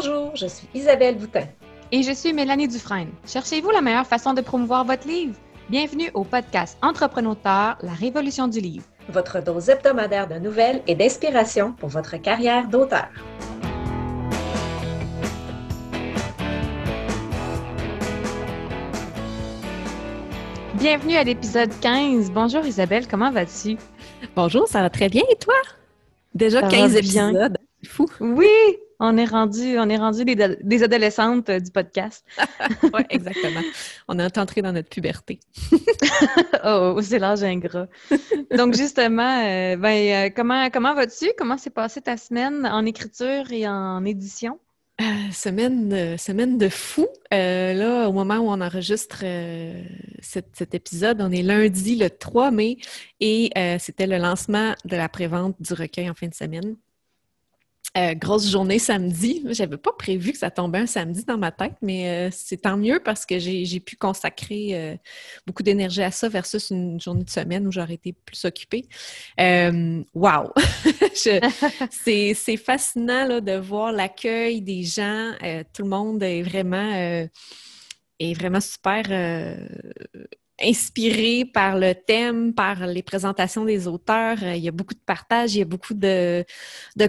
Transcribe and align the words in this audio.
Bonjour, 0.00 0.36
je 0.36 0.46
suis 0.46 0.68
Isabelle 0.74 1.18
Boutin. 1.18 1.48
Et 1.90 2.04
je 2.04 2.12
suis 2.12 2.32
Mélanie 2.32 2.68
Dufresne. 2.68 3.10
Cherchez-vous 3.26 3.70
la 3.70 3.80
meilleure 3.80 4.06
façon 4.06 4.32
de 4.32 4.40
promouvoir 4.40 4.84
votre 4.84 5.08
livre? 5.08 5.34
Bienvenue 5.68 6.08
au 6.14 6.22
podcast 6.22 6.78
Entrepreneur, 6.82 7.34
la 7.82 7.92
révolution 7.98 8.46
du 8.46 8.60
livre. 8.60 8.84
Votre 9.08 9.42
dose 9.42 9.68
hebdomadaire 9.68 10.28
de 10.28 10.36
nouvelles 10.36 10.84
et 10.86 10.94
d'inspiration 10.94 11.72
pour 11.72 11.88
votre 11.88 12.16
carrière 12.16 12.68
d'auteur. 12.68 13.08
Bienvenue 20.74 21.16
à 21.16 21.24
l'épisode 21.24 21.72
15. 21.80 22.30
Bonjour 22.30 22.64
Isabelle, 22.64 23.08
comment 23.08 23.32
vas-tu? 23.32 23.76
Bonjour, 24.36 24.68
ça 24.68 24.80
va 24.80 24.90
très 24.90 25.08
bien 25.08 25.24
et 25.28 25.36
toi? 25.36 25.56
Déjà 26.36 26.62
15 26.62 26.94
épisodes. 26.94 27.58
Fou. 27.84 28.06
Oui, 28.20 28.46
on 29.00 29.16
est 29.16 29.24
rendu, 29.24 29.78
on 29.78 29.88
est 29.88 29.96
rendu 29.96 30.24
des, 30.24 30.82
adolescentes 30.82 31.48
euh, 31.48 31.60
du 31.60 31.70
podcast. 31.70 32.24
oui, 32.82 33.02
exactement. 33.10 33.60
On 34.08 34.18
est 34.18 34.38
entré 34.38 34.62
dans 34.62 34.72
notre 34.72 34.88
puberté. 34.88 35.40
Oh, 36.64 36.98
c'est 37.02 37.18
l'âge 37.18 37.42
ingrat. 37.42 37.86
Donc, 38.56 38.74
justement, 38.74 39.44
euh, 39.44 39.76
ben, 39.76 40.28
euh, 40.28 40.30
comment, 40.34 40.68
comment 40.70 40.94
vas-tu? 40.94 41.30
Comment 41.36 41.56
s'est 41.56 41.70
passée 41.70 42.00
ta 42.00 42.16
semaine 42.16 42.66
en 42.66 42.84
écriture 42.84 43.50
et 43.52 43.66
en 43.68 44.04
édition? 44.04 44.58
semaine, 45.32 46.18
semaine 46.18 46.58
de 46.58 46.68
fou. 46.68 47.06
là, 47.30 48.08
au 48.08 48.12
moment 48.12 48.38
où 48.38 48.50
on 48.50 48.60
enregistre 48.60 49.24
cet, 50.20 50.74
épisode, 50.74 51.20
on 51.20 51.30
est 51.30 51.42
lundi 51.42 51.94
le 51.96 52.10
3 52.10 52.50
mai 52.50 52.78
et 53.20 53.50
c'était 53.78 54.08
le 54.08 54.18
lancement 54.18 54.74
de 54.84 54.96
la 54.96 55.08
prévente 55.08 55.54
du 55.60 55.72
recueil 55.74 56.10
en 56.10 56.14
fin 56.14 56.26
de 56.26 56.34
semaine. 56.34 56.76
Euh, 57.96 58.14
grosse 58.14 58.48
journée 58.48 58.78
samedi. 58.78 59.42
J'avais 59.50 59.78
pas 59.78 59.92
prévu 59.92 60.32
que 60.32 60.38
ça 60.38 60.50
tombait 60.50 60.78
un 60.78 60.86
samedi 60.86 61.24
dans 61.24 61.38
ma 61.38 61.50
tête, 61.50 61.74
mais 61.82 62.28
euh, 62.28 62.30
c'est 62.30 62.58
tant 62.58 62.76
mieux 62.76 63.00
parce 63.02 63.24
que 63.24 63.38
j'ai 63.38 63.80
pu 63.80 63.96
consacrer 63.96 64.68
euh, 64.74 64.96
beaucoup 65.46 65.62
d'énergie 65.62 66.02
à 66.02 66.10
ça 66.10 66.28
versus 66.28 66.70
une 66.70 67.00
journée 67.00 67.24
de 67.24 67.30
semaine 67.30 67.66
où 67.66 67.72
j'aurais 67.72 67.94
été 67.94 68.12
plus 68.12 68.44
occupée. 68.44 68.86
wow! 70.14 70.52
c'est 71.90 72.56
fascinant 72.56 73.40
de 73.40 73.56
voir 73.56 73.90
l'accueil 73.90 74.60
des 74.60 74.84
gens. 74.84 75.32
tout 75.72 75.82
le 75.82 75.88
monde 75.88 76.22
est 76.22 76.42
vraiment, 76.42 76.92
est 76.92 78.34
vraiment 78.34 78.60
super 78.60 79.10
inspiré 80.60 81.44
par 81.44 81.78
le 81.78 81.94
thème, 81.94 82.52
par 82.52 82.86
les 82.86 83.02
présentations 83.02 83.64
des 83.64 83.86
auteurs. 83.86 84.42
Euh, 84.42 84.54
il 84.54 84.62
y 84.62 84.68
a 84.68 84.72
beaucoup 84.72 84.94
de 84.94 85.00
partages, 85.00 85.54
il 85.54 85.58
y 85.58 85.62
a 85.62 85.64
beaucoup 85.64 85.94
de, 85.94 86.44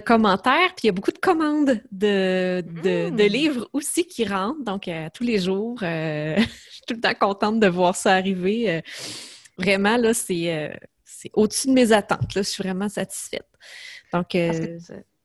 commentaires, 0.04 0.74
puis 0.76 0.84
il 0.84 0.86
y 0.86 0.88
a 0.90 0.92
beaucoup 0.92 1.10
de 1.10 1.18
commandes 1.18 1.80
de, 1.90 2.62
de, 2.82 3.10
hmm. 3.10 3.16
livres 3.16 3.68
aussi 3.72 4.06
qui 4.06 4.24
rentrent. 4.24 4.62
Donc, 4.62 4.88
euh, 4.88 5.08
tous 5.12 5.24
les 5.24 5.38
jours, 5.38 5.78
euh, 5.82 6.36
je 6.38 6.74
suis 6.74 6.82
tout 6.86 6.94
le 6.94 7.00
temps 7.00 7.14
contente 7.14 7.60
de 7.60 7.66
voir 7.66 7.96
ça 7.96 8.14
arriver. 8.14 8.82
vraiment, 9.58 9.96
là, 9.96 10.14
c'est 10.14 10.70
au-dessus 11.34 11.68
de 11.68 11.72
mes 11.72 11.92
attentes. 11.92 12.34
Là, 12.34 12.42
je 12.42 12.48
suis 12.48 12.62
vraiment 12.62 12.88
satisfaite. 12.88 13.46
Donc, 14.12 14.36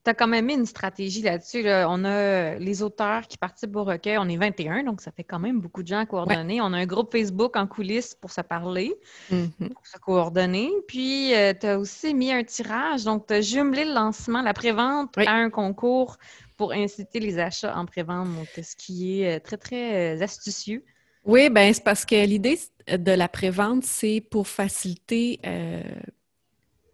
tu 0.06 0.11
as 0.11 0.14
quand 0.14 0.28
même 0.28 0.45
mis 0.45 0.53
une 0.53 0.67
stratégie 0.67 1.23
là-dessus. 1.23 1.66
On 1.66 2.06
a 2.06 2.56
les 2.56 2.84
auteurs 2.84 3.28
qui 3.28 3.38
participent 3.38 3.75
au 3.75 3.84
recueil. 3.84 4.17
On 4.20 4.30
est 4.30 4.38
21, 4.38 4.84
donc 4.84 5.02
ça 5.02 5.11
fait 5.11 5.23
quand 5.23 5.39
même 5.39 5.59
beaucoup 5.59 5.81
de 5.81 5.88
gens 5.88 6.00
à 6.00 6.06
coordonner. 6.06 6.61
On 6.61 6.73
a 6.73 6.78
un 6.78 6.86
groupe 6.86 7.11
Facebook 7.11 7.56
en 7.56 7.66
coulisses 7.66 8.14
pour 8.14 8.31
se 8.31 8.42
parler, 8.42 8.94
mm-hmm. 9.31 9.70
pour 9.73 9.88
se 9.88 9.98
coordonner. 9.98 10.70
Puis, 10.88 11.33
euh, 11.33 11.53
tu 11.59 11.66
as 11.66 11.80
aussi 11.80 12.14
mis 12.14 12.31
un 12.31 12.44
tirage. 12.44 13.03
Donc, 13.03 13.26
tu 13.26 13.33
as 13.33 13.42
jumelé 13.42 13.83
le 13.83 13.94
lancement, 13.94 14.44
la 14.44 14.53
prévente 14.53 15.17
à 15.17 15.33
un 15.33 15.50
concours 15.50 16.17
pour 16.55 16.71
inciter 16.71 17.20
les 17.20 17.39
achats 17.39 17.76
en 17.76 17.86
prévente. 17.86 18.27
Donc, 18.36 18.48
ce 18.64 18.76
qui 18.76 19.21
est 19.21 19.38
euh, 19.38 19.39
très, 19.39 19.58
très 19.58 20.15
euh, 20.15 20.23
astucieux. 20.23 20.86
Oui, 21.26 21.49
ben 21.49 21.73
c'est 21.73 21.83
parce 21.83 22.05
que 22.05 22.23
l'idée 22.23 22.60
de 22.88 23.11
la 23.11 23.27
prévente, 23.27 23.83
c'est 23.83 24.21
pour 24.30 24.48
faciliter 24.48 25.39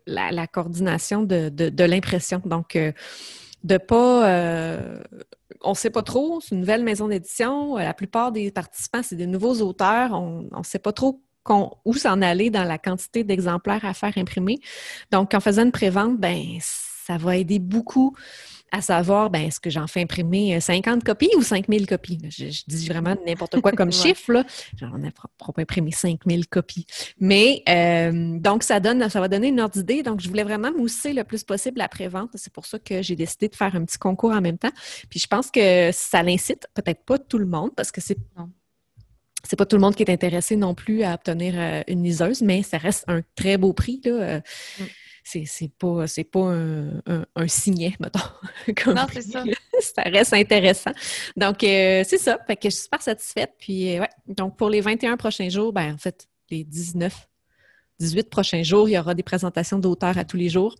la, 0.07 0.47
coordination 0.47 1.23
de, 1.23 1.83
l'impression. 1.83 2.41
Donc, 2.45 2.75
euh, 2.75 2.91
de 3.63 3.77
pas. 3.77 4.29
Euh, 4.29 5.01
on 5.63 5.71
ne 5.71 5.75
sait 5.75 5.91
pas 5.91 6.01
trop, 6.01 6.41
c'est 6.41 6.55
une 6.55 6.61
nouvelle 6.61 6.83
maison 6.83 7.07
d'édition. 7.07 7.77
La 7.77 7.93
plupart 7.93 8.31
des 8.31 8.51
participants, 8.51 9.01
c'est 9.03 9.15
des 9.15 9.27
nouveaux 9.27 9.61
auteurs. 9.61 10.13
On 10.13 10.47
ne 10.57 10.63
sait 10.63 10.79
pas 10.79 10.91
trop 10.91 11.21
où 11.85 11.93
s'en 11.93 12.21
aller 12.21 12.49
dans 12.49 12.63
la 12.63 12.77
quantité 12.77 13.23
d'exemplaires 13.23 13.85
à 13.85 13.93
faire 13.93 14.17
imprimer. 14.17 14.59
Donc, 15.11 15.33
en 15.33 15.39
faisant 15.39 15.63
une 15.63 15.71
prévente, 15.71 16.17
ben 16.17 16.43
ça 16.61 17.17
va 17.17 17.37
aider 17.37 17.59
beaucoup 17.59 18.15
à 18.71 18.81
savoir, 18.81 19.29
ben, 19.29 19.41
est-ce 19.41 19.59
que 19.59 19.69
j'en 19.69 19.85
fais 19.85 20.01
imprimer 20.01 20.59
50 20.59 20.97
euh, 20.97 21.01
copies 21.01 21.29
ou 21.35 21.41
5000 21.41 21.85
copies? 21.87 22.19
Je, 22.29 22.63
dis 22.67 22.87
vraiment 22.87 23.15
n'importe 23.25 23.59
quoi 23.59 23.73
comme 23.73 23.91
chiffre, 23.91 24.31
là. 24.31 24.45
J'en 24.77 25.01
ai 25.03 25.11
pas 25.11 25.27
imprimé 25.57 25.91
5000 25.91 26.47
copies. 26.47 26.85
Mais, 27.19 27.63
euh, 27.67 28.39
donc, 28.39 28.63
ça 28.63 28.79
donne, 28.79 29.09
ça 29.09 29.19
va 29.19 29.27
donner 29.27 29.49
une 29.49 29.59
ordre 29.59 29.73
d'idée. 29.73 30.03
Donc, 30.03 30.21
je 30.21 30.29
voulais 30.29 30.43
vraiment 30.43 30.71
mousser 30.71 31.13
le 31.13 31.25
plus 31.25 31.43
possible 31.43 31.79
la 31.79 31.89
prévente. 31.89 32.31
C'est 32.35 32.53
pour 32.53 32.65
ça 32.65 32.79
que 32.79 33.01
j'ai 33.01 33.15
décidé 33.15 33.49
de 33.49 33.55
faire 33.55 33.75
un 33.75 33.83
petit 33.83 33.97
concours 33.97 34.31
en 34.31 34.41
même 34.41 34.57
temps. 34.57 34.71
Puis, 35.09 35.19
je 35.19 35.27
pense 35.27 35.51
que 35.51 35.89
ça 35.91 36.23
l'incite, 36.23 36.67
peut-être 36.73 37.03
pas 37.03 37.19
tout 37.19 37.37
le 37.37 37.45
monde, 37.45 37.71
parce 37.75 37.91
que 37.91 38.01
c'est 38.01 38.17
c'est 39.43 39.55
pas 39.55 39.65
tout 39.65 39.75
le 39.75 39.81
monde 39.81 39.95
qui 39.95 40.03
est 40.03 40.11
intéressé 40.11 40.55
non 40.55 40.75
plus 40.75 41.01
à 41.01 41.15
obtenir 41.15 41.55
euh, 41.57 41.81
une 41.87 42.03
liseuse, 42.03 42.43
mais 42.43 42.61
ça 42.61 42.77
reste 42.77 43.03
un 43.07 43.21
très 43.35 43.57
beau 43.57 43.73
prix. 43.73 43.99
Là. 44.05 44.37
Mm 44.79 44.83
c'est 45.23 45.71
pas, 45.77 46.05
pas 46.31 46.39
un, 46.39 47.25
un, 47.35 47.47
signet, 47.47 47.93
mettons. 47.99 48.19
non, 48.93 49.05
c'est 49.11 49.21
ça. 49.21 49.43
ça 49.79 50.01
reste 50.03 50.33
intéressant. 50.33 50.91
Donc, 51.37 51.63
euh, 51.63 52.03
c'est 52.05 52.17
ça. 52.17 52.39
Fait 52.47 52.55
que 52.55 52.69
je 52.69 52.75
suis 52.75 52.83
super 52.83 53.01
satisfaite. 53.01 53.53
Puis, 53.59 53.95
euh, 53.95 54.01
ouais. 54.01 54.09
Donc, 54.27 54.57
pour 54.57 54.69
les 54.69 54.81
21 54.81 55.17
prochains 55.17 55.49
jours, 55.49 55.73
ben, 55.73 55.93
en 55.93 55.97
fait, 55.97 56.27
les 56.49 56.63
19, 56.63 57.27
18 57.99 58.29
prochains 58.29 58.63
jours, 58.63 58.89
il 58.89 58.93
y 58.93 58.99
aura 58.99 59.13
des 59.13 59.23
présentations 59.23 59.79
d'auteurs 59.79 60.17
à 60.17 60.25
tous 60.25 60.37
les 60.37 60.49
jours 60.49 60.75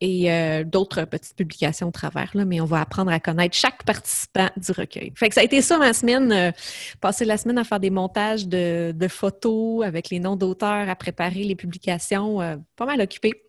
et 0.00 0.30
euh, 0.30 0.64
d'autres 0.64 1.04
petites 1.04 1.36
publications 1.36 1.88
au 1.88 1.92
travers, 1.92 2.30
là, 2.34 2.44
mais 2.44 2.60
on 2.60 2.64
va 2.66 2.80
apprendre 2.80 3.12
à 3.12 3.20
connaître 3.20 3.56
chaque 3.56 3.84
participant 3.84 4.50
du 4.56 4.72
recueil. 4.72 5.12
Fait 5.14 5.28
que 5.28 5.34
ça 5.34 5.40
a 5.40 5.44
été 5.44 5.62
ça 5.62 5.78
ma 5.78 5.92
semaine, 5.94 6.52
passer 7.00 7.24
la 7.24 7.38
semaine 7.38 7.58
à 7.58 7.64
faire 7.64 7.80
des 7.80 7.90
montages 7.90 8.46
de, 8.46 8.92
de 8.94 9.08
photos 9.08 9.86
avec 9.86 10.10
les 10.10 10.18
noms 10.18 10.36
d'auteurs, 10.36 10.88
à 10.88 10.96
préparer 10.96 11.44
les 11.44 11.54
publications, 11.54 12.38
pas 12.76 12.86
mal 12.86 13.00
occupé. 13.00 13.43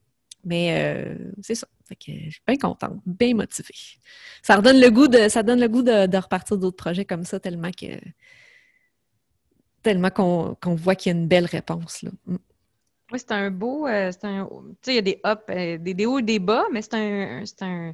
Mais 0.46 0.76
euh, 0.78 1.16
c'est 1.42 1.56
ça. 1.56 1.68
Fait 1.88 1.96
que 1.96 2.12
je 2.26 2.32
suis 2.32 2.42
bien 2.48 2.56
contente, 2.56 3.02
bien 3.06 3.34
motivée. 3.34 3.74
Ça 4.44 4.56
redonne 4.56 4.80
le 4.80 4.90
goût 4.90 5.08
de, 5.08 5.28
ça 5.28 5.44
donne 5.44 5.60
le 5.60 5.68
goût 5.68 5.82
de, 5.82 6.18
repartir 6.18 6.58
d'autres 6.58 6.78
projets 6.78 7.04
comme 7.04 7.24
ça 7.24 7.40
tellement 7.40 7.72
que 7.72 8.00
tellement 9.82 10.10
qu'on 10.10 10.76
voit 10.76 10.96
qu'il 10.96 11.12
y 11.12 11.16
a 11.16 11.20
une 11.20 11.28
belle 11.28 11.46
réponse. 11.46 12.04
Là. 12.04 12.12
Mm. 12.26 12.38
Oui, 13.12 13.20
c'est 13.20 13.32
un 13.32 13.52
beau. 13.52 13.88
Euh, 13.88 14.12
tu 14.12 14.20
sais, 14.22 14.72
il 14.88 14.96
y 14.96 14.98
a 14.98 15.02
des 15.02 15.20
ups, 15.24 15.42
euh, 15.50 15.78
des, 15.78 16.06
hauts 16.06 16.20
et 16.20 16.24
des 16.24 16.40
bas, 16.40 16.64
mais 16.72 16.82
c'est 16.82 16.96
un, 16.96 17.44
un, 17.62 17.94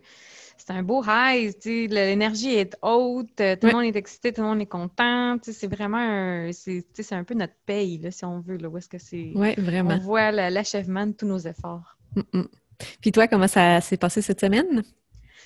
un 0.70 0.84
beau 0.84 1.04
high. 1.06 1.54
L'énergie 1.66 2.54
est 2.54 2.78
haute, 2.82 3.36
tout 3.36 3.68
le 3.68 3.72
monde 3.74 3.84
est 3.84 3.96
excité, 3.98 4.32
tout 4.32 4.42
le 4.42 4.48
monde 4.48 4.62
est 4.62 4.68
content. 4.68 5.38
C'est 5.42 5.68
vraiment 5.68 5.98
un, 5.98 6.52
c'est 6.54 7.12
un 7.12 7.26
peu 7.26 7.34
notre 7.34 7.56
paye, 7.66 7.98
là, 7.98 8.12
si 8.12 8.24
on 8.24 8.40
veut. 8.40 8.56
Là, 8.56 8.70
où 8.70 8.78
est-ce 8.78 8.88
que 8.88 9.00
c'est. 9.00 9.34
Oui, 9.36 9.54
vraiment. 9.58 9.96
On 9.96 9.98
voit 9.98 10.32
l'achèvement 10.32 11.06
de 11.06 11.12
tous 11.12 11.28
nos 11.28 11.40
efforts. 11.40 11.98
Mm, 12.16 12.22
mm. 12.34 12.48
Puis 13.02 13.12
toi, 13.12 13.28
comment 13.28 13.48
ça 13.48 13.82
s'est 13.82 13.98
passé 13.98 14.22
cette 14.22 14.40
semaine? 14.40 14.84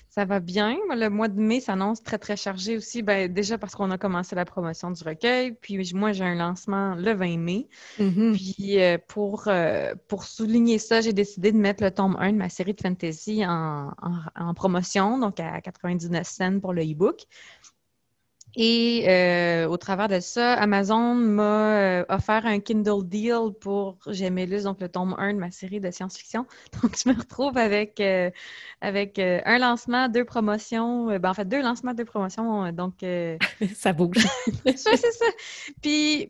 Ça 0.09 0.23
va 0.23 0.39
bien. 0.39 0.77
Le 0.91 1.09
mois 1.09 1.27
de 1.27 1.37
mai 1.37 1.59
s'annonce 1.59 2.01
très, 2.01 2.17
très 2.17 2.37
chargé 2.37 2.77
aussi. 2.77 3.03
Ben, 3.03 3.31
déjà 3.31 3.57
parce 3.57 3.75
qu'on 3.75 3.91
a 3.91 3.97
commencé 3.97 4.33
la 4.33 4.45
promotion 4.45 4.89
du 4.91 5.03
recueil. 5.03 5.51
Puis 5.59 5.91
moi, 5.93 6.13
j'ai 6.13 6.23
un 6.23 6.35
lancement 6.35 6.95
le 6.95 7.11
20 7.13 7.37
mai. 7.37 7.67
Mm-hmm. 7.99 8.33
Puis 8.33 8.81
euh, 8.81 8.97
pour, 9.09 9.47
euh, 9.47 9.93
pour 10.07 10.23
souligner 10.23 10.79
ça, 10.79 11.01
j'ai 11.01 11.11
décidé 11.11 11.51
de 11.51 11.57
mettre 11.57 11.83
le 11.83 11.91
tome 11.91 12.15
1 12.17 12.31
de 12.31 12.37
ma 12.37 12.47
série 12.47 12.73
de 12.73 12.81
fantasy 12.81 13.45
en, 13.45 13.91
en 14.35 14.53
promotion, 14.53 15.19
donc 15.19 15.41
à 15.41 15.59
99 15.59 16.25
cents 16.25 16.59
pour 16.61 16.71
le 16.71 16.83
e-book. 16.83 17.25
Et 18.57 19.05
euh, 19.07 19.67
au 19.67 19.77
travers 19.77 20.07
de 20.07 20.19
ça, 20.19 20.53
Amazon 20.53 21.13
m'a 21.13 21.77
euh, 21.77 22.05
offert 22.09 22.45
un 22.45 22.59
Kindle 22.59 23.05
Deal 23.05 23.51
pour 23.59 23.97
Gemellus, 24.07 24.63
donc 24.63 24.79
le 24.79 24.89
tome 24.89 25.15
1 25.17 25.33
de 25.33 25.39
ma 25.39 25.51
série 25.51 25.79
de 25.79 25.91
science-fiction. 25.91 26.45
Donc, 26.81 26.95
je 26.97 27.09
me 27.09 27.15
retrouve 27.17 27.57
avec, 27.57 27.99
euh, 27.99 28.29
avec 28.81 29.19
un 29.19 29.57
lancement, 29.57 30.07
deux 30.09 30.25
promotions, 30.25 31.07
ben, 31.19 31.29
en 31.29 31.33
fait, 31.33 31.45
deux 31.45 31.61
lancements, 31.61 31.93
deux 31.93 32.05
promotions. 32.05 32.71
Donc, 32.71 33.03
ça 33.75 33.93
bouge. 33.93 34.25
c'est 34.65 34.97
ça. 34.97 35.25
Puis, 35.81 36.29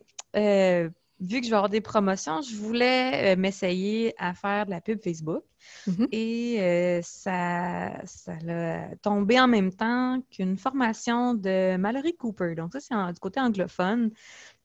vu 1.19 1.39
que 1.39 1.45
je 1.45 1.51
vais 1.51 1.55
avoir 1.55 1.69
des 1.69 1.81
promotions, 1.81 2.41
je 2.41 2.55
voulais 2.55 3.35
m'essayer 3.35 4.13
à 4.17 4.33
faire 4.33 4.65
de 4.65 4.71
la 4.71 4.81
pub 4.81 5.01
Facebook. 5.01 5.43
Mm-hmm. 5.87 6.07
Et 6.11 6.57
euh, 6.59 6.99
ça, 7.03 8.05
ça 8.05 8.33
a 8.47 8.95
tombé 8.97 9.39
en 9.39 9.47
même 9.47 9.71
temps 9.71 10.21
qu'une 10.31 10.57
formation 10.57 11.33
de 11.33 11.77
Mallory 11.77 12.15
Cooper. 12.15 12.55
Donc, 12.55 12.73
ça, 12.73 12.79
c'est 12.79 13.13
du 13.13 13.19
côté 13.19 13.39
anglophone. 13.39 14.11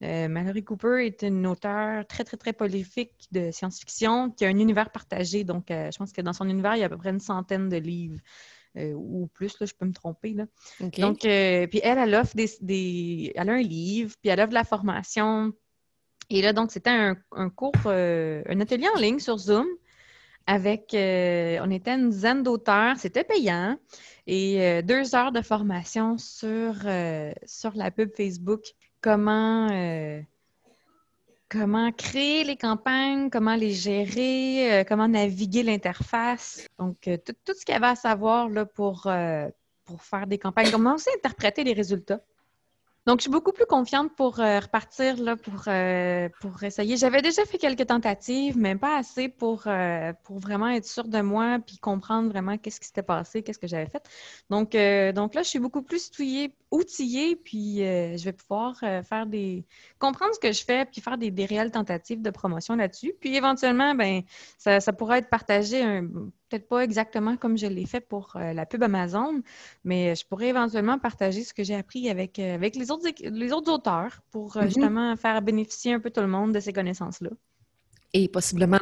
Euh, 0.02 0.29
Mallory 0.29 0.64
Cooper 0.64 1.06
est 1.06 1.23
une 1.23 1.47
auteure 1.47 2.06
très, 2.06 2.25
très, 2.25 2.37
très 2.37 2.53
prolifique 2.53 3.29
de 3.32 3.50
science-fiction 3.50 4.31
qui 4.31 4.44
a 4.44 4.49
un 4.49 4.58
univers 4.58 4.91
partagé. 4.91 5.44
Donc, 5.44 5.70
euh, 5.70 5.91
je 5.93 5.99
pense 5.99 6.12
que 6.12 6.23
dans 6.23 6.32
son 6.32 6.49
univers, 6.49 6.76
il 6.76 6.81
y 6.81 6.82
a 6.82 6.87
à 6.87 6.91
peu 6.91 6.99
près 6.99 7.11
une 7.11 7.20
centaine 7.20 7.69
de 7.69 7.76
livres 7.76 8.20
ou 8.76 9.29
plus, 9.35 9.58
là, 9.58 9.67
je 9.67 9.75
peux 9.75 9.85
me 9.85 9.93
tromper. 9.93 10.32
Là. 10.32 10.46
Donc, 10.79 11.19
puis 11.23 11.81
elle, 11.82 11.99
elle 11.99 12.14
offre 12.14 12.37
des, 12.37 13.32
Elle 13.35 13.50
a 13.50 13.53
un 13.55 13.62
livre, 13.62 14.14
puis 14.23 14.31
elle 14.31 14.38
offre 14.38 14.50
de 14.50 14.55
la 14.55 14.62
formation. 14.62 15.53
Et 16.31 16.43
là, 16.43 16.53
donc, 16.53 16.71
c'était 16.71 16.91
un, 16.91 17.50
cours, 17.50 17.73
un 17.87 18.61
atelier 18.61 18.88
en 18.94 18.99
ligne 18.99 19.19
sur 19.19 19.37
Zoom 19.37 19.67
avec, 20.47 20.91
on 20.93 21.71
était 21.71 21.94
une 21.94 22.11
dizaine 22.11 22.43
d'auteurs, 22.43 22.97
c'était 22.99 23.25
payant, 23.25 23.77
et 24.27 24.82
deux 24.82 25.15
heures 25.15 25.32
de 25.32 25.43
formation 25.43 26.19
sur, 26.19 26.75
la 26.85 27.91
pub 27.91 28.11
Facebook. 28.17 28.62
Comment, 31.50 31.91
créer 31.91 32.44
les 32.44 32.56
campagnes, 32.56 33.29
comment 33.29 33.56
les 33.56 33.73
gérer, 33.73 34.73
euh, 34.73 34.85
comment 34.87 35.09
naviguer 35.09 35.65
l'interface. 35.65 36.65
Donc, 36.79 37.09
euh, 37.09 37.17
tout, 37.17 37.55
ce 37.55 37.65
qu'il 37.65 37.73
y 37.73 37.77
avait 37.77 37.88
à 37.88 37.97
savoir 37.97 38.49
pour, 38.73 39.06
euh, 39.06 39.49
pour 39.85 40.00
faire 40.00 40.29
des 40.29 40.38
campagnes, 40.38 40.71
comment 40.71 40.94
aussi 40.94 41.09
interpréter 41.17 41.65
les 41.65 41.73
résultats. 41.73 42.21
Donc, 43.06 43.19
je 43.19 43.23
suis 43.23 43.31
beaucoup 43.31 43.52
plus 43.52 43.67
confiante 43.67 44.14
pour 44.14 44.37
repartir 44.37 45.17
là, 45.17 45.37
pour, 45.37 45.64
pour 46.41 46.62
essayer. 46.62 46.97
J'avais 46.97 47.23
déjà 47.23 47.44
fait 47.44 47.58
quelques 47.58 47.87
tentatives, 47.87 48.56
mais 48.58 48.76
pas 48.76 48.99
assez 48.99 49.29
pour, 49.29 49.67
pour 50.25 50.38
vraiment 50.38 50.69
être 50.69 50.85
sûre 50.87 51.08
de 51.08 51.20
moi 51.20 51.58
puis 51.67 51.79
comprendre 51.79 52.29
vraiment 52.29 52.58
qu'est-ce 52.58 52.79
qui 52.79 52.87
s'était 52.87 53.02
passé, 53.02 53.43
qu'est-ce 53.43 53.58
que 53.58 53.67
j'avais 53.67 53.88
fait. 53.88 54.06
Donc, 54.50 54.73
donc 55.14 55.35
là, 55.35 55.43
je 55.43 55.49
suis 55.49 55.58
beaucoup 55.58 55.82
plus 55.82 56.11
outillée, 56.70 57.37
puis 57.37 57.79
je 57.79 58.25
vais 58.25 58.32
pouvoir 58.32 58.79
faire 58.79 59.26
des 59.26 59.64
comprendre 59.99 60.35
ce 60.35 60.41
que 60.41 60.53
je 60.53 60.64
fais, 60.64 60.85
puis 60.85 61.00
faire 61.00 61.19
des, 61.19 61.46
réelles 61.46 61.70
tentatives 61.70 62.23
de 62.23 62.31
promotion 62.31 62.76
là-dessus. 62.76 63.14
Puis 63.20 63.35
éventuellement, 63.37 63.94
ben 63.94 64.23
ça, 64.58 64.81
ça 64.81 64.93
pourra 64.93 65.19
être 65.19 65.31
partagé, 65.31 66.03
peut-être 66.50 66.69
pas 66.69 66.81
exactement 66.81 67.37
comme 67.37 67.56
je 67.56 67.67
l'ai 67.67 67.87
fait 67.87 68.00
pour 68.00 68.32
euh, 68.37 68.52
la 68.52 68.67
pub 68.67 68.82
Amazon, 68.82 69.43
mais 69.85 70.14
je 70.14 70.26
pourrais 70.26 70.49
éventuellement 70.49 70.99
partager 70.99 71.44
ce 71.44 71.55
que 71.55 71.62
j'ai 71.62 71.76
appris 71.76 72.11
avec, 72.11 72.38
euh, 72.38 72.55
avec 72.55 72.75
les, 72.76 72.91
autres, 72.91 73.08
les 73.23 73.52
autres 73.52 73.73
auteurs 73.73 74.20
pour 74.31 74.56
euh, 74.56 74.62
mm-hmm. 74.62 74.64
justement 74.67 75.17
faire 75.17 75.41
bénéficier 75.43 75.94
un 75.94 76.00
peu 76.00 76.11
tout 76.11 76.20
le 76.20 76.26
monde 76.26 76.52
de 76.52 76.61
ces 76.61 76.73
connaissances-là. 76.73 77.31
Et 78.12 78.29
possiblement, 78.29 78.79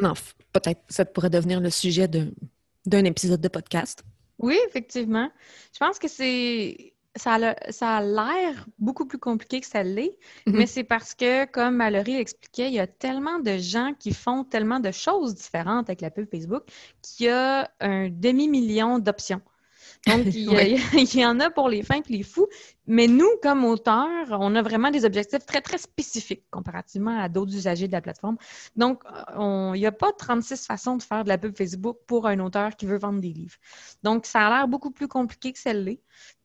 peut-être, 0.52 0.80
ça 0.88 1.04
pourrait 1.04 1.30
devenir 1.30 1.60
le 1.60 1.68
sujet 1.68 2.08
d'un 2.08 3.04
épisode 3.04 3.42
de 3.42 3.48
podcast. 3.48 4.02
Oui, 4.38 4.58
effectivement. 4.68 5.30
Je 5.74 5.78
pense 5.78 5.98
que 5.98 6.08
c'est 6.08 6.94
ça 7.16 7.34
a, 7.34 8.02
l'air 8.02 8.66
beaucoup 8.78 9.06
plus 9.06 9.18
compliqué 9.18 9.60
que 9.60 9.66
ça 9.66 9.82
l'est, 9.82 10.16
mm-hmm. 10.46 10.52
mais 10.52 10.66
c'est 10.66 10.84
parce 10.84 11.14
que, 11.14 11.44
comme 11.46 11.76
Mallory 11.76 12.14
l'expliquait, 12.14 12.68
il 12.68 12.74
y 12.74 12.80
a 12.80 12.86
tellement 12.86 13.38
de 13.38 13.58
gens 13.58 13.92
qui 13.98 14.12
font 14.12 14.44
tellement 14.44 14.80
de 14.80 14.90
choses 14.90 15.34
différentes 15.34 15.88
avec 15.88 16.00
la 16.00 16.10
pub 16.10 16.28
Facebook 16.30 16.64
qu'il 17.02 17.26
y 17.26 17.28
a 17.28 17.70
un 17.80 18.08
demi-million 18.08 18.98
d'options. 18.98 19.42
Donc, 20.06 20.26
il 20.34 21.14
y, 21.18 21.26
en 21.26 21.40
a 21.40 21.50
pour 21.50 21.68
les 21.68 21.82
fins 21.82 21.96
et 21.96 22.12
les 22.12 22.22
fous. 22.22 22.46
Mais 22.86 23.06
nous, 23.06 23.28
comme 23.42 23.64
auteurs, 23.64 24.28
on 24.30 24.54
a 24.54 24.62
vraiment 24.62 24.90
des 24.90 25.04
objectifs 25.04 25.44
très, 25.44 25.60
très 25.60 25.78
spécifiques 25.78 26.44
comparativement 26.50 27.20
à 27.20 27.28
d'autres 27.28 27.54
usagers 27.54 27.86
de 27.86 27.92
la 27.92 28.00
plateforme. 28.00 28.36
Donc, 28.76 29.02
il 29.36 29.80
n'y 29.80 29.86
a 29.86 29.92
pas 29.92 30.12
36 30.12 30.66
façons 30.66 30.96
de 30.96 31.02
faire 31.02 31.24
de 31.24 31.28
la 31.28 31.36
pub 31.36 31.56
Facebook 31.56 31.98
pour 32.06 32.26
un 32.26 32.38
auteur 32.40 32.76
qui 32.76 32.86
veut 32.86 32.98
vendre 32.98 33.20
des 33.20 33.32
livres. 33.32 33.56
Donc, 34.02 34.24
ça 34.24 34.46
a 34.46 34.50
l'air 34.50 34.68
beaucoup 34.68 34.90
plus 34.90 35.08
compliqué 35.08 35.52
que 35.52 35.58
celle-là. 35.58 35.92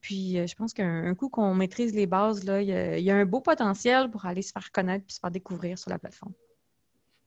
Puis, 0.01 0.37
euh, 0.37 0.47
je 0.47 0.55
pense 0.55 0.73
qu'un 0.73 1.15
coup 1.15 1.29
qu'on 1.29 1.55
maîtrise 1.55 1.93
les 1.93 2.05
bases, 2.05 2.43
là, 2.43 2.61
il 2.61 3.03
y, 3.03 3.11
a 3.11 3.15
un 3.15 3.25
beau 3.25 3.39
potentiel 3.39 4.09
pour 4.09 4.25
aller 4.25 4.41
se 4.41 4.51
faire 4.51 4.69
connaître 4.71 5.05
puis 5.05 5.15
se 5.15 5.19
faire 5.19 5.31
découvrir 5.31 5.79
sur 5.79 5.89
la 5.89 5.97
plateforme. 5.97 6.33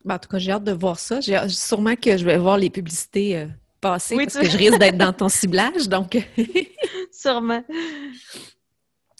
Ben, 0.05 0.15
en 0.15 0.19
tout 0.19 0.29
cas, 0.29 0.37
j'ai 0.37 0.51
hâte 0.51 0.63
de 0.63 0.71
voir 0.71 0.99
ça. 0.99 1.19
Sûrement 1.49 1.95
que 1.95 2.17
je 2.17 2.23
vais 2.23 2.37
voir 2.37 2.57
les 2.57 2.69
publicités 2.69 3.37
euh, 3.37 3.47
passer 3.79 4.15
parce 4.15 4.37
que 4.37 4.49
je 4.49 4.57
risque 4.57 4.79
d'être 4.79 4.97
dans 4.97 5.13
ton 5.13 5.29
ciblage, 5.29 5.87
donc. 5.87 6.17
Sûrement. 7.11 7.63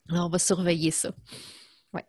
on 0.09 0.29
va 0.29 0.39
surveiller 0.39 0.91
ça. 0.91 1.11
Ouais. 1.93 2.05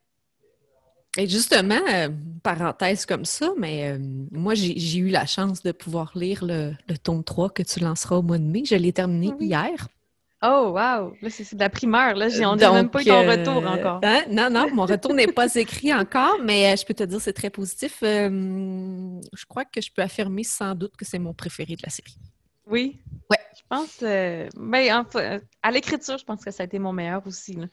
Et 1.16 1.28
justement, 1.28 1.80
euh, 1.90 2.08
parenthèse 2.42 3.06
comme 3.06 3.24
ça, 3.24 3.52
mais 3.56 3.90
euh, 3.90 3.98
moi, 4.30 4.54
j'ai 4.54 4.98
eu 4.98 5.08
la 5.08 5.26
chance 5.26 5.62
de 5.62 5.72
pouvoir 5.72 6.12
lire 6.14 6.44
le, 6.44 6.74
tome 7.02 7.24
3 7.24 7.50
que 7.50 7.62
tu 7.62 7.80
lanceras 7.80 8.16
au 8.16 8.22
mois 8.22 8.38
de 8.38 8.44
mai. 8.44 8.64
Je 8.64 8.74
l'ai 8.74 8.92
terminé 8.92 9.32
hier. 9.40 9.88
Oh, 10.40 10.68
wow! 10.68 11.14
Là, 11.20 11.30
c'est 11.30 11.52
de 11.54 11.58
la 11.58 11.68
primeur. 11.68 12.14
Là, 12.14 12.28
on 12.42 12.54
n'a 12.54 12.72
même 12.72 12.90
pas 12.90 13.02
eu 13.02 13.06
ton 13.06 13.28
retour 13.28 13.66
euh, 13.66 13.70
encore. 13.70 14.00
Hein? 14.04 14.22
Non, 14.30 14.48
non, 14.48 14.72
mon 14.72 14.86
retour 14.86 15.12
n'est 15.12 15.26
pas 15.26 15.52
écrit 15.56 15.92
encore, 15.92 16.38
mais 16.44 16.76
je 16.76 16.86
peux 16.86 16.94
te 16.94 17.02
dire 17.02 17.20
c'est 17.20 17.32
très 17.32 17.50
positif. 17.50 17.98
je 18.02 19.44
crois 19.48 19.64
que 19.64 19.80
je 19.80 19.90
peux 19.90 20.02
affirmer 20.02 20.44
sans 20.44 20.76
doute 20.76 20.96
que 20.96 21.04
c'est 21.04 21.18
mon 21.18 21.34
préféré 21.34 21.74
de 21.74 21.82
la 21.82 21.90
série. 21.90 22.16
Oui. 22.68 23.00
Ouais. 23.30 23.38
Je 23.56 23.62
pense. 23.68 23.98
Euh, 24.02 24.48
ben, 24.56 25.04
à 25.62 25.70
l'écriture, 25.70 26.18
je 26.18 26.24
pense 26.24 26.44
que 26.44 26.50
ça 26.50 26.62
a 26.62 26.66
été 26.66 26.78
mon 26.78 26.92
meilleur 26.92 27.26
aussi. 27.26 27.54
Là. 27.54 27.66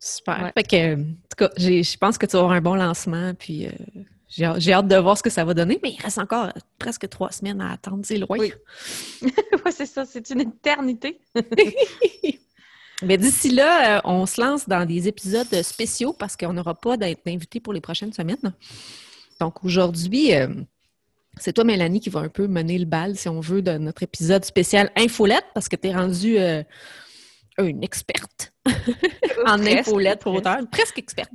Super. 0.00 0.52
Fait 0.56 0.62
que, 0.62 0.94
en 0.94 1.04
tout 1.04 1.36
cas, 1.36 1.50
je 1.56 1.96
pense 1.96 2.18
que 2.18 2.26
tu 2.26 2.32
vas 2.32 2.40
avoir 2.40 2.52
un 2.52 2.60
bon 2.60 2.74
lancement. 2.74 3.34
Puis 3.34 3.66
euh, 3.66 3.70
j'ai 4.28 4.72
hâte 4.72 4.86
de 4.86 4.96
voir 4.96 5.16
ce 5.18 5.22
que 5.22 5.30
ça 5.30 5.44
va 5.44 5.54
donner, 5.54 5.80
mais 5.82 5.92
il 5.92 6.02
reste 6.02 6.18
encore 6.18 6.52
presque 6.78 7.08
trois 7.08 7.32
semaines 7.32 7.60
à 7.60 7.72
attendre. 7.72 8.04
C'est 8.04 8.18
loin. 8.18 8.38
Oui, 8.38 8.52
c'est 9.70 9.86
ça. 9.86 10.04
C'est 10.04 10.30
une 10.30 10.40
éternité. 10.40 11.20
Mais 13.00 13.16
d'ici 13.16 13.50
là, 13.50 13.98
euh, 13.98 14.00
on 14.02 14.26
se 14.26 14.40
lance 14.40 14.68
dans 14.68 14.84
des 14.84 15.06
épisodes 15.06 15.62
spéciaux 15.62 16.12
parce 16.12 16.36
qu'on 16.36 16.52
n'aura 16.52 16.74
pas 16.74 16.96
d'invité 16.96 17.60
pour 17.60 17.72
les 17.72 17.80
prochaines 17.80 18.12
semaines. 18.12 18.52
Donc 19.40 19.64
aujourd'hui, 19.64 20.32
c'est 21.40 21.52
toi, 21.52 21.64
Mélanie, 21.64 22.00
qui 22.00 22.10
va 22.10 22.20
un 22.20 22.28
peu 22.28 22.46
mener 22.46 22.78
le 22.78 22.84
bal, 22.84 23.16
si 23.16 23.28
on 23.28 23.40
veut, 23.40 23.62
de 23.62 23.78
notre 23.78 24.02
épisode 24.02 24.44
spécial 24.44 24.90
Infolette, 24.96 25.44
parce 25.54 25.68
que 25.68 25.76
tu 25.76 25.88
es 25.88 25.94
rendue 25.94 26.38
euh, 26.38 26.62
une 27.58 27.82
experte 27.82 28.52
en 29.46 29.60
infolette 29.64 30.20
pour 30.20 30.34
auteur. 30.34 30.58
Presque 30.70 30.98
experte. 30.98 31.30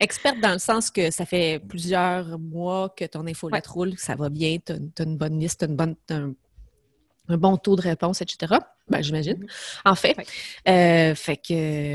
Experte 0.00 0.40
dans 0.40 0.52
le 0.52 0.58
sens 0.58 0.90
que 0.90 1.10
ça 1.10 1.24
fait 1.24 1.60
plusieurs 1.60 2.38
mois 2.38 2.88
que 2.96 3.04
ton 3.04 3.26
infolette 3.26 3.66
roule, 3.66 3.94
que 3.94 4.00
ça 4.00 4.16
va 4.16 4.28
bien, 4.28 4.56
tu 4.64 4.72
as, 4.72 5.04
une 5.04 5.16
bonne 5.16 5.38
liste, 5.38 5.64
une 5.68 5.76
bonne, 5.76 5.94
un 6.10 7.36
bon 7.36 7.56
taux 7.56 7.76
de 7.76 7.82
réponse, 7.82 8.20
etc. 8.20 8.54
Ben, 8.92 9.02
j'imagine. 9.02 9.38
Mhm. 9.38 9.46
En 9.84 9.94
fait, 9.94 10.16
euh, 10.68 11.14
fait 11.14 11.36
que 11.36 11.52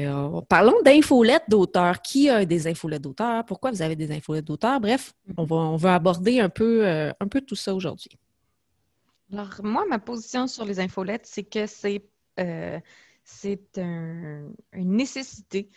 euh, 0.08 0.42
parlons 0.50 0.82
d'infolettes 0.84 1.46
d'auteurs. 1.48 2.02
Qui 2.02 2.30
a 2.30 2.44
des 2.46 2.68
infolettes 2.68 3.04
d'auteurs? 3.04 3.46
Pourquoi 3.46 3.72
vous 3.72 3.82
avez 3.82 3.96
des 3.96 4.12
infolettes 4.12 4.46
d'auteurs? 4.46 4.80
Bref, 4.80 5.14
on 5.38 5.46
va, 5.46 5.56
on 5.56 5.78
va 5.78 5.96
aborder 5.96 6.40
un 6.40 6.50
peu, 6.50 6.86
euh, 6.86 7.12
un 7.20 7.28
peu 7.28 7.42
tout 7.42 7.56
ça 7.56 7.74
aujourd'hui. 7.74 8.12
Alors, 9.32 9.54
moi, 9.62 9.86
ma 9.88 10.00
position 10.00 10.48
sur 10.48 10.66
les 10.66 10.80
infolettes, 10.80 11.26
c'est 11.26 11.44
que 11.44 11.66
c'est 11.68 12.04
c'est 13.24 13.78
une 13.78 14.54
nécessité. 14.74 15.70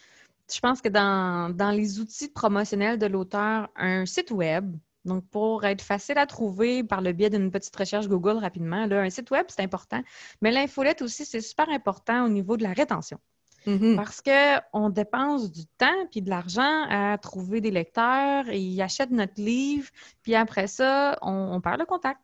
Je 0.52 0.60
pense 0.60 0.80
que 0.80 0.88
dans, 0.88 1.54
dans 1.54 1.70
les 1.70 1.98
outils 1.98 2.28
promotionnels 2.28 2.98
de 2.98 3.06
l'auteur, 3.06 3.68
un 3.76 4.04
site 4.06 4.30
web, 4.30 4.76
donc, 5.04 5.26
pour 5.30 5.64
être 5.64 5.82
facile 5.82 6.18
à 6.18 6.26
trouver 6.26 6.84
par 6.84 7.00
le 7.00 7.12
biais 7.12 7.30
d'une 7.30 7.50
petite 7.50 7.74
recherche 7.74 8.08
Google 8.08 8.36
rapidement, 8.38 8.86
là, 8.86 9.00
un 9.00 9.10
site 9.10 9.30
web, 9.30 9.46
c'est 9.48 9.62
important. 9.62 10.02
Mais 10.42 10.50
l'infolette 10.50 11.00
aussi, 11.02 11.24
c'est 11.24 11.40
super 11.40 11.68
important 11.70 12.26
au 12.26 12.28
niveau 12.28 12.56
de 12.56 12.62
la 12.62 12.72
rétention. 12.72 13.18
Mm-hmm. 13.66 13.96
Parce 13.96 14.22
qu'on 14.22 14.90
dépense 14.90 15.50
du 15.50 15.66
temps 15.66 16.06
puis 16.10 16.22
de 16.22 16.30
l'argent 16.30 16.86
à 16.88 17.18
trouver 17.18 17.60
des 17.60 17.70
lecteurs 17.70 18.48
et 18.48 18.58
ils 18.58 18.80
achètent 18.80 19.10
notre 19.10 19.40
livre, 19.40 19.88
puis 20.22 20.34
après 20.34 20.66
ça, 20.66 21.18
on 21.22 21.60
perd 21.60 21.78
le 21.78 21.86
contact. 21.86 22.20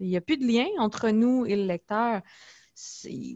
Il 0.00 0.08
n'y 0.08 0.16
a 0.16 0.20
plus 0.20 0.36
de 0.36 0.46
lien 0.46 0.66
entre 0.78 1.10
nous 1.10 1.44
et 1.46 1.56
le 1.56 1.64
lecteur 1.64 2.22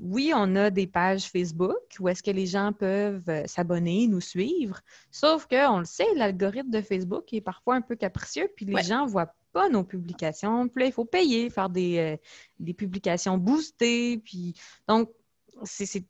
oui, 0.03 0.33
on 0.35 0.57
a 0.57 0.71
des 0.71 0.87
pages 0.87 1.25
Facebook 1.25 1.77
où 1.99 2.09
est-ce 2.09 2.23
que 2.23 2.31
les 2.31 2.47
gens 2.47 2.73
peuvent 2.73 3.29
euh, 3.29 3.43
s'abonner, 3.47 4.07
nous 4.07 4.21
suivre, 4.21 4.81
sauf 5.11 5.47
qu'on 5.47 5.79
le 5.79 5.85
sait, 5.85 6.07
l'algorithme 6.15 6.71
de 6.71 6.81
Facebook 6.81 7.33
est 7.33 7.41
parfois 7.41 7.77
un 7.77 7.81
peu 7.81 7.97
capricieux, 7.97 8.51
puis 8.55 8.65
les 8.65 8.83
gens 8.83 9.07
ne 9.07 9.11
voient 9.11 9.35
pas 9.53 9.69
nos 9.69 9.85
publications. 9.85 10.69
Puis 10.69 10.83
là, 10.83 10.87
il 10.89 10.93
faut 10.93 11.05
payer, 11.05 11.51
faire 11.51 11.71
des, 11.71 11.99
euh, 11.99 12.17
des 12.59 12.75
publications 12.75 13.39
boostées. 13.39 14.19
Puis, 14.25 14.55
donc, 14.89 15.11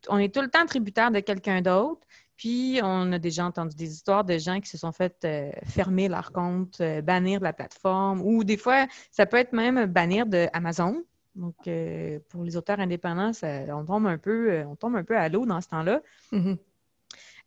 on 0.09 0.17
est 0.17 0.33
tout 0.33 0.41
le 0.41 0.49
temps 0.49 0.65
tributaire 0.65 1.11
de 1.11 1.19
quelqu'un 1.19 1.61
d'autre. 1.61 2.01
Puis, 2.35 2.79
on 2.83 3.11
a 3.11 3.19
déjà 3.19 3.45
entendu 3.45 3.75
des 3.75 3.93
histoires 3.93 4.25
de 4.25 4.37
gens 4.37 4.59
qui 4.59 4.69
se 4.69 4.77
sont 4.77 4.91
fait 4.91 5.15
euh, 5.23 5.51
fermer 5.63 6.09
leur 6.09 6.31
compte, 6.31 6.81
bannir 7.03 7.39
de 7.39 7.45
la 7.45 7.53
plateforme, 7.53 8.21
ou 8.21 8.43
des 8.43 8.57
fois, 8.57 8.87
ça 9.11 9.25
peut 9.25 9.37
être 9.37 9.53
même 9.53 9.85
bannir 9.85 10.25
de 10.25 10.47
Amazon. 10.51 11.01
Donc, 11.35 11.55
euh, 11.67 12.19
pour 12.29 12.43
les 12.43 12.55
auteurs 12.55 12.79
indépendants, 12.79 13.31
on, 13.43 13.85
tombe 13.85 14.07
un 14.07 14.17
peu, 14.17 14.51
euh, 14.51 14.65
on 14.65 14.75
tombe 14.75 14.95
un 14.95 15.03
peu 15.03 15.17
à 15.17 15.29
l'eau 15.29 15.45
dans 15.45 15.61
ce 15.61 15.67
temps-là. 15.69 16.01
Mm-hmm. 16.31 16.57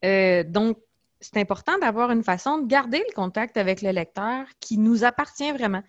Euh, 0.05 0.43
donc, 0.43 0.77
c'est 1.19 1.37
important 1.37 1.77
d'avoir 1.79 2.11
une 2.11 2.23
façon 2.23 2.59
de 2.59 2.67
garder 2.67 2.99
le 2.99 3.13
contact 3.13 3.57
avec 3.57 3.81
le 3.81 3.91
lecteur 3.91 4.45
qui 4.59 4.77
nous 4.77 5.03
appartient 5.03 5.51
vraiment. 5.51 5.83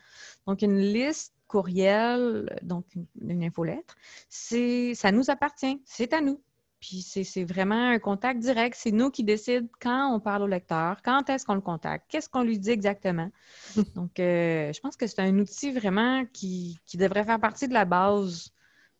Donc, 0.46 0.62
une 0.62 0.78
liste 0.78 1.34
courriel, 1.46 2.58
donc 2.62 2.86
une, 2.94 3.06
une 3.28 3.44
infolettre, 3.44 3.96
ça 4.28 5.12
nous 5.12 5.30
appartient, 5.30 5.80
c'est 5.84 6.12
à 6.12 6.20
nous. 6.20 6.40
Puis 6.80 7.02
c'est 7.02 7.44
vraiment 7.44 7.90
un 7.90 7.98
contact 7.98 8.40
direct. 8.40 8.74
C'est 8.78 8.90
nous 8.90 9.10
qui 9.10 9.22
décidons 9.22 9.68
quand 9.80 10.14
on 10.14 10.18
parle 10.18 10.42
au 10.42 10.46
lecteur, 10.46 11.02
quand 11.04 11.28
est-ce 11.28 11.44
qu'on 11.44 11.54
le 11.54 11.60
contacte, 11.60 12.06
qu'est-ce 12.08 12.28
qu'on 12.28 12.42
lui 12.42 12.58
dit 12.58 12.70
exactement. 12.70 13.30
Donc, 13.94 14.18
euh, 14.18 14.72
je 14.72 14.80
pense 14.80 14.96
que 14.96 15.06
c'est 15.06 15.20
un 15.20 15.38
outil 15.38 15.72
vraiment 15.72 16.24
qui, 16.32 16.78
devrait 16.94 17.24
faire 17.24 17.38
partie 17.38 17.68
de 17.68 17.74
la 17.74 17.84
base 17.84 18.50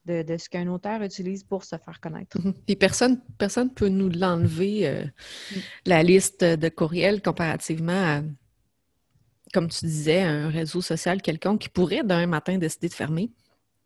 de, 0.05 0.37
ce 0.37 0.49
qu'un 0.49 0.67
auteur 0.69 1.03
utilise 1.03 1.43
pour 1.43 1.65
se 1.65 1.77
faire 1.77 2.01
connaître. 2.01 2.37
Puis 2.67 2.77
personne 2.77 3.21
ne 3.41 3.69
peut 3.69 3.89
nous 3.89 4.11
l'enlever, 4.11 4.87
euh, 4.87 5.05
mm. 5.05 5.59
la 5.87 6.03
liste 6.03 6.45
de 6.45 6.69
courriels 6.69 7.23
comparativement 7.23 7.93
à, 7.93 8.23
comme 9.55 9.69
tu 9.69 9.87
disais, 9.87 10.21
un 10.21 10.51
réseau 10.51 10.83
social 10.83 11.23
quelconque 11.23 11.63
qui 11.63 11.69
pourrait 11.71 12.03
d'un 12.03 12.27
matin 12.27 12.59
décider 12.59 12.89
de 12.89 12.95
fermer. 12.95 13.31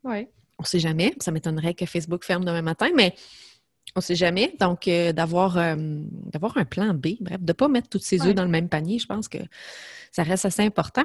Oui. 0.02 0.26
On 0.58 0.62
ne 0.62 0.66
sait 0.66 0.78
jamais. 0.78 1.14
Ça 1.20 1.30
m'étonnerait 1.30 1.74
que 1.74 1.86
Facebook 1.86 2.24
ferme 2.24 2.44
demain 2.44 2.62
matin, 2.62 2.90
mais 2.94 3.14
on 3.94 4.00
ne 4.00 4.02
sait 4.02 4.14
jamais. 4.14 4.54
Donc, 4.58 4.88
euh, 4.88 5.12
d'avoir, 5.12 5.56
euh, 5.56 5.74
d'avoir 5.76 6.56
un 6.56 6.64
plan 6.64 6.94
B, 6.94 7.16
bref, 7.20 7.40
de 7.40 7.46
ne 7.46 7.52
pas 7.52 7.68
mettre 7.68 7.88
toutes 7.88 8.02
ses 8.02 8.26
œufs 8.26 8.34
dans 8.34 8.44
le 8.44 8.50
même 8.50 8.68
panier, 8.68 8.98
je 8.98 9.06
pense 9.06 9.28
que 9.28 9.38
ça 10.10 10.22
reste 10.22 10.44
assez 10.44 10.62
important. 10.62 11.04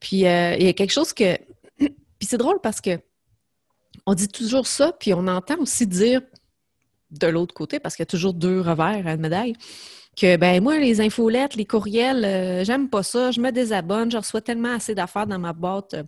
Puis, 0.00 0.18
il 0.18 0.22
y 0.22 0.26
a 0.68 0.72
quelque 0.72 0.92
chose 0.92 1.12
que. 1.12 1.38
Puis 1.78 2.26
c'est 2.26 2.38
drôle 2.38 2.60
parce 2.60 2.80
que 2.80 2.98
on 4.06 4.14
dit 4.14 4.28
toujours 4.28 4.66
ça, 4.66 4.92
puis 4.98 5.12
on 5.12 5.26
entend 5.26 5.58
aussi 5.58 5.86
dire 5.86 6.22
de 7.10 7.26
l'autre 7.26 7.54
côté, 7.54 7.80
parce 7.80 7.94
qu'il 7.94 8.02
y 8.02 8.04
a 8.04 8.06
toujours 8.06 8.34
deux 8.34 8.60
revers 8.60 8.86
à 8.86 9.02
la 9.02 9.16
médaille, 9.16 9.54
que 10.16 10.36
ben 10.36 10.62
moi, 10.62 10.78
les 10.78 11.00
infolettes, 11.00 11.54
les 11.54 11.64
courriels, 11.64 12.24
euh, 12.24 12.64
j'aime 12.64 12.88
pas 12.90 13.02
ça, 13.02 13.30
je 13.30 13.40
me 13.40 13.52
désabonne, 13.52 14.10
je 14.10 14.16
reçois 14.16 14.40
tellement 14.40 14.74
assez 14.74 14.94
d'affaires 14.94 15.26
dans 15.26 15.38
ma 15.38 15.52
boîte 15.52 15.94
euh, 15.94 16.02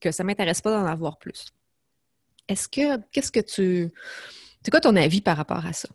que 0.00 0.10
ça 0.12 0.24
m'intéresse 0.24 0.60
pas 0.60 0.70
d'en 0.70 0.86
avoir 0.86 1.18
plus. 1.18 1.46
Est-ce 2.48 2.68
que, 2.68 2.98
qu'est-ce 3.12 3.32
que 3.32 3.40
tu. 3.40 3.90
C'est 4.62 4.70
quoi 4.70 4.80
ton 4.80 4.96
avis 4.96 5.20
par 5.20 5.36
rapport 5.36 5.64
à 5.64 5.72
ça? 5.72 5.88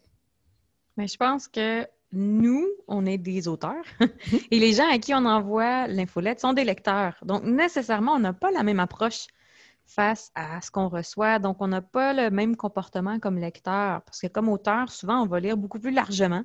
Mais 0.97 1.03
ben, 1.03 1.07
je 1.09 1.17
pense 1.17 1.47
que 1.47 1.87
nous, 2.11 2.65
on 2.87 3.05
est 3.05 3.17
des 3.17 3.47
auteurs 3.47 3.83
et 4.51 4.59
les 4.59 4.73
gens 4.73 4.89
à 4.89 4.97
qui 4.97 5.13
on 5.13 5.25
envoie 5.25 5.87
l'infolette 5.87 6.39
sont 6.39 6.53
des 6.53 6.63
lecteurs. 6.63 7.15
Donc, 7.23 7.43
nécessairement, 7.43 8.13
on 8.13 8.19
n'a 8.19 8.33
pas 8.33 8.51
la 8.51 8.63
même 8.63 8.79
approche 8.79 9.27
face 9.85 10.31
à 10.33 10.61
ce 10.61 10.71
qu'on 10.71 10.87
reçoit. 10.87 11.39
Donc, 11.39 11.57
on 11.59 11.67
n'a 11.67 11.81
pas 11.81 12.13
le 12.13 12.29
même 12.31 12.55
comportement 12.55 13.19
comme 13.19 13.37
lecteur, 13.37 14.01
parce 14.03 14.21
que 14.21 14.27
comme 14.27 14.49
auteur, 14.49 14.91
souvent, 14.91 15.21
on 15.21 15.25
va 15.25 15.39
lire 15.39 15.57
beaucoup 15.57 15.79
plus 15.79 15.91
largement. 15.91 16.43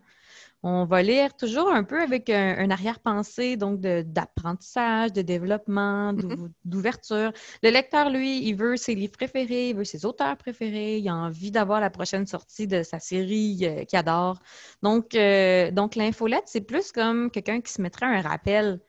On 0.62 0.84
va 0.84 1.02
lire 1.02 1.34
toujours 1.36 1.70
un 1.72 1.84
peu 1.84 2.02
avec 2.02 2.28
un, 2.28 2.70
arrière-pensée, 2.70 3.56
donc 3.56 3.80
d'apprentissage, 3.80 5.12
de, 5.12 5.22
développement, 5.22 6.12
mm-hmm. 6.12 6.50
d'ouverture. 6.64 7.32
Le 7.62 7.70
lecteur, 7.70 8.10
lui, 8.10 8.46
il 8.46 8.54
veut 8.54 8.76
ses 8.76 8.94
livres 8.94 9.12
préférés, 9.12 9.70
il 9.70 9.76
veut 9.76 9.84
ses 9.84 10.04
auteurs 10.04 10.36
préférés, 10.36 10.98
il 10.98 11.08
a 11.08 11.14
envie 11.14 11.50
d'avoir 11.50 11.80
la 11.80 11.88
prochaine 11.88 12.26
sortie 12.26 12.66
de 12.66 12.82
sa 12.82 12.98
série 12.98 13.58
euh, 13.62 13.84
qu'il 13.84 13.98
adore. 13.98 14.40
Donc, 14.82 15.14
euh, 15.14 15.70
donc 15.70 15.94
l'infolette, 15.94 16.44
c'est 16.46 16.60
plus 16.60 16.92
comme 16.92 17.30
quelqu'un 17.30 17.60
qui 17.60 17.72
se 17.72 17.80
mettrait 17.80 18.06
un 18.06 18.20
rappel 18.20 18.80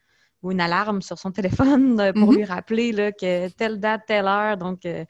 ou 0.43 0.51
une 0.51 0.61
alarme 0.61 1.01
sur 1.01 1.17
son 1.17 1.31
téléphone 1.31 1.99
euh, 1.99 2.13
pour 2.13 2.31
mhm. 2.31 2.37
lui 2.37 2.43
rappeler 2.45 2.91
là, 2.91 3.11
que 3.11 3.49
telle 3.49 3.79
date, 3.79 4.03
telle 4.07 4.27
heure. 4.27 4.57
Donc, 4.57 4.85
euh, 4.85 5.05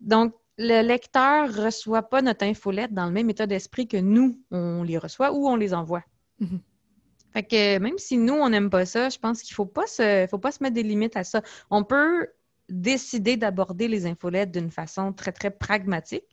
donc, 0.00 0.34
le 0.58 0.82
lecteur 0.82 1.48
ne 1.48 1.64
reçoit 1.64 2.02
pas 2.02 2.22
notre 2.22 2.44
infolette 2.44 2.92
dans 2.92 3.06
le 3.06 3.12
même 3.12 3.30
état 3.30 3.46
d'esprit 3.46 3.88
que 3.88 3.96
nous, 3.96 4.40
on 4.50 4.82
les 4.82 4.98
reçoit 4.98 5.32
ou 5.32 5.48
on 5.48 5.56
les 5.56 5.74
envoie. 5.74 6.04
Mhm. 6.40 6.60
Fait 7.32 7.42
que 7.42 7.78
même 7.78 7.98
si 7.98 8.16
nous, 8.16 8.34
on 8.34 8.48
n'aime 8.48 8.70
pas 8.70 8.86
ça, 8.86 9.08
je 9.08 9.18
pense 9.18 9.42
qu'il 9.42 9.52
ne 9.52 9.56
faut, 9.56 9.66
pas 9.66 9.86
se, 9.86 10.26
faut 10.30 10.38
pas 10.38 10.52
se 10.52 10.62
mettre 10.62 10.74
des 10.74 10.84
limites 10.84 11.16
à 11.16 11.24
ça. 11.24 11.42
On 11.70 11.82
peut 11.82 12.28
décider 12.68 13.36
d'aborder 13.36 13.88
les 13.88 14.06
infolettes 14.06 14.52
d'une 14.52 14.70
façon 14.70 15.12
très, 15.12 15.32
très 15.32 15.50
pragmatique. 15.50 16.24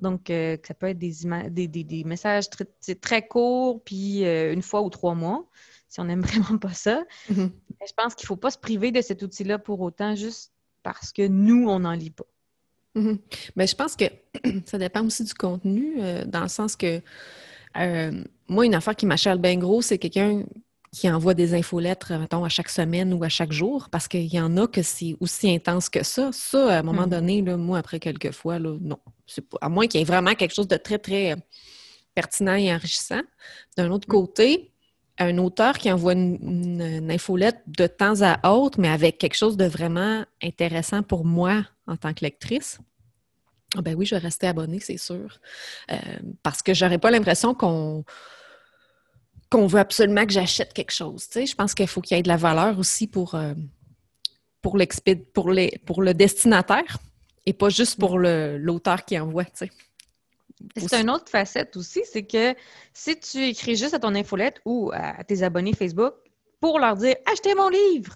Donc, 0.00 0.30
euh, 0.30 0.56
ça 0.66 0.74
peut 0.74 0.88
être 0.88 0.98
des, 0.98 1.68
des, 1.68 2.04
messages 2.04 2.50
très, 2.50 2.66
très 3.00 3.26
courts, 3.26 3.84
puis 3.84 4.24
une 4.24 4.62
fois 4.62 4.82
ou 4.82 4.90
trois 4.90 5.14
mois 5.14 5.46
si 5.90 6.00
on 6.00 6.04
n'aime 6.04 6.22
vraiment 6.22 6.56
pas 6.56 6.72
ça. 6.72 7.04
Mhm. 7.28 7.50
je 7.86 7.92
pense 7.94 8.14
qu'il 8.14 8.24
ne 8.24 8.28
faut 8.28 8.36
pas 8.36 8.50
se 8.50 8.58
priver 8.58 8.92
de 8.92 9.02
cet 9.02 9.22
outil-là 9.22 9.58
pour 9.58 9.80
autant, 9.80 10.14
juste 10.14 10.52
parce 10.82 11.12
que 11.12 11.26
nous, 11.26 11.68
on 11.68 11.80
n'en 11.80 11.92
lit 11.92 12.10
pas. 12.10 12.24
Mhm. 12.94 13.18
Mais 13.56 13.66
je 13.66 13.74
pense 13.74 13.96
que 13.96 14.04
ça 14.66 14.78
dépend 14.78 15.04
aussi 15.04 15.24
du 15.24 15.34
contenu, 15.34 15.94
euh, 15.98 16.24
dans 16.24 16.42
le 16.42 16.48
sens 16.48 16.76
que 16.76 17.00
euh, 17.76 18.24
moi, 18.48 18.66
une 18.66 18.74
affaire 18.74 18.96
qui 18.96 19.06
m'achale 19.06 19.38
bien 19.38 19.56
gros, 19.56 19.80
c'est 19.80 19.98
quelqu'un 19.98 20.44
qui 20.92 21.08
envoie 21.08 21.34
des 21.34 21.54
infolettres, 21.54 22.12
mettons, 22.18 22.44
à 22.44 22.48
chaque 22.48 22.68
semaine 22.68 23.14
ou 23.14 23.22
à 23.22 23.28
chaque 23.28 23.52
jour, 23.52 23.88
parce 23.90 24.08
qu'il 24.08 24.26
y 24.26 24.40
en 24.40 24.56
a 24.56 24.66
que 24.66 24.82
c'est 24.82 25.16
aussi 25.20 25.48
intense 25.48 25.88
que 25.88 26.02
ça. 26.02 26.30
Ça, 26.32 26.76
à 26.76 26.78
un 26.80 26.82
moment 26.82 27.02
mhm. 27.02 27.10
donné, 27.10 27.42
là, 27.42 27.56
moi, 27.56 27.78
après 27.78 28.00
quelques 28.00 28.32
fois, 28.32 28.58
là, 28.58 28.76
non. 28.80 28.98
Pas, 29.50 29.58
à 29.60 29.68
moins 29.68 29.86
qu'il 29.86 30.00
y 30.00 30.02
ait 30.02 30.06
vraiment 30.06 30.34
quelque 30.34 30.54
chose 30.54 30.66
de 30.66 30.76
très, 30.76 30.98
très 30.98 31.36
pertinent 32.14 32.56
et 32.56 32.74
enrichissant. 32.74 33.20
D'un 33.76 33.92
autre 33.92 34.08
côté, 34.08 34.72
un 35.20 35.38
auteur 35.38 35.78
qui 35.78 35.92
envoie 35.92 36.14
une, 36.14 37.10
infolette 37.10 37.62
de 37.66 37.86
temps 37.86 38.22
à 38.22 38.52
autre, 38.52 38.80
mais 38.80 38.88
avec 38.88 39.18
quelque 39.18 39.36
chose 39.36 39.56
de 39.56 39.66
vraiment 39.66 40.24
intéressant 40.42 41.02
pour 41.02 41.24
moi 41.24 41.64
en 41.86 41.96
tant 41.96 42.14
que 42.14 42.24
lectrice, 42.24 42.78
ah 43.76 43.82
ben 43.82 43.94
oui, 43.94 44.06
je 44.06 44.14
vais 44.14 44.20
rester 44.20 44.48
abonnée, 44.48 44.80
c'est 44.80 44.96
sûr. 44.96 45.38
Euh, 45.92 45.96
parce 46.42 46.62
que 46.62 46.74
j'aurais 46.74 46.98
pas 46.98 47.10
l'impression 47.10 47.54
qu'on 47.54 48.04
veut 49.52 49.78
absolument 49.78 50.26
que 50.26 50.32
j'achète 50.32 50.72
quelque 50.72 50.92
chose. 50.92 51.28
Je 51.34 51.54
pense 51.54 51.74
qu'il 51.74 51.86
faut 51.86 52.00
qu'il 52.00 52.16
y 52.16 52.20
ait 52.20 52.22
de 52.22 52.28
la 52.28 52.36
valeur 52.36 52.78
aussi 52.78 53.06
pour, 53.06 53.34
euh, 53.36 53.54
pour, 54.60 54.76
pour, 55.34 55.50
les, 55.50 55.80
pour 55.86 56.02
le 56.02 56.14
destinataire 56.14 56.98
et 57.46 57.52
pas 57.52 57.68
juste 57.68 57.98
pour 57.98 58.18
l'auteur 58.18 59.04
qui 59.04 59.18
envoie. 59.18 59.44
C'est 60.76 61.00
une 61.00 61.10
autre 61.10 61.28
facette 61.28 61.76
aussi, 61.76 62.02
c'est 62.04 62.24
que 62.24 62.54
si 62.92 63.18
tu 63.18 63.38
écris 63.44 63.76
juste 63.76 63.94
à 63.94 63.98
ton 63.98 64.14
infolette 64.14 64.60
ou 64.64 64.90
à 64.92 65.24
tes 65.24 65.42
abonnés 65.42 65.74
Facebook 65.74 66.14
pour 66.60 66.78
leur 66.78 66.96
dire 66.96 67.16
achetez 67.30 67.54
mon 67.54 67.68
livre, 67.68 68.14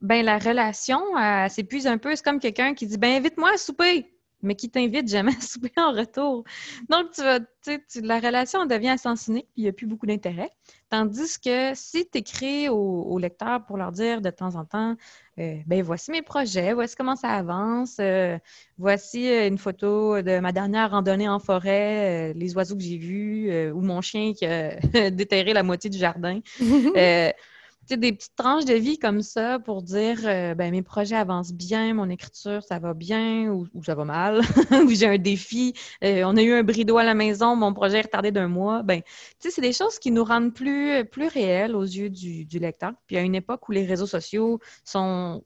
ben 0.00 0.24
la 0.24 0.38
relation 0.38 1.00
s'épuise 1.48 1.86
un 1.86 1.98
peu. 1.98 2.14
C'est 2.14 2.24
comme 2.24 2.40
quelqu'un 2.40 2.74
qui 2.74 2.86
dit 2.86 2.98
ben 2.98 3.16
invite-moi 3.16 3.52
à 3.54 3.56
souper 3.56 4.11
mais 4.42 4.54
qui 4.54 4.68
t'invite 4.70 5.08
jamais 5.08 5.36
à 5.36 5.40
souper 5.40 5.72
en 5.76 5.92
retour. 5.92 6.44
Donc, 6.88 7.12
tu 7.12 7.22
vas, 7.22 7.40
tu, 7.40 8.00
la 8.02 8.18
relation 8.18 8.66
devient 8.66 8.90
à 8.90 8.98
sens 8.98 9.28
unique, 9.28 9.46
puis 9.52 9.62
il 9.62 9.64
n'y 9.64 9.68
a 9.68 9.72
plus 9.72 9.86
beaucoup 9.86 10.06
d'intérêt. 10.06 10.50
Tandis 10.90 11.38
que 11.40 11.72
si 11.74 12.06
tu 12.10 12.18
écris 12.18 12.68
aux, 12.68 13.18
lecteurs 13.18 13.64
pour 13.64 13.78
leur 13.78 13.92
dire 13.92 14.20
de 14.20 14.28
temps 14.30 14.56
en 14.56 14.64
temps, 14.64 14.96
euh, 15.38 15.56
ben 15.66 15.82
voici 15.82 16.10
mes 16.10 16.20
projets, 16.20 16.74
voici 16.74 16.94
comment 16.96 17.16
ça 17.16 17.30
avance, 17.30 17.96
euh, 17.98 18.36
voici 18.76 19.26
euh, 19.26 19.48
une 19.48 19.56
photo 19.56 20.20
de 20.20 20.38
ma 20.40 20.52
dernière 20.52 20.90
randonnée 20.90 21.28
en 21.28 21.38
forêt, 21.38 22.34
les 22.34 22.54
oiseaux 22.54 22.76
que 22.76 22.82
j'ai 22.82 22.98
vus, 22.98 23.70
ou 23.70 23.80
mon 23.80 24.02
chien 24.02 24.34
qui 24.34 24.44
a 24.44 24.76
déterré 25.10 25.54
la 25.54 25.62
moitié 25.62 25.88
du 25.88 25.98
jardin. 25.98 26.40
des 27.90 28.12
petites 28.12 28.36
tranches 28.36 28.64
de 28.64 28.74
vie 28.74 28.98
comme 28.98 29.22
ça 29.22 29.58
pour 29.58 29.82
dire 29.82 30.20
euh, 30.24 30.54
ben, 30.54 30.70
mes 30.70 30.82
projets 30.82 31.16
avancent 31.16 31.52
bien, 31.52 31.94
mon 31.94 32.08
écriture, 32.08 32.62
ça 32.62 32.78
va 32.78 32.94
bien 32.94 33.50
ou, 33.50 33.68
ça 33.84 33.94
va 33.94 34.04
mal, 34.04 34.40
ou 34.86 34.90
j'ai 34.90 35.06
un 35.06 35.18
défi, 35.18 35.74
euh, 36.04 36.22
on 36.24 36.36
a 36.36 36.42
eu 36.42 36.52
un 36.52 36.62
bris 36.62 36.86
à 36.88 37.04
la 37.04 37.14
maison, 37.14 37.56
mon 37.56 37.74
projet 37.74 37.98
est 37.98 38.02
retardé 38.02 38.32
d'un 38.32 38.48
mois. 38.48 38.82
Ben, 38.82 39.02
c'est 39.38 39.60
des 39.60 39.72
choses 39.72 39.98
qui 39.98 40.10
nous 40.10 40.24
rendent 40.24 40.54
plus, 40.54 41.04
plus 41.06 41.28
réels 41.28 41.74
aux 41.74 41.82
yeux 41.82 42.10
du, 42.10 42.58
lecteur. 42.58 42.92
Puis 43.06 43.16
à 43.16 43.20
une 43.20 43.34
époque 43.34 43.68
où 43.68 43.72
les 43.72 43.84
réseaux 43.84 44.06
sociaux 44.06 44.60
sont 44.84 45.44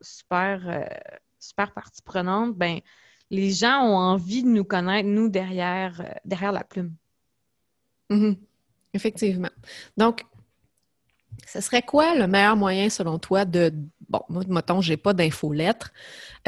super, 0.00 0.68
euh, 0.68 0.84
super 1.38 1.72
partie 1.72 2.02
prenante, 2.02 2.54
ben, 2.56 2.80
les 3.30 3.50
gens 3.50 3.82
ont 3.82 3.96
envie 3.96 4.42
de 4.42 4.48
nous 4.48 4.64
connaître, 4.64 5.08
nous, 5.08 5.28
derrière, 5.28 6.16
derrière 6.24 6.52
la 6.52 6.64
plume. 6.64 6.94
Mm-hmm. 8.10 8.36
Effectivement. 8.94 9.50
Donc, 9.96 10.22
ce 11.52 11.60
serait 11.60 11.82
quoi 11.82 12.14
le 12.14 12.26
meilleur 12.26 12.56
moyen 12.56 12.88
selon 12.88 13.18
toi 13.18 13.44
de. 13.44 13.72
Bon, 14.08 14.20
moi, 14.28 14.42
mettons, 14.48 14.80
je 14.80 14.90
n'ai 14.90 14.96
pas 14.96 15.12
d'infolettre. 15.12 15.92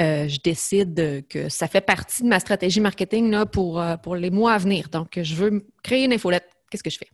Euh, 0.01 0.29
je 0.29 0.41
décide 0.41 1.27
que 1.29 1.49
ça 1.49 1.69
fait 1.69 1.81
partie 1.81 2.23
de 2.23 2.29
ma 2.29 2.41
stratégie 2.41 2.81
marketing 2.81 3.31
là, 3.31 3.45
pour, 3.45 3.81
euh, 3.81 3.97
pour 3.97 4.17
les 4.17 4.31
mois 4.31 4.53
à 4.53 4.59
venir. 4.59 4.89
Donc, 4.89 5.19
je 5.23 5.35
veux 5.35 5.67
créer 5.83 6.05
une 6.05 6.13
infolette. 6.13 6.49
Qu'est-ce 6.71 6.83
que 6.83 6.91
je 6.91 6.99
fais? 6.99 7.09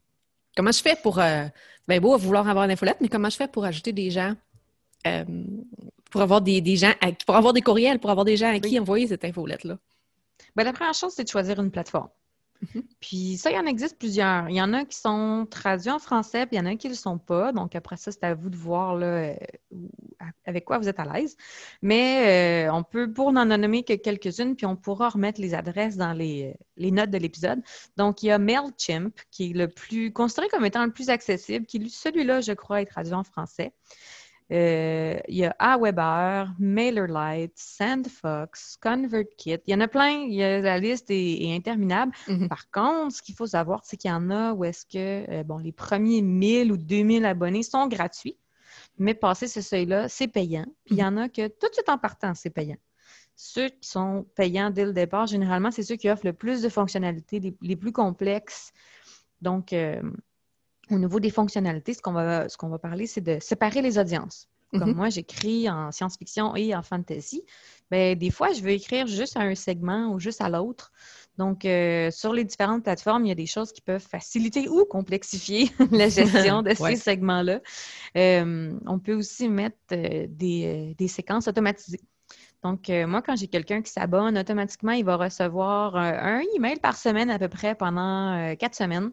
Comment 0.56 0.72
je 0.72 0.82
fais 0.82 0.96
pour. 1.02 1.18
Euh, 1.18 1.46
ben 1.88 2.00
beau 2.00 2.16
vouloir 2.16 2.48
avoir 2.48 2.64
une 2.64 2.70
infolette, 2.70 2.98
mais 3.00 3.08
comment 3.08 3.30
je 3.30 3.36
fais 3.36 3.48
pour 3.48 3.64
ajouter 3.64 3.92
des 3.92 4.10
gens? 4.10 4.34
Euh, 5.06 5.24
pour 6.10 6.20
avoir 6.20 6.40
des, 6.40 6.76
gens, 6.76 6.92
pour 7.26 7.34
avoir 7.34 7.52
des 7.52 7.62
courriels, 7.62 7.98
pour 7.98 8.10
avoir 8.10 8.24
des 8.24 8.36
gens 8.36 8.54
à 8.54 8.60
qui 8.60 8.78
envoyer 8.78 9.08
cette 9.08 9.24
infolette-là? 9.24 9.78
Ben, 10.54 10.64
la 10.64 10.72
première 10.72 10.94
chose, 10.94 11.12
c'est 11.16 11.24
de 11.24 11.28
choisir 11.28 11.58
une 11.60 11.70
plateforme. 11.70 12.08
Mhm. 12.62 12.82
Puis 13.00 13.38
ça, 13.38 13.50
il 13.50 13.56
y 13.56 13.58
en 13.58 13.66
existe 13.66 13.98
plusieurs. 13.98 14.48
Il 14.50 14.56
y 14.56 14.62
en 14.62 14.72
a 14.72 14.84
qui 14.84 14.96
sont 14.96 15.46
traduits 15.50 15.90
en 15.90 15.98
français, 15.98 16.46
puis 16.46 16.56
il 16.56 16.58
y 16.58 16.62
en 16.62 16.66
a 16.66 16.76
qui 16.76 16.88
ne 16.88 16.92
le 16.92 16.96
sont 16.96 17.18
pas. 17.18 17.52
Donc 17.52 17.74
après 17.74 17.96
ça, 17.96 18.12
c'est 18.12 18.24
à 18.24 18.34
vous 18.34 18.50
de 18.50 18.56
voir 18.56 18.96
là, 18.96 19.06
euh, 19.06 19.34
avec 20.44 20.64
quoi 20.64 20.78
vous 20.78 20.88
êtes 20.88 21.00
à 21.00 21.04
l'aise. 21.04 21.36
Mais 21.82 22.66
euh, 22.68 22.72
on 22.72 22.82
peut, 22.82 23.10
pour 23.12 23.32
n'en 23.32 23.46
nommer 23.46 23.82
que 23.82 23.94
quelques-unes, 23.94 24.56
puis 24.56 24.66
on 24.66 24.76
pourra 24.76 25.08
remettre 25.08 25.40
les 25.40 25.54
adresses 25.54 25.96
dans 25.96 26.12
les, 26.12 26.54
les 26.76 26.90
notes 26.90 27.10
de 27.10 27.18
l'épisode. 27.18 27.62
Donc 27.96 28.22
il 28.22 28.26
y 28.26 28.30
a 28.30 28.38
MailChimp, 28.38 29.18
qui 29.30 29.50
est 29.50 29.54
le 29.54 29.68
plus 29.68 30.12
considéré 30.12 30.48
comme 30.48 30.64
étant 30.64 30.84
le 30.84 30.92
plus 30.92 31.08
accessible, 31.08 31.66
qui 31.66 31.88
celui-là, 31.88 32.40
je 32.40 32.52
crois, 32.52 32.82
est 32.82 32.86
traduit 32.86 33.14
en 33.14 33.24
français. 33.24 33.72
Euh, 34.52 35.16
il 35.28 35.36
y 35.36 35.44
a 35.44 35.54
Aweber, 35.60 36.52
MailerLite, 36.58 37.56
SandFox, 37.56 38.78
ConvertKit. 38.80 39.58
Il 39.66 39.72
y 39.72 39.74
en 39.74 39.80
a 39.80 39.86
plein. 39.86 40.26
la 40.28 40.78
liste 40.78 41.06
est, 41.10 41.54
interminable. 41.54 42.12
Mhm. 42.26 42.48
Par 42.48 42.70
contre, 42.70 43.16
ce 43.16 43.22
qu'il 43.22 43.36
faut 43.36 43.46
savoir, 43.46 43.82
c'est 43.84 43.96
qu'il 43.96 44.10
y 44.10 44.14
en 44.14 44.30
a 44.30 44.52
où 44.52 44.64
est-ce 44.64 44.84
que 44.86 45.30
euh, 45.30 45.44
bon, 45.44 45.58
les 45.58 45.72
premiers 45.72 46.20
1000 46.20 46.72
ou 46.72 46.76
2000 46.76 47.24
abonnés 47.24 47.62
sont 47.62 47.86
gratuits, 47.86 48.36
mais 48.98 49.14
passer 49.14 49.46
ce 49.46 49.60
seuil-là, 49.60 50.08
c'est 50.08 50.28
payant. 50.28 50.66
Puis 50.84 50.96
il 50.96 50.98
y 50.98 51.02
mhm. 51.02 51.18
en 51.18 51.22
a 51.22 51.28
que 51.28 51.46
tout 51.46 51.68
de 51.68 51.74
suite 51.74 51.88
en 51.88 51.98
partant, 51.98 52.34
c'est 52.34 52.50
payant. 52.50 52.78
ceux 53.36 53.68
qui 53.68 53.88
sont 53.88 54.26
payants 54.34 54.70
dès 54.70 54.84
le 54.84 54.92
départ, 54.92 55.28
généralement, 55.28 55.70
c'est 55.70 55.84
ceux 55.84 55.96
qui 55.96 56.10
offrent 56.10 56.26
le 56.26 56.32
plus 56.32 56.60
de 56.60 56.68
fonctionnalités, 56.68 57.54
les, 57.60 57.76
plus 57.76 57.92
complexes. 57.92 58.72
Donc, 59.40 59.72
euh, 59.72 60.02
au 60.90 60.98
niveau 60.98 61.20
des 61.20 61.30
fonctionnalités, 61.30 61.94
ce 61.94 62.02
qu'on 62.02 62.12
va, 62.12 62.48
ce 62.48 62.56
qu'on 62.56 62.68
va 62.68 62.78
parler, 62.78 63.06
c'est 63.06 63.20
de 63.20 63.38
séparer 63.40 63.82
les 63.82 63.98
audiences. 63.98 64.48
Comme 64.72 64.90
mhm. 64.90 64.96
moi, 64.96 65.08
j'écris 65.08 65.68
en 65.68 65.90
science-fiction 65.90 66.54
et 66.54 66.74
en 66.76 66.82
fantasy. 66.82 67.44
Bien, 67.90 68.14
des 68.14 68.30
fois, 68.30 68.52
je 68.52 68.62
veux 68.62 68.70
écrire 68.70 69.06
juste 69.08 69.36
à 69.36 69.40
un 69.40 69.56
segment 69.56 70.12
ou 70.12 70.20
juste 70.20 70.40
à 70.40 70.48
l'autre. 70.48 70.92
Donc, 71.38 71.64
euh, 71.64 72.10
sur 72.10 72.32
les 72.32 72.44
différentes 72.44 72.84
plateformes, 72.84 73.24
il 73.24 73.30
y 73.30 73.32
a 73.32 73.36
des 73.36 73.46
choses 73.46 73.72
qui 73.72 73.80
peuvent 73.80 74.06
faciliter 74.06 74.68
ou 74.68 74.84
complexifier 74.84 75.70
la 75.90 76.08
gestion 76.08 76.62
de 76.62 76.70
ces 76.74 76.96
segments-là. 76.96 77.60
Euh, 78.16 78.72
on 78.86 78.98
peut 78.98 79.14
aussi 79.14 79.48
mettre 79.48 79.76
euh, 79.92 80.26
des, 80.28 81.08
séquences 81.08 81.48
automatisées. 81.48 82.02
Donc, 82.62 82.90
moi, 82.90 83.22
quand 83.22 83.36
j'ai 83.36 83.48
quelqu'un 83.48 83.80
qui 83.80 83.90
s'abonne, 83.90 84.36
automatiquement, 84.36 84.92
il 84.92 85.02
va 85.02 85.16
recevoir 85.16 85.96
un 85.96 86.42
email 86.54 86.78
par 86.78 86.94
semaine 86.94 87.30
à 87.30 87.38
peu 87.38 87.48
près 87.48 87.74
pendant 87.74 88.54
quatre 88.56 88.74
semaines. 88.74 89.12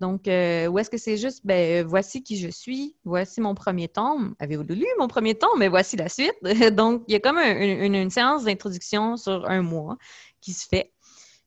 Donc, 0.00 0.22
où 0.26 0.78
est-ce 0.78 0.90
que 0.90 0.98
c'est 0.98 1.16
juste, 1.16 1.46
ben, 1.46 1.86
voici 1.86 2.22
qui 2.22 2.36
je 2.36 2.48
suis, 2.48 2.96
voici 3.04 3.40
mon 3.40 3.54
premier 3.54 3.88
tome. 3.88 4.34
Avez-vous 4.38 4.64
lu 4.64 4.86
mon 4.98 5.08
premier 5.08 5.34
tome? 5.34 5.58
Mais 5.58 5.68
voici 5.68 5.96
la 5.96 6.08
suite. 6.08 6.34
Donc, 6.74 7.04
il 7.08 7.12
y 7.12 7.16
a 7.16 7.20
comme 7.20 7.38
une 7.38 8.10
séance 8.10 8.44
d'introduction 8.44 9.16
sur 9.16 9.48
un 9.48 9.62
mois 9.62 9.96
qui 10.40 10.52
se 10.52 10.66
fait. 10.66 10.92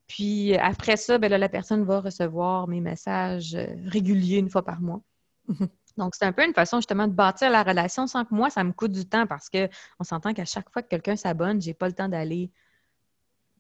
Puis 0.08 0.56
après 0.56 0.98
ça, 0.98 1.18
ben 1.18 1.30
la 1.30 1.50
personne 1.50 1.84
va 1.84 2.00
recevoir 2.00 2.68
mes 2.68 2.80
messages 2.80 3.56
euh, 3.56 3.68
réguliers 3.88 4.38
une 4.38 4.50
fois 4.50 4.64
par 4.64 4.80
mois. 4.80 5.02
Mhm. 5.48 5.68
Donc, 5.98 6.16
c'est 6.16 6.26
un 6.26 6.32
peu 6.32 6.46
une 6.46 6.54
façon 6.54 6.78
justement 6.78 7.08
de 7.08 7.14
bâtir 7.14 7.50
la 7.50 7.64
relation 7.64 8.08
sans 8.08 8.24
que 8.24 8.34
moi, 8.34 8.50
ça 8.50 8.64
me 8.64 8.72
coûte 8.72 8.92
du 8.92 9.06
temps 9.06 9.26
parce 9.28 9.50
qu'on 9.50 10.04
s'entend 10.04 10.34
qu'à 10.34 10.46
chaque 10.46 10.70
fois 10.70 10.82
que 10.82 10.88
quelqu'un 10.88 11.16
s'abonne, 11.16 11.60
j'ai 11.60 11.74
pas 11.74 11.88
le 11.88 11.94
temps 11.94 12.08
d'aller 12.08 12.52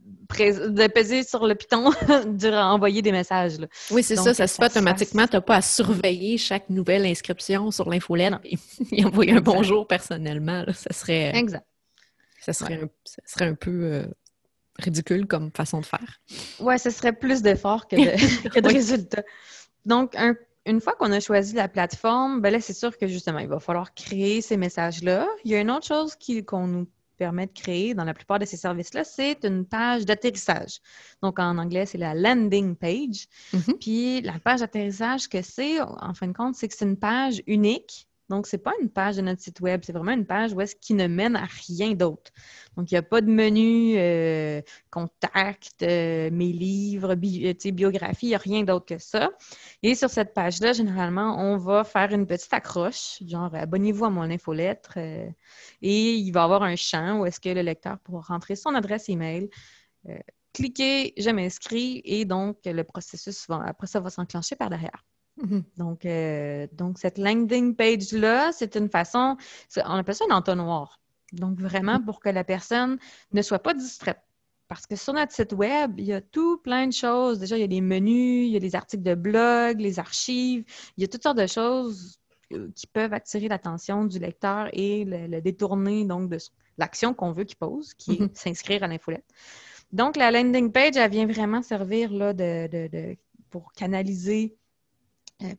de 0.08 0.88
peser 0.88 1.24
sur 1.24 1.48
le 1.48 1.56
piton, 1.56 1.90
de 2.26 2.54
envoyer 2.54 3.02
des 3.02 3.12
messages. 3.12 3.58
Oui, 3.92 4.04
c'est 4.04 4.16
ça, 4.16 4.34
ça 4.34 4.48
se 4.48 4.56
fait 4.56 4.66
automatiquement. 4.66 5.28
Tu 5.28 5.36
n'as 5.36 5.42
pas 5.42 5.58
à 5.58 5.62
surveiller 5.62 6.38
chaque 6.38 6.70
nouvelle 6.70 7.06
inscription 7.06 7.72
sur 7.72 7.90
l'infolette 7.90 8.34
et, 8.92 9.06
envoyer 9.06 9.34
un 9.34 9.42
bonjour 9.42 9.88
personnellement. 9.88 10.66
Ça 10.74 10.94
serait. 10.94 11.36
Exact. 11.36 11.66
Ça 12.42 12.54
serait, 12.54 12.76
un, 12.76 12.90
ça 13.04 13.22
serait 13.26 13.46
un 13.46 13.56
peu 13.56 13.84
euh, 13.84 14.06
ridicule 14.80 15.28
comme 15.28 15.52
façon 15.52 15.82
de 15.82 15.86
faire. 15.86 16.22
Oui, 16.60 16.80
ce 16.80 16.90
serait 16.90 17.14
plus 17.14 17.42
d'efforts 17.42 17.88
que 17.88 17.96
de, 17.96 18.68
résultats. 18.74 19.24
Donc, 19.86 20.16
une 20.66 20.80
fois 20.80 20.94
qu'on 20.94 21.12
a 21.12 21.20
choisi 21.20 21.56
la 21.56 21.68
plateforme, 21.68 22.42
ben 22.42 22.52
là, 22.52 22.62
c'est 22.62 22.74
sûr 22.74 22.98
que 22.98 23.08
justement, 23.08 23.40
il 23.40 23.48
va 23.48 23.60
falloir 23.60 23.94
créer 23.94 24.42
ces 24.42 24.56
messages-là. 24.56 25.28
Il 25.44 25.52
y 25.52 25.56
a 25.56 25.60
une 25.60 25.72
autre 25.72 25.88
chose 25.88 26.16
qu'on 26.46 26.68
nous 26.68 26.88
permet 27.17 27.47
de 27.47 27.51
créer 27.51 27.93
dans 27.93 28.03
la 28.03 28.13
plupart 28.13 28.39
de 28.39 28.45
ces 28.45 28.57
services-là, 28.57 29.03
c'est 29.03 29.43
une 29.43 29.65
page 29.65 30.05
d'atterrissage. 30.05 30.79
Donc, 31.21 31.39
en 31.39 31.57
anglais, 31.57 31.86
c'est 31.86 31.97
la 31.97 32.13
landing 32.13 32.75
page. 32.75 33.27
Mm-hmm. 33.53 33.77
Puis, 33.79 34.21
la 34.21 34.39
page 34.39 34.62
d'atterrissage, 34.62 35.27
que 35.27 35.41
c'est, 35.41 35.81
en 35.81 36.13
fin 36.13 36.27
de 36.27 36.33
compte, 36.33 36.55
c'est 36.55 36.67
que 36.67 36.75
c'est 36.75 36.86
une 36.86 36.97
page 36.97 37.41
unique 37.47 38.07
donc, 38.29 38.46
ce 38.48 38.55
n'est 38.55 38.62
pas 38.62 38.74
une 38.81 38.89
page 38.89 39.15
de 39.15 39.22
notre 39.22 39.41
site 39.41 39.62
web, 39.62 39.81
c'est 39.84 39.93
vraiment 39.93 40.12
une 40.12 40.25
page 40.25 40.51
où 40.53 40.60
est-ce 40.60 40.75
qui 40.75 40.93
ne 40.93 41.07
mène 41.07 41.36
à 41.36 41.46
rien 41.67 41.93
d'autre. 41.93 42.31
Donc, 42.75 42.91
il 42.91 42.93
n'y 42.93 42.98
a 42.98 43.03
pas 43.03 43.22
de 43.22 43.29
menu 43.29 43.96
euh, 43.98 44.62
contact, 44.91 45.81
euh, 45.81 46.29
mes 46.31 46.51
livres, 46.51 47.12
euh, 47.12 47.72
biographie, 47.72 48.27
il 48.27 48.29
n'y 48.29 48.36
a 48.36 48.39
rien 48.39 48.63
d'autre 48.63 48.86
que 48.86 48.98
ça. 48.98 49.29
Et 49.81 49.96
sur 49.96 50.10
cette 50.10 50.34
page-là, 50.34 50.74
généralement, 50.74 51.38
on 51.39 51.57
va 51.57 51.84
faire 51.86 52.12
une 52.13 52.27
petite 52.27 52.53
accroche, 52.53 53.24
genre 53.25 53.53
abonnez-vous 53.55 54.05
à 54.05 54.10
mon 54.10 54.24
infolettre. 54.24 54.98
et 54.98 55.34
il 55.81 56.31
va 56.31 56.41
y 56.41 56.43
avoir 56.43 56.63
un 56.63 56.75
champ 56.75 57.22
où 57.22 57.25
est-ce 57.25 57.39
que 57.39 57.50
le 57.50 57.62
lecteur 57.62 57.98
pourra 58.00 58.22
rentrer 58.34 58.56
son 58.56 58.75
adresse 58.75 59.10
email. 59.10 59.49
cliquer, 60.54 61.13
je 61.17 61.30
m'inscris 61.30 62.02
et 62.06 62.25
donc 62.25 62.58
le 62.65 62.84
processus 62.84 63.47
va, 63.47 63.63
après 63.65 63.88
ça 63.88 63.99
va 63.99 64.10
s'enclencher 64.10 64.56
par 64.56 64.69
derrière. 64.69 65.04
Mhm. 65.38 65.63
Donc, 65.78 66.06
euh, 66.06 66.67
donc, 66.73 66.97
cette 66.97 67.17
landing 67.17 67.76
page-là, 67.76 68.52
c'est 68.52 68.76
une 68.76 68.89
façon, 68.89 69.38
on 69.78 69.93
appelle 69.93 70.15
ça 70.15 70.26
un 70.30 70.36
entonnoir. 70.36 71.00
Donc, 71.34 71.60
vraiment 71.60 72.02
pour 72.02 72.19
que 72.19 72.30
la 72.30 72.43
personne 72.43 72.97
ne 73.34 73.41
soit 73.41 73.60
pas 73.60 73.73
distraite. 73.73 74.21
Parce 74.67 74.86
que 74.86 74.95
sur 74.95 75.13
notre 75.13 75.32
site 75.32 75.54
web, 75.54 75.93
il 75.97 76.06
y 76.06 76.13
a 76.13 76.21
tout 76.21 76.58
plein 76.58 76.88
de 76.88 76.93
choses. 76.93 77.39
Déjà, 77.39 77.58
il 77.58 77.62
y 77.62 77.63
a 77.63 77.67
des 77.67 77.82
menus, 77.82 78.47
il 78.47 78.52
y 78.52 78.58
a 78.58 78.60
des 78.60 78.76
articles 78.76 79.04
de 79.04 79.15
blog, 79.15 79.80
les 79.80 80.00
archives, 80.00 80.65
il 80.97 81.02
y 81.02 81.04
a 81.06 81.08
toutes 81.08 81.23
sortes 81.23 81.38
de 81.38 81.47
choses 81.47 82.19
euh, 82.52 82.69
qui 82.76 82.88
peuvent 82.88 83.13
attirer 83.13 83.47
l'attention 83.47 84.04
du 84.06 84.19
lecteur 84.19 84.69
et 84.73 85.06
le, 85.06 85.39
détourner 85.39 86.06
donc 86.06 86.30
de 86.30 86.38
l'action 86.78 87.13
qu'on 87.13 87.32
veut 87.32 87.45
qu'il 87.45 87.58
pose, 87.58 87.93
qui 87.93 88.15
est 88.15 88.19
mhm. 88.19 88.30
s'inscrire 88.34 88.84
à 88.84 88.88
l'infolette. 88.88 89.26
Donc, 89.93 90.17
la 90.17 90.32
landing 90.32 90.71
page, 90.71 90.97
elle 90.97 91.10
vient 91.12 91.28
vraiment 91.28 91.62
servir 91.62 92.12
là, 92.12 92.34
de, 92.34 93.15
pour 93.50 93.71
canaliser 93.71 94.58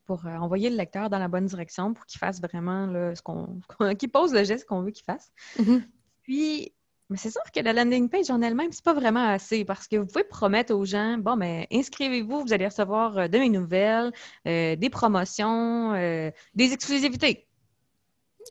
pour 0.07 0.27
euh, 0.27 0.37
envoyer 0.37 0.71
le 0.71 0.77
lecteur 0.77 1.11
dans 1.11 1.19
la 1.19 1.29
bonne 1.29 1.47
direction 1.47 1.95
pour 1.95 2.07
qu'il 2.07 2.19
fasse 2.19 2.41
vraiment 2.41 3.15
ce 3.15 3.23
qu'on, 3.23 3.61
qu'il 3.99 4.11
pose 4.11 4.33
le 4.33 4.45
geste 4.45 4.67
qu'on 4.67 4.83
veut 4.83 4.91
qu'il 4.91 5.05
fasse. 5.05 5.31
Mm-hmm. 5.59 5.83
Puis, 6.23 6.73
mais 7.11 7.17
c'est 7.17 7.31
sûr 7.31 7.43
que 7.55 7.61
la 7.61 7.73
landing 7.73 8.09
page 8.09 8.31
en 8.31 8.43
elle-même, 8.43 8.73
c'est 8.73 8.85
pas 8.85 8.93
vraiment 8.93 9.27
assez 9.29 9.65
parce 9.65 9.87
que 9.89 9.97
vous 9.97 10.07
pouvez 10.07 10.25
promettre 10.25 10.75
aux 10.75 10.85
gens, 10.85 11.17
bon, 11.19 11.37
mais 11.37 11.67
inscrivez-vous, 11.73 12.43
vous 12.43 12.53
allez 12.53 12.67
recevoir 12.67 13.17
euh, 13.17 13.29
de 13.29 13.39
mes 13.39 13.49
nouvelles, 13.49 14.13
des 14.45 14.91
promotions, 14.91 15.93
des 15.93 16.73
exclusivités. 16.73 17.47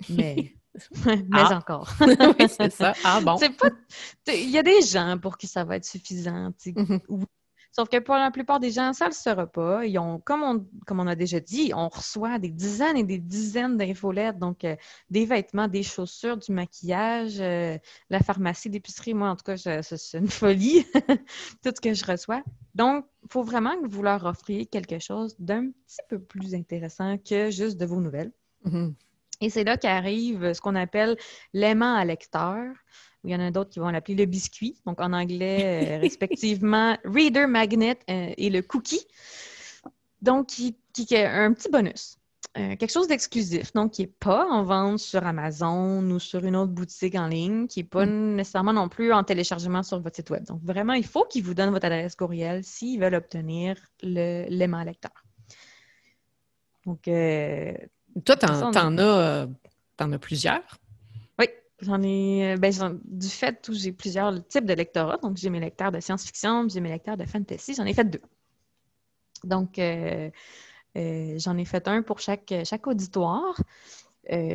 Mais. 0.10 0.54
mais 1.06 1.22
ah. 1.34 1.58
encore. 1.58 1.92
oui, 2.02 2.48
c'est 2.48 2.72
ça. 2.72 2.94
Ah 3.04 3.20
bon. 3.22 3.38
Il 4.28 4.50
y 4.50 4.58
a 4.58 4.64
des 4.64 4.82
gens 4.82 5.18
pour 5.18 5.38
qui 5.38 5.48
ça 5.48 5.64
va 5.64 5.78
être 5.78 5.86
suffisant. 5.86 6.52
Mm-hmm. 6.66 7.26
Sauf 7.78 7.90
que 7.90 8.00
pour 8.00 8.16
la 8.16 8.32
plupart 8.32 8.60
des 8.60 8.72
gens, 8.72 8.92
ça 8.94 9.06
ne 9.06 9.10
le 9.12 9.14
sera 9.14 9.46
pas. 9.46 9.86
Ils 9.86 10.00
ont, 10.00 10.20
comme 10.20 10.42
on, 10.42 10.66
comme 10.88 11.00
on 11.00 11.06
a 11.06 11.14
déjà 11.14 11.40
dit, 11.40 11.74
on 11.76 11.90
reçoit 11.90 12.40
des 12.40 12.50
dizaines 12.50 12.98
et 12.98 13.04
des 13.04 13.20
dizaines 13.20 13.78
d'infolettes, 13.78 14.40
donc 14.40 14.66
euh, 14.66 14.76
des 15.12 15.26
vêtements, 15.26 15.68
des 15.68 15.84
chaussures, 15.84 16.38
du 16.38 16.52
maquillage, 16.52 17.40
euh, 17.40 17.78
la 18.10 18.20
pharmacie, 18.22 18.70
l'épicerie. 18.70 19.14
Moi, 19.14 19.30
en 19.30 19.36
tout 19.36 19.44
cas, 19.44 19.58
c'est 19.58 20.18
une 20.18 20.28
folie, 20.28 20.88
tout 21.64 21.72
ce 21.76 21.80
que 21.80 21.94
je 21.94 22.04
reçois. 22.04 22.42
Donc, 22.74 23.06
il 23.22 23.32
faut 23.32 23.44
vraiment 23.44 23.80
que 23.80 23.88
vous 23.88 24.02
leur 24.02 24.26
offriez 24.26 24.66
quelque 24.66 24.98
chose 24.98 25.36
d'un 25.38 25.70
petit 25.70 26.02
peu 26.10 26.18
plus 26.18 26.56
intéressant 26.56 27.20
que 27.20 27.52
juste 27.52 27.78
de 27.78 27.86
vos 27.86 28.02
nouvelles. 28.02 28.32
Mm-hmm. 28.66 28.96
Et 29.42 29.52
c'est 29.52 29.64
là 29.64 29.78
qu'arrive 29.78 30.52
ce 30.52 30.62
qu'on 30.62 30.74
appelle 30.74 31.16
l'aimant 31.54 31.94
à 31.94 32.06
lecteur. 32.06 32.74
Il 33.28 33.34
y 33.34 33.36
en 33.36 33.42
a 33.42 33.52
d'autres 33.52 33.70
qui 33.70 33.80
vont 33.80 33.90
l'appeler 33.90 34.16
le 34.16 34.26
biscuit, 34.26 34.78
donc 34.86 35.02
en 35.02 35.12
anglais, 35.12 35.98
euh, 35.98 36.00
respectivement, 36.02 36.98
Reader 37.04 37.46
Magnet 37.46 38.00
euh, 38.10 38.34
et 38.38 38.50
le 38.50 38.62
cookie. 38.62 39.06
Donc, 40.22 40.48
qui, 40.48 40.76
est 41.12 41.26
un 41.26 41.52
petit 41.52 41.70
bonus. 41.70 42.18
Euh, 42.58 42.78
quelque 42.78 42.92
chose 42.92 43.10
d'exclusif, 43.10 43.74
donc 43.74 43.92
qui 43.92 44.04
n'est 44.04 44.14
pas 44.20 44.48
en 44.50 44.64
vente 44.64 45.00
sur 45.00 45.28
Amazon 45.28 46.10
ou 46.10 46.20
sur 46.20 46.46
une 46.46 46.56
autre 46.56 46.72
boutique 46.72 47.16
en 47.16 47.28
ligne, 47.28 47.68
qui 47.68 47.82
n'est 47.82 47.88
pas 47.88 48.06
mm. 48.06 48.36
nécessairement 48.36 48.72
non 48.72 48.88
plus 48.88 49.12
en 49.12 49.26
téléchargement 49.26 49.84
sur 49.84 50.00
votre 50.00 50.16
site 50.16 50.30
web. 50.30 50.46
Donc, 50.46 50.64
vraiment, 50.64 50.94
il 50.94 51.06
faut 51.06 51.26
qu'ils 51.26 51.44
vous 51.44 51.54
donnent 51.54 51.72
votre 51.72 51.86
adresse 51.86 52.16
courriel 52.16 52.64
s'ils 52.64 53.00
veulent 53.00 53.16
obtenir 53.16 53.76
l'aimant 54.02 54.84
lecteur. 54.86 55.12
Donc, 56.86 57.02
toi, 57.04 58.38
tu 58.38 58.46
en, 60.00 60.12
as 60.14 60.20
plusieurs? 60.20 60.80
J'en 61.82 62.02
ai, 62.02 62.56
euh, 62.56 62.58
ben, 62.58 63.00
du 63.06 63.30
fait 63.30 63.68
où 63.70 63.74
j'ai 63.74 63.92
plusieurs 63.92 64.46
types 64.48 64.66
de 64.66 64.74
lectorats, 64.74 65.18
donc 65.18 65.38
j'ai 65.38 65.50
mes 65.50 65.60
lecteurs 65.60 65.92
de 65.92 66.00
science-fiction, 66.00 66.68
j'ai 66.70 66.82
mes 66.82 66.90
lecteurs 66.90 67.18
de 67.18 67.26
fantasy, 67.26 67.76
j'en 67.76 67.86
ai 67.86 67.94
fait 67.94 68.06
deux. 68.06 68.22
Donc, 69.44 69.78
euh, 69.78 70.32
euh, 70.98 71.36
j'en 71.38 71.56
ai 71.58 71.66
fait 71.66 71.88
un 71.88 72.02
pour 72.02 72.20
chaque, 72.20 72.54
chaque 72.64 72.88
auditoire. 72.88 73.62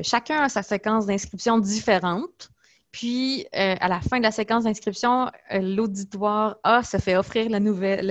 chacun 0.03 0.43
a 0.43 0.49
sa 0.49 0.63
séquence 0.63 1.07
d'inscription 1.07 1.59
différente. 1.59 2.51
Puis, 2.93 3.47
euh, 3.57 3.75
à 3.81 3.89
la 3.89 4.01
fin 4.01 4.19
de 4.19 4.23
la 4.23 4.31
séquence 4.31 4.65
d'inscription, 4.65 5.31
euh, 5.53 5.61
l'auditoire 5.61 6.59
A 6.63 6.83
se 6.83 6.99
fait 6.99 7.17
offrir 7.17 7.49
la 7.49 7.59
nouvelle, 7.59 8.07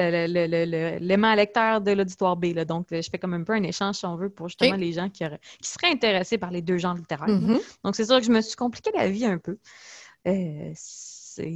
l'aimant 0.99 1.35
lecteur 1.35 1.81
de 1.81 1.91
l'auditoire 1.91 2.35
B. 2.35 2.53
Donc, 2.65 2.87
je 2.89 3.07
fais 3.09 3.19
comme 3.19 3.35
un 3.35 3.43
peu 3.43 3.53
un 3.53 3.61
échange, 3.61 3.97
si 3.97 4.05
on 4.07 4.15
veut, 4.15 4.29
pour 4.29 4.49
justement 4.49 4.75
les 4.75 4.93
gens 4.93 5.07
qui, 5.09 5.23
seraient 5.61 5.91
intéressés 5.91 6.39
par 6.39 6.49
les 6.49 6.63
deux 6.63 6.79
genres 6.79 6.95
littéraires. 6.95 7.29
Mm-hmm. 7.29 7.61
Donc, 7.83 7.95
c'est 7.95 8.05
sûr 8.05 8.17
que 8.17 8.25
je 8.25 8.31
me 8.31 8.41
suis 8.41 8.55
compliqué 8.55 8.89
la 8.95 9.07
vie 9.07 9.25
un 9.25 9.37
peu. 9.37 9.59
Euh, 10.27 10.73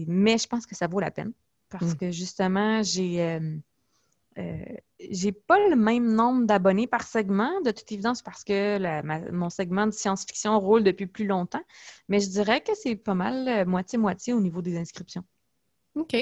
mais 0.08 0.38
je 0.38 0.48
pense 0.48 0.68
que 0.68 0.76
ça 0.76 0.86
vaut 0.86 1.00
la 1.00 1.12
peine 1.12 1.34
parce 1.70 1.94
mm. 1.94 1.96
que 1.96 2.12
justement, 2.12 2.84
j'ai 2.84 3.40
euh, 4.38 4.66
j'ai 5.00 5.32
pas 5.32 5.58
le 5.70 5.76
même 5.76 6.14
nombre 6.14 6.46
d'abonnés 6.46 6.88
par 6.88 7.04
segment, 7.04 7.62
de 7.62 7.72
toute 7.72 7.90
évidence, 7.92 8.22
parce 8.22 8.44
que 8.44 9.32
mon 9.32 9.50
segment 9.50 9.88
de 9.88 9.92
science-fiction 9.92 10.60
roule 10.60 10.84
depuis 10.84 11.08
plus 11.08 11.26
longtemps, 11.26 11.64
mais 12.10 12.20
je 12.20 12.30
dirais 12.30 12.62
que 12.62 12.76
c'est 12.76 12.96
pas 12.96 13.14
mal 13.14 13.48
euh, 13.48 13.66
moitié-moitié 13.66 14.34
au 14.34 14.42
niveau 14.42 14.62
des 14.62 14.78
inscriptions. 14.78 15.24
OK. 15.96 16.16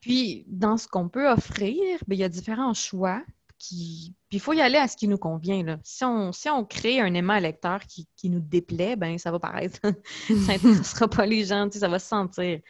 Puis, 0.00 0.44
dans 0.46 0.76
ce 0.76 0.86
qu'on 0.86 1.08
peut 1.08 1.28
offrir, 1.28 1.82
ben, 2.06 2.14
il 2.14 2.20
y 2.20 2.24
a 2.24 2.28
différents 2.28 2.74
choix 2.74 3.22
qui 3.58 4.14
Puis 4.28 4.38
il 4.38 4.40
faut 4.40 4.54
y 4.54 4.60
aller 4.60 4.78
à 4.78 4.88
ce 4.88 4.96
qui 4.96 5.06
nous 5.06 5.18
convient. 5.18 5.62
Là. 5.62 5.78
Si, 5.84 6.02
on, 6.04 6.32
si 6.32 6.48
on 6.48 6.64
crée 6.64 7.00
un 7.00 7.12
aimant 7.12 7.38
lecteur 7.38 7.80
qui, 7.80 8.08
qui, 8.16 8.30
nous 8.30 8.40
déplaît, 8.40 8.96
ben 8.96 9.18
ça 9.18 9.30
va 9.30 9.38
paraître. 9.38 9.80
ça 10.28 10.52
n'intéressera 10.52 11.08
pas 11.08 11.26
les 11.26 11.44
gens, 11.44 11.68
ça 11.70 11.88
va 11.88 11.98
se 11.98 12.08
sentir. 12.08 12.60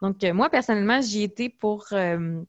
Donc, 0.00 0.24
euh, 0.24 0.34
moi, 0.34 0.50
personnellement, 0.50 1.00
j'y 1.00 1.22
étais 1.22 1.48
pour 1.48 1.86
euh, 1.92 2.42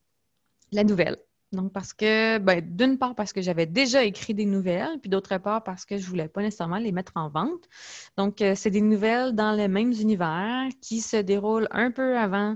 la 0.71 0.83
nouvelle. 0.83 1.17
Donc, 1.53 1.71
parce 1.71 1.93
que, 1.93 2.39
ben, 2.39 2.61
d'une 2.61 2.97
part, 2.97 3.15
parce 3.15 3.31
que 3.31 3.41
j'avais 3.41 3.65
déjà 3.65 4.03
écrit 4.03 4.33
des 4.33 4.45
nouvelles, 4.45 4.99
puis 4.99 5.09
d'autre 5.09 5.37
part, 5.37 5.63
parce 5.63 5.85
que 5.85 5.97
je 5.97 6.03
ne 6.03 6.09
voulais 6.09 6.27
pas 6.27 6.41
nécessairement 6.41 6.77
les 6.77 6.91
mettre 6.91 7.13
en 7.15 7.29
vente. 7.29 7.69
Donc, 8.17 8.41
euh, 8.41 8.55
c'est 8.55 8.71
des 8.71 8.81
nouvelles 8.81 9.33
dans 9.33 9.53
les 9.53 9.67
mêmes 9.67 9.91
univers 9.91 10.67
qui 10.81 10.99
se 11.01 11.17
déroulent 11.17 11.67
un 11.71 11.91
peu 11.91 12.17
avant 12.17 12.55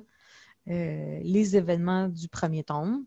les 0.70 1.56
événements 1.56 2.10
du 2.10 2.28
premier 2.28 2.62
tome. 2.62 3.06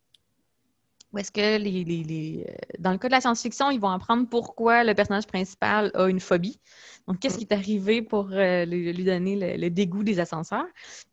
Ou 1.12 1.18
est-ce 1.18 1.32
que 1.32 1.58
les, 1.58 2.44
euh, 2.48 2.52
dans 2.78 2.92
le 2.92 2.98
cas 2.98 3.08
de 3.08 3.12
la 3.12 3.20
science-fiction, 3.20 3.70
ils 3.70 3.80
vont 3.80 3.88
apprendre 3.88 4.28
pourquoi 4.28 4.84
le 4.84 4.94
personnage 4.94 5.26
principal 5.26 5.90
a 5.94 6.08
une 6.08 6.20
phobie. 6.20 6.60
Donc, 7.08 7.18
qu'est-ce 7.18 7.36
qui 7.36 7.44
est 7.44 7.52
arrivé 7.52 8.00
pour 8.00 8.28
euh, 8.30 8.64
lui, 8.64 9.04
donner 9.04 9.56
le, 9.56 9.70
dégoût 9.70 10.04
des 10.04 10.20
ascenseurs? 10.20 10.66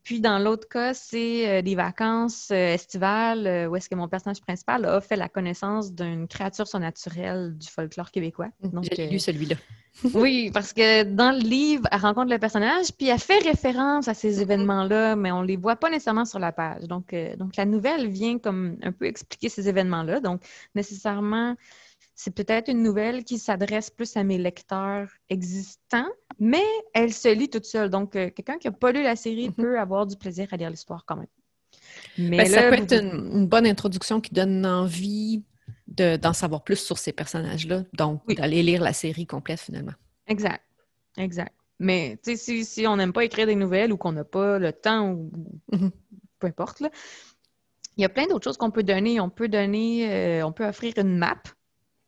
Puis, 0.07 0.21
dans 0.21 0.39
l'autre 0.39 0.69
cas, 0.69 0.93
c'est 0.93 1.49
euh, 1.49 1.61
des 1.61 1.75
vacances 1.75 2.49
estivales 2.49 3.67
où 3.69 3.75
est-ce 3.75 3.89
que 3.89 3.95
mon 3.95 4.07
personnage 4.07 4.39
principal 4.39 4.85
a 4.85 5.01
fait 5.01 5.17
la 5.17 5.27
connaissance 5.27 5.93
d'une 5.93 6.29
créature 6.29 6.65
surnaturelle 6.65 7.57
du 7.57 7.67
folklore 7.67 8.09
québécois. 8.09 8.47
J'ai 8.83 9.07
lu 9.09 9.19
celui-là. 9.19 9.57
oui, 10.13 10.49
parce 10.53 10.71
que 10.71 11.03
dans 11.03 11.31
le 11.31 11.39
livre, 11.39 11.83
elle 11.91 11.99
rencontre 11.99 12.31
le 12.31 12.39
personnage, 12.39 12.85
puis 12.97 13.09
elle 13.09 13.19
fait 13.19 13.39
référence 13.39 14.07
à 14.07 14.13
ces 14.13 14.37
mm-hmm. 14.37 14.41
événements-là, 14.43 15.17
mais 15.17 15.33
on 15.33 15.41
ne 15.41 15.47
les 15.47 15.57
voit 15.57 15.75
pas 15.75 15.89
nécessairement 15.89 16.23
sur 16.23 16.39
la 16.39 16.53
page. 16.53 16.83
Donc, 16.83 17.13
donc, 17.37 17.57
la 17.57 17.65
nouvelle 17.65 18.07
vient 18.07 18.39
comme 18.39 18.77
un 18.83 18.93
peu 18.93 19.07
expliquer 19.07 19.49
ces 19.49 19.67
événements-là. 19.67 20.21
Donc, 20.21 20.41
nécessairement, 20.73 21.57
c'est 22.17 22.33
peut-être 22.33 22.67
une 22.67 22.81
nouvelle 22.81 23.23
qui 23.23 23.37
s'adresse 23.37 23.91
plus 23.91 24.17
à 24.17 24.23
mes 24.23 24.39
lecteurs 24.39 25.07
existants, 25.29 26.09
mais 26.39 26.65
elle 26.95 27.13
se 27.13 27.31
lit 27.31 27.47
toute 27.47 27.65
seule. 27.65 27.91
Donc, 27.91 28.15
euh, 28.15 28.31
quelqu'un 28.31 28.57
qui 28.57 28.67
n'a 28.67 28.73
pas 28.73 28.91
lu 28.91 29.03
la 29.03 29.15
série 29.15 29.49
mhm. 29.49 29.53
peut 29.53 29.79
avoir 29.79 30.07
du 30.07 30.17
plaisir 30.17 30.47
à 30.51 30.57
lire 30.57 30.71
l'histoire 30.71 31.05
quand 31.05 31.15
même. 31.15 31.27
Mais 32.17 32.37
ben, 32.37 32.47
ça 32.47 32.69
peut 32.69 32.73
être 32.73 33.03
une, 33.03 33.45
bonne 33.45 33.67
introduction 33.67 34.19
qui 34.19 34.33
donne 34.33 34.65
envie 34.65 35.43
d'en 35.87 36.33
savoir 36.33 36.63
plus 36.63 36.77
sur 36.77 36.97
ces 36.97 37.13
personnages-là. 37.13 37.83
Donc, 37.93 38.23
d'aller 38.35 38.63
lire 38.63 38.81
la 38.81 38.93
série 38.93 39.27
complète 39.27 39.59
finalement. 39.59 39.93
Exact. 40.25 40.63
Exact. 41.17 41.53
Mais 41.79 42.17
si, 42.23 42.65
si 42.65 42.87
on 42.87 42.95
n'aime 42.95 43.13
pas 43.13 43.25
écrire 43.25 43.45
des 43.45 43.55
nouvelles 43.55 43.93
ou 43.93 43.97
qu'on 43.97 44.13
n'a 44.13 44.23
pas 44.23 44.57
le 44.57 44.73
temps 44.73 45.11
ou 45.11 45.31
mhm. 45.71 45.91
peu 46.39 46.47
importe, 46.47 46.81
il 47.95 48.01
y 48.01 48.05
a 48.05 48.09
plein 48.09 48.25
d'autres 48.25 48.43
choses 48.43 48.57
qu'on 48.57 48.71
peut 48.71 48.81
donner. 48.81 49.19
On 49.19 49.29
peut 49.29 49.47
donner, 49.47 50.11
euh, 50.11 50.45
on 50.47 50.51
peut 50.51 50.65
offrir 50.65 50.93
une 50.97 51.15
map 51.15 51.43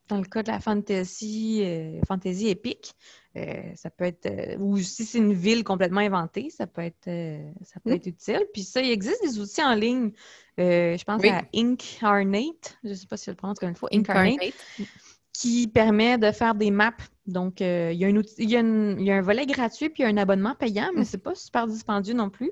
dans 0.09 0.17
le 0.17 0.25
cas 0.25 0.43
de 0.43 0.51
la 0.51 0.59
fantasy, 0.59 1.61
euh, 1.63 2.01
fantasy 2.07 2.49
épique, 2.49 2.95
euh, 3.37 3.61
ça 3.75 3.89
peut 3.89 4.05
être, 4.05 4.25
euh, 4.25 4.57
ou 4.57 4.77
si 4.79 5.05
c'est 5.05 5.19
une 5.19 5.33
ville 5.33 5.63
complètement 5.63 6.01
inventée, 6.01 6.49
ça 6.49 6.67
peut 6.67 6.81
être, 6.81 7.05
ça 7.63 7.79
peut 7.79 7.91
hmm. 7.91 7.93
être 7.93 8.07
utile. 8.07 8.45
Puis 8.51 8.63
ça, 8.63 8.81
il 8.81 8.91
existe 8.91 9.21
des 9.23 9.39
outils 9.39 9.63
en 9.63 9.75
ligne. 9.75 10.11
je 10.57 11.03
pense 11.03 11.23
à 11.23 11.43
Incarnate, 11.55 12.77
je 12.83 12.89
ne 12.89 12.93
sais 12.95 13.07
pas 13.07 13.17
si 13.17 13.25
je 13.25 13.31
le 13.31 13.37
prononce 13.37 13.59
comme 13.59 13.69
une 13.69 13.75
fois, 13.75 13.89
Incarnate, 13.93 14.53
qui 15.31 15.67
permet 15.67 16.17
de 16.17 16.31
faire 16.31 16.55
des 16.55 16.71
maps. 16.71 16.91
Donc, 17.27 17.61
il 17.61 17.93
y, 17.93 18.03
a 18.03 18.07
un 18.07 18.15
outil, 18.15 18.33
il, 18.39 18.49
y 18.49 18.57
a 18.57 18.61
il 18.61 19.03
y 19.03 19.11
a 19.11 19.15
un 19.15 19.21
volet 19.21 19.45
gratuit 19.45 19.89
puis 19.89 20.03
un 20.03 20.17
abonnement 20.17 20.55
payant, 20.55 20.89
mais 20.95 21.01
hmm. 21.01 21.05
c'est 21.05 21.23
pas 21.23 21.35
super 21.35 21.67
dispendieux 21.67 22.15
non 22.15 22.31
plus. 22.31 22.51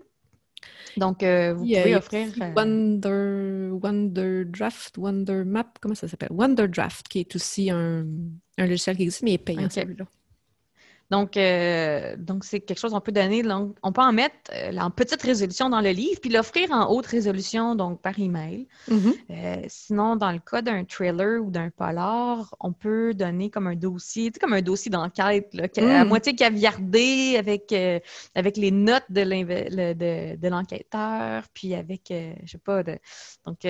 Donc, 0.98 1.24
euh, 1.24 1.54
vous 1.54 1.64
pouvez 1.64 1.96
offrir. 1.96 2.28
Euh, 2.42 2.54
Wonder, 2.56 3.72
Wonder 3.72 4.46
Draft, 4.46 4.98
Wonder 4.98 5.44
Map, 5.46 5.74
comment 5.80 5.96
ça 5.96 6.08
s'appelle? 6.08 6.30
Wonder 6.32 6.68
Draft, 6.68 7.08
qui 7.08 7.20
est 7.20 7.36
aussi 7.36 7.70
un, 7.70 8.06
logiciel 8.58 8.98
qui 8.98 9.04
existe, 9.04 9.24
mais 9.24 9.32
il 9.32 9.36
est 9.36 9.38
payant 9.38 9.70
celui-là. 9.70 10.06
Donc, 11.10 11.38
euh, 11.38 12.18
donc 12.18 12.44
c'est 12.44 12.60
quelque 12.60 12.80
chose 12.80 12.92
qu'on 12.92 13.00
peut 13.00 13.14
donner. 13.14 13.42
on 13.50 13.92
peut 13.92 14.02
en 14.02 14.12
mettre 14.12 14.36
euh, 14.54 14.76
en 14.78 14.92
petite 14.92 15.22
résolution 15.22 15.70
dans 15.70 15.80
le 15.80 15.92
livre, 15.92 16.20
puis 16.22 16.30
l'offrir 16.30 16.70
en 16.72 16.92
haute 16.92 17.06
résolution, 17.06 17.76
donc 17.76 18.02
par 18.02 18.20
email. 18.20 18.68
Mm-hmm. 18.90 19.14
Euh, 19.30 19.66
sinon, 19.70 20.18
dans 20.18 20.32
le 20.32 20.40
cas 20.40 20.62
d'un 20.62 20.84
trailer 20.84 21.42
ou 21.42 21.50
d'un 21.50 21.70
polar, 21.70 22.54
on 22.60 22.74
peut 22.74 23.14
donner 23.14 23.50
comme 23.50 23.68
un 23.68 23.76
dossier, 23.76 24.32
comme 24.32 24.52
un 24.52 24.62
dossier 24.62 24.92
d'enquête, 24.92 25.56
à 25.78 26.04
mm. 26.04 26.08
moitié 26.08 26.36
caviardé 26.36 27.38
avec, 27.38 27.74
avec 28.36 28.58
les 28.58 28.72
notes 28.72 29.10
de 29.10 30.50
l'enquêteur, 30.50 31.44
puis 31.54 31.74
avec, 31.74 32.14
je 32.44 32.52
sais 32.52 32.58
pas, 32.58 32.84
de, 32.84 32.98
donc. 33.46 33.66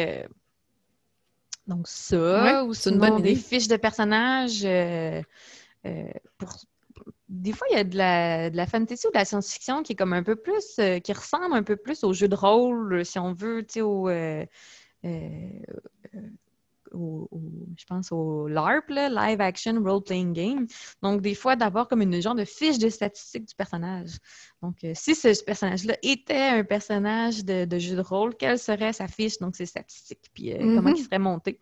donc 1.67 1.87
ça, 1.87 2.63
ou 2.65 2.73
sinon 2.73 3.19
des 3.19 3.35
fiches 3.35 3.67
de 3.67 3.77
personnages 3.77 4.67
pour 6.39 6.49
des 7.29 7.51
fois, 7.51 7.67
il 7.71 7.75
y 7.75 7.79
a 7.79 7.83
de 7.83 7.97
la, 7.97 8.49
de 8.49 8.57
la 8.57 8.65
fantasy 8.65 9.05
ou 9.07 9.11
de 9.11 9.17
la 9.17 9.25
science-fiction 9.25 9.83
qui 9.83 9.93
est 9.93 9.95
comme 9.95 10.13
un 10.13 10.23
peu 10.23 10.35
plus, 10.35 10.79
euh, 10.79 10.99
qui 10.99 11.13
ressemble 11.13 11.55
un 11.55 11.63
peu 11.63 11.75
plus 11.75 12.03
au 12.03 12.13
jeu 12.13 12.27
de 12.27 12.35
rôle, 12.35 12.93
euh, 12.93 13.03
si 13.03 13.19
on 13.19 13.33
veut, 13.33 13.63
tu 13.63 13.73
sais, 13.73 13.81
au, 13.81 14.09
euh, 14.09 14.45
je 15.03 15.63
pense 17.87 18.11
au 18.13 18.47
LARP, 18.47 18.89
Live 18.89 19.41
Action 19.41 19.83
Role 19.83 20.03
Playing 20.03 20.33
Game. 20.33 20.67
Donc, 21.03 21.21
des 21.21 21.35
fois, 21.35 21.57
d'avoir 21.57 21.89
comme 21.89 22.01
une 22.01 22.19
genre 22.21 22.33
de 22.33 22.45
fiche 22.45 22.79
de 22.79 22.89
statistiques 22.89 23.49
du 23.49 23.55
personnage. 23.55 24.17
Donc, 24.61 24.77
si 24.93 25.13
ce 25.13 25.43
personnage-là 25.43 25.97
était 26.01 26.35
un 26.35 26.63
personnage 26.63 27.43
de, 27.43 27.67
jeu 27.77 27.97
de 27.97 28.01
rôle, 28.01 28.35
quelle 28.35 28.57
serait 28.57 28.93
sa 28.93 29.07
fiche, 29.07 29.37
donc 29.37 29.57
ses 29.57 29.65
statistiques, 29.65 30.31
puis 30.33 30.53
comment 30.57 30.81
mm-hmm. 30.81 30.97
il 30.97 31.03
serait 31.03 31.19
monté? 31.19 31.59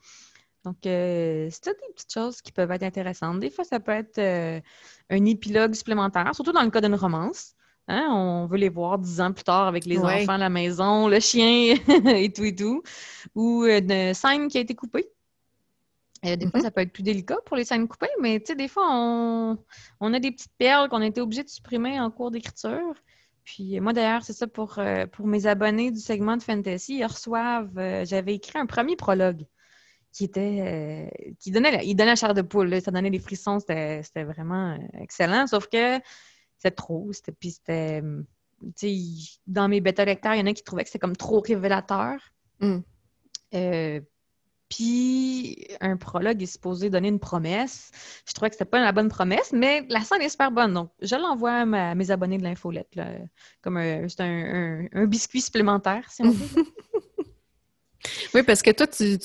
Donc, 0.65 0.83
euh, 0.87 1.47
c'est 1.51 1.69
des 1.69 1.93
petites 1.93 2.11
choses 2.11 2.41
qui 2.41 2.51
peuvent 2.51 2.71
être 2.71 2.83
intéressantes. 2.83 3.39
Des 3.39 3.51
fois, 3.51 3.63
ça 3.63 3.79
peut 3.79 3.91
être 3.91 4.17
euh, 4.17 4.59
un 5.11 5.25
épilogue 5.25 5.75
supplémentaire, 5.75 6.33
surtout 6.33 6.51
dans 6.51 6.63
le 6.63 6.71
cas 6.71 6.81
d'une 6.81 6.95
romance. 6.95 7.53
Hein. 7.87 8.07
On 8.11 8.47
veut 8.47 8.57
les 8.57 8.69
voir 8.69 8.97
dix 8.97 9.21
ans 9.21 9.31
plus 9.31 9.43
tard 9.43 9.67
avec 9.67 9.85
les 9.85 9.99
enfants 9.99 10.33
à 10.33 10.37
la 10.39 10.49
maison, 10.49 11.07
le 11.07 11.19
chien 11.19 11.75
et 12.07 12.33
tout 12.33 12.43
et 12.43 12.55
tout. 12.55 12.81
Ou 13.35 13.65
une 13.65 14.15
scène 14.15 14.47
qui 14.47 14.57
a 14.57 14.61
été 14.61 14.73
coupée. 14.73 15.07
Euh, 16.25 16.35
des 16.35 16.49
fois, 16.49 16.59
mm-hmm. 16.59 16.63
ça 16.63 16.71
peut 16.71 16.81
être 16.81 16.91
plus 16.91 17.03
délicat 17.03 17.37
pour 17.45 17.55
les 17.57 17.65
scènes 17.65 17.87
coupées, 17.87 18.09
mais 18.19 18.39
tu 18.39 18.47
sais, 18.47 18.55
des 18.55 18.67
fois, 18.67 18.87
on, 18.91 20.13
a 20.13 20.19
des 20.19 20.31
petites 20.31 20.57
perles 20.57 20.89
qu'on 20.89 21.01
a 21.01 21.05
été 21.05 21.21
obligé 21.21 21.43
de 21.43 21.49
supprimer 21.49 21.99
en 21.99 22.09
cours 22.09 22.31
d'écriture. 22.31 22.95
Puis 23.43 23.79
moi, 23.79 23.93
d'ailleurs, 23.93 24.23
c'est 24.23 24.33
ça 24.33 24.47
pour, 24.47 24.79
pour 25.11 25.27
mes 25.27 25.45
abonnés 25.45 25.91
du 25.91 25.99
segment 25.99 26.35
de 26.35 26.41
Fantasy. 26.41 26.95
Ils 26.95 27.05
reçoivent, 27.05 28.03
j'avais 28.05 28.33
écrit 28.33 28.57
un 28.57 28.65
premier 28.65 28.95
prologue 28.95 29.45
qui 30.15 30.23
était 30.23 30.61
euh, 30.61 31.33
qui 31.39 31.51
donnait 31.51 31.81
il 31.83 31.93
donnait 31.95 32.11
la 32.11 32.15
chair 32.15 32.33
de 32.33 32.41
poule 32.41 32.81
ça 32.81 32.89
donnait 32.89 33.11
des 33.11 33.19
frissons 33.19 33.59
c'était 33.59 34.23
vraiment 34.23 34.71
euh, 34.71 35.01
excellent 35.01 35.45
sauf 35.45 35.67
que 35.67 35.99
c'était 36.57 36.71
trop 36.71 37.11
c'était 37.11 37.33
puis 37.33 37.51
c'était 37.51 38.01
dans 39.45 39.67
mes 39.67 39.81
bêta 39.81 40.05
lecteurs 40.05 40.33
il 40.33 40.39
y 40.39 40.41
en 40.41 40.45
a 40.45 40.53
qui 40.53 40.63
trouvaient 40.63 40.83
que 40.83 40.89
c'était 40.89 40.99
comme 40.99 41.17
trop 41.17 41.41
révélateur 41.41 42.17
mm. 42.61 42.77
euh, 43.55 43.99
puis 44.69 45.67
un 45.81 45.97
prologue 45.97 46.41
est 46.41 46.47
supposé 46.47 46.89
donner 46.89 47.09
une 47.09 47.19
promesse. 47.19 47.91
Je 48.27 48.33
trouvais 48.33 48.49
que 48.49 48.55
c'était 48.55 48.65
pas 48.65 48.83
la 48.83 48.91
bonne 48.91 49.09
promesse, 49.09 49.53
mais 49.53 49.85
la 49.89 50.01
scène 50.01 50.21
est 50.21 50.29
super 50.29 50.51
bonne. 50.51 50.73
Donc, 50.73 50.89
je 51.03 51.15
l'envoie 51.15 51.51
à, 51.51 51.95
mes 51.95 52.09
abonnés 52.09 52.39
de 52.39 52.43
l'infolette, 52.43 52.99
comme 53.61 53.77
un, 53.77 54.07
un, 54.19 54.87
un, 54.91 55.05
biscuit 55.05 55.41
supplémentaire, 55.41 56.11
si 56.11 56.23
on 56.23 56.31
veut. 56.31 56.65
Oui, 58.33 58.43
parce 58.43 58.61
que 58.61 58.71
toi, 58.71 58.87
tu, 58.87 59.17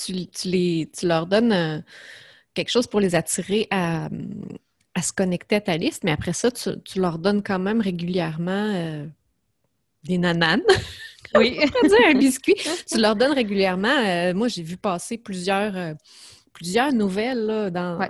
les, 0.45 0.91
tu 0.97 1.07
leur 1.07 1.27
donnes 1.27 1.53
euh, 1.53 1.79
quelque 2.55 2.71
chose 2.71 2.87
pour 2.87 3.01
les 3.01 3.15
attirer 3.15 3.67
à, 3.71 4.09
se 5.03 5.13
connecter 5.13 5.57
à 5.57 5.61
ta 5.61 5.77
liste, 5.77 6.05
mais 6.05 6.13
après 6.13 6.33
ça, 6.33 6.51
tu, 6.51 6.71
leur 6.97 7.19
donnes 7.19 7.43
quand 7.43 7.59
même 7.59 7.81
régulièrement 7.81 8.73
euh, 8.75 9.07
des 10.05 10.19
nananes. 10.19 10.63
Oui. 11.37 11.61
un 12.09 12.15
biscuit. 12.15 12.57
tu 12.91 12.99
leur 12.99 13.15
donnes 13.15 13.35
régulièrement. 13.35 13.87
Euh, 13.87 14.35
moi, 14.35 14.49
j'ai 14.49 14.65
vu 14.65 14.77
passer 14.77 15.17
plusieurs, 15.17 15.95
plusieurs 16.53 16.93
nouvelles 16.93 17.71
dans, 17.73 18.01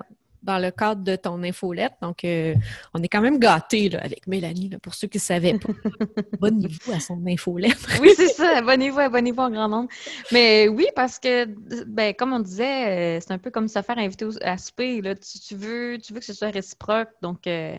dans 0.42 0.58
le 0.58 0.70
cadre 0.70 1.02
de 1.02 1.16
ton 1.16 1.42
infolette. 1.42 1.92
Donc, 2.00 2.24
euh, 2.24 2.54
on 2.94 3.02
est 3.02 3.08
quand 3.08 3.20
même 3.20 3.38
gâtés 3.38 3.94
avec 3.96 4.26
Mélanie, 4.26 4.70
pour 4.82 4.94
ceux 4.94 5.08
qui 5.08 5.18
ne 5.18 5.22
savaient 5.22 5.58
pas. 5.58 5.72
abonnez-vous 6.34 6.92
à 6.92 7.00
son 7.00 7.22
infolette. 7.26 7.78
oui, 8.00 8.10
c'est 8.16 8.28
ça. 8.28 8.58
Abonnez-vous, 8.58 8.98
abonnez-vous 8.98 9.40
en 9.40 9.50
grand 9.50 9.68
nombre. 9.68 9.88
Mais 10.32 10.68
oui, 10.68 10.86
parce 10.96 11.18
que, 11.18 11.44
ben, 11.84 12.14
comme 12.14 12.32
on 12.32 12.40
disait, 12.40 13.18
euh, 13.18 13.20
c'est 13.20 13.32
un 13.32 13.38
peu 13.38 13.50
comme 13.50 13.68
se 13.68 13.80
faire 13.82 13.98
inviter 13.98 14.26
à 14.42 14.56
souper. 14.56 15.00
Là. 15.02 15.14
Tu, 15.14 15.54
veux, 15.54 15.98
tu 15.98 16.12
veux 16.12 16.20
que 16.20 16.26
ce 16.26 16.34
soit 16.34 16.50
réciproque. 16.50 17.10
Donc, 17.22 17.46
euh, 17.46 17.76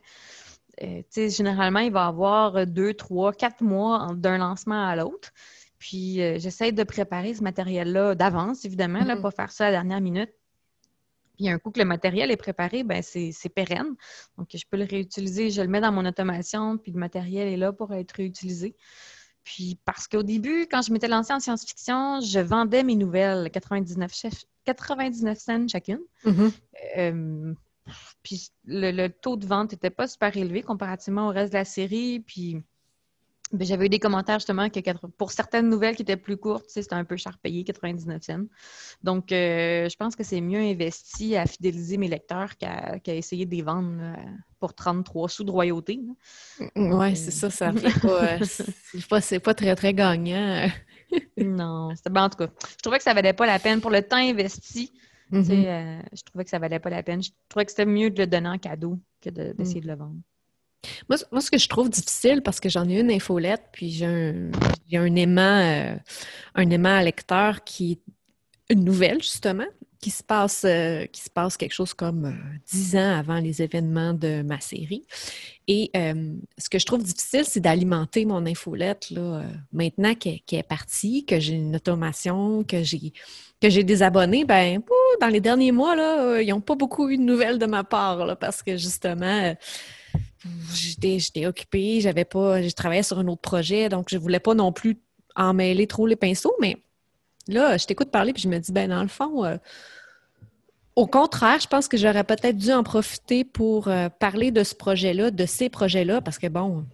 généralement, 1.15 1.79
il 1.79 1.91
va 1.91 2.05
y 2.05 2.07
avoir 2.07 2.67
deux, 2.67 2.93
trois, 2.93 3.33
quatre 3.33 3.61
mois 3.61 4.09
d'un 4.15 4.37
lancement 4.37 4.87
à 4.87 4.95
l'autre. 4.95 5.31
Puis, 5.79 6.17
j'essaie 6.39 6.71
de 6.71 6.83
préparer 6.83 7.33
ce 7.33 7.41
matériel-là 7.41 8.13
d'avance, 8.13 8.65
évidemment, 8.65 9.03
là, 9.03 9.15
mm-hmm. 9.15 9.21
pas 9.21 9.31
faire 9.31 9.51
ça 9.51 9.65
à 9.65 9.71
la 9.71 9.77
dernière 9.77 10.01
minute 10.01 10.31
puis 11.41 11.49
un 11.49 11.57
coup 11.57 11.71
que 11.71 11.79
le 11.79 11.85
matériel 11.85 12.29
est 12.29 12.37
préparé, 12.37 12.83
ben 12.83 13.01
c'est 13.01 13.49
pérenne. 13.49 13.95
Donc, 14.37 14.49
je 14.53 14.63
peux 14.69 14.77
le 14.77 14.85
réutiliser, 14.85 15.49
je 15.49 15.63
le 15.63 15.67
mets 15.67 15.81
dans 15.81 15.91
mon 15.91 16.05
automation, 16.05 16.77
puis 16.77 16.91
le 16.91 16.99
matériel 16.99 17.47
est 17.47 17.57
là 17.57 17.73
pour 17.73 17.91
être 17.93 18.11
réutilisé. 18.11 18.75
Puis 19.43 19.79
parce 19.83 20.07
qu'au 20.07 20.21
début, 20.21 20.67
quand 20.69 20.83
je 20.83 20.93
m'étais 20.93 21.07
lancée 21.07 21.33
en 21.33 21.39
science-fiction, 21.39 22.21
je 22.21 22.39
vendais 22.39 22.83
mes 22.83 22.95
nouvelles 22.95 23.49
99, 23.49 24.11
99 24.65 25.39
cents 25.39 25.67
chacune. 25.67 26.01
Mm-hmm. 26.25 26.51
Euh, 26.97 27.53
puis 28.21 28.51
le, 28.65 29.07
taux 29.07 29.35
de 29.35 29.47
vente 29.47 29.71
n'était 29.71 29.89
pas 29.89 30.07
super 30.07 30.37
élevé 30.37 30.61
comparativement 30.61 31.27
au 31.27 31.31
reste 31.31 31.53
de 31.53 31.57
la 31.57 31.65
série. 31.65 32.19
Puis 32.19 32.61
j'avais 33.59 33.85
eu 33.85 33.89
des 33.89 33.99
commentaires 33.99 34.39
justement 34.39 34.69
que 34.69 34.79
pour 35.17 35.31
certaines 35.31 35.69
nouvelles 35.69 35.95
qui 35.95 36.01
étaient 36.01 36.17
plus 36.17 36.37
courtes, 36.37 36.65
c'était 36.67 36.95
un 36.95 37.03
peu 37.03 37.17
cher 37.17 37.37
payé, 37.37 37.63
99 37.63 38.21
cents. 38.21 38.45
Donc, 39.03 39.31
euh, 39.31 39.89
je 39.89 39.95
pense 39.95 40.15
que 40.15 40.23
c'est 40.23 40.41
mieux 40.41 40.59
investi 40.59 41.35
à 41.35 41.45
fidéliser 41.45 41.97
mes 41.97 42.07
lecteurs 42.07 42.57
qu'à 42.57 42.99
essayer 43.07 43.45
de 43.45 43.55
les 43.55 43.61
vendre 43.61 44.15
pour 44.59 44.73
33 44.73 45.29
sous 45.29 45.43
de 45.43 45.51
royauté. 45.51 46.01
Oui, 46.75 47.15
c'est 47.15 47.31
ça, 47.31 47.49
ça 47.49 47.73
pas, 47.73 48.35
euh, 48.35 48.39
c'est 49.21 49.39
pas, 49.39 49.53
très, 49.53 49.75
très 49.75 49.93
gagnant. 49.93 50.69
non, 51.37 51.93
c'était 51.95 52.09
bon, 52.09 52.21
en 52.21 52.29
tout 52.29 52.37
cas. 52.37 52.49
Je 52.77 52.81
trouvais 52.81 52.97
que 52.97 53.03
ça 53.03 53.13
valait 53.13 53.33
pas 53.33 53.45
la 53.45 53.59
peine 53.59 53.81
pour 53.81 53.91
le 53.91 54.01
temps 54.01 54.17
investi. 54.17 54.91
Mm-hmm. 55.31 55.65
Euh, 55.65 56.01
je 56.13 56.23
trouvais 56.23 56.43
que 56.43 56.49
ça 56.49 56.59
valait 56.59 56.79
pas 56.79 56.89
la 56.89 57.03
peine. 57.03 57.23
Je 57.23 57.31
trouvais 57.49 57.65
que 57.65 57.71
c'était 57.71 57.85
mieux 57.85 58.09
de 58.09 58.19
le 58.19 58.27
donner 58.27 58.49
en 58.49 58.57
cadeau 58.57 58.99
que 59.21 59.29
d'essayer 59.29 59.81
de, 59.81 59.87
le 59.87 59.95
vendre. 59.95 60.19
Moi, 61.09 61.41
ce 61.41 61.51
que 61.51 61.57
je 61.57 61.67
trouve 61.67 61.89
difficile, 61.89 62.41
parce 62.41 62.59
que 62.59 62.69
j'en 62.69 62.87
ai 62.89 62.99
une 62.99 63.11
infolette, 63.11 63.63
puis 63.71 63.91
j'ai 63.91 64.05
un, 64.97 65.15
aimant, 65.15 65.41
euh, 65.41 65.95
un 66.55 66.69
aimant 66.69 66.99
lecteur 67.01 67.63
qui 67.63 67.93
est 67.93 68.73
une 68.73 68.83
nouvelle, 68.83 69.21
justement, 69.21 69.67
qui 69.99 70.09
se 70.09 70.23
passe, 70.23 70.63
euh, 70.65 71.05
qui 71.05 71.21
se 71.21 71.29
passe 71.29 71.57
quelque 71.57 71.73
chose 71.73 71.93
comme 71.93 72.25
euh, 72.25 72.57
dix 72.65 72.95
ans 72.95 73.19
avant 73.19 73.39
les 73.39 73.61
événements 73.61 74.13
de 74.13 74.41
ma 74.41 74.59
série. 74.59 75.05
Et 75.67 75.91
ce 76.57 76.69
que 76.69 76.79
je 76.79 76.85
trouve 76.85 77.03
difficile, 77.03 77.45
c'est 77.45 77.61
d'alimenter 77.61 78.25
mon 78.25 78.45
infolette 78.45 79.09
là, 79.09 79.43
maintenant 79.71 80.15
qu'elle 80.15 80.41
est 80.51 80.67
partie, 80.67 81.25
que 81.25 81.39
j'ai 81.39 81.53
une 81.53 81.77
automation, 81.77 82.65
que 82.65 82.83
j'ai 82.83 83.13
que 83.61 83.69
j'ai 83.69 83.83
des 83.85 84.03
abonnés. 84.03 84.43
Ben, 84.43 84.81
dans 85.21 85.27
les 85.27 85.39
derniers 85.39 85.71
mois, 85.71 85.95
là, 85.95 86.41
ils 86.41 86.49
n'ont 86.49 86.59
pas 86.59 86.75
beaucoup 86.75 87.07
eu 87.07 87.15
de 87.15 87.21
nouvelles 87.21 87.57
de 87.57 87.67
ma 87.67 87.85
part, 87.85 88.25
là, 88.25 88.35
parce 88.35 88.63
que 88.63 88.75
justement 88.75 89.55
j'étais 90.73 91.45
occupée, 91.45 92.01
j'avais 92.01 92.25
pas, 92.25 92.61
je 92.61 92.69
travaillais 92.71 93.03
sur 93.03 93.19
un 93.19 93.27
autre 93.27 93.41
projet, 93.41 93.89
donc 93.89 94.07
je 94.09 94.17
voulais 94.17 94.39
pas 94.39 94.53
non 94.53 94.71
plus 94.71 94.99
emmêler 95.35 95.87
trop 95.87 96.07
les 96.07 96.15
pinceaux, 96.15 96.53
mais 96.59 96.77
là, 97.47 97.77
je 97.77 97.85
t'écoute 97.85 98.11
parler 98.11 98.33
puis 98.33 98.43
je 98.43 98.49
me 98.49 98.57
dis, 98.57 98.71
ben 98.71 98.89
dans 98.89 99.01
le 99.01 99.07
fond, 99.07 99.45
euh, 99.45 99.57
au 100.95 101.07
contraire, 101.07 101.59
je 101.59 101.67
pense 101.67 101.87
que 101.87 101.97
j'aurais 101.97 102.23
peut-être 102.23 102.57
dû 102.57 102.71
en 102.71 102.83
profiter 102.83 103.43
pour 103.43 103.87
euh, 103.87 104.09
parler 104.09 104.51
de 104.51 104.63
ce 104.63 104.75
projet-là, 104.75 105.31
de 105.31 105.45
ces 105.45 105.69
projets-là, 105.69 106.21
parce 106.21 106.37
que 106.37 106.47
bon, 106.47 106.85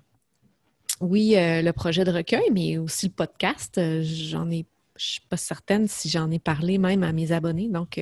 oui, 1.00 1.36
euh, 1.36 1.62
le 1.62 1.74
projet 1.74 2.04
de 2.04 2.12
recueil, 2.12 2.50
mais 2.52 2.78
aussi 2.78 3.08
le 3.08 3.14
podcast, 3.14 3.80
j'en 4.02 4.50
ai, 4.52 4.66
je 4.98 5.06
suis 5.06 5.22
pas 5.22 5.38
certaine 5.38 5.88
si 5.88 6.10
j'en 6.10 6.30
ai 6.32 6.40
parlé 6.40 6.78
même 6.78 7.04
à 7.04 7.12
mes 7.14 7.32
abonnés, 7.32 7.70
donc 7.70 8.00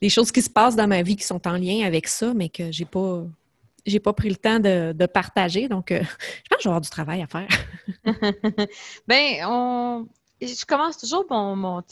des 0.00 0.08
choses 0.08 0.32
qui 0.32 0.42
se 0.42 0.50
passent 0.50 0.76
dans 0.76 0.88
ma 0.88 1.02
vie 1.02 1.16
qui 1.16 1.24
sont 1.24 1.46
en 1.46 1.56
lien 1.56 1.86
avec 1.86 2.08
ça, 2.08 2.34
mais 2.34 2.48
que 2.48 2.72
j'ai 2.72 2.84
pas 2.84 3.24
j'ai 3.86 4.00
pas 4.00 4.12
pris 4.12 4.28
le 4.28 4.36
temps 4.36 4.58
de, 4.58 5.06
partager. 5.06 5.68
Donc, 5.68 5.90
euh, 5.90 6.02
je 6.44 6.48
pense 6.48 6.58
que 6.58 6.62
je 6.62 6.68
vais 6.68 6.70
avoir 6.70 6.80
du 6.80 6.90
travail 6.90 7.22
à 7.22 7.26
faire. 7.26 7.48
Bien, 9.08 9.48
on... 9.48 10.06
je 10.40 10.64
commence 10.64 10.98
toujours 10.98 11.26
mon, 11.30 11.82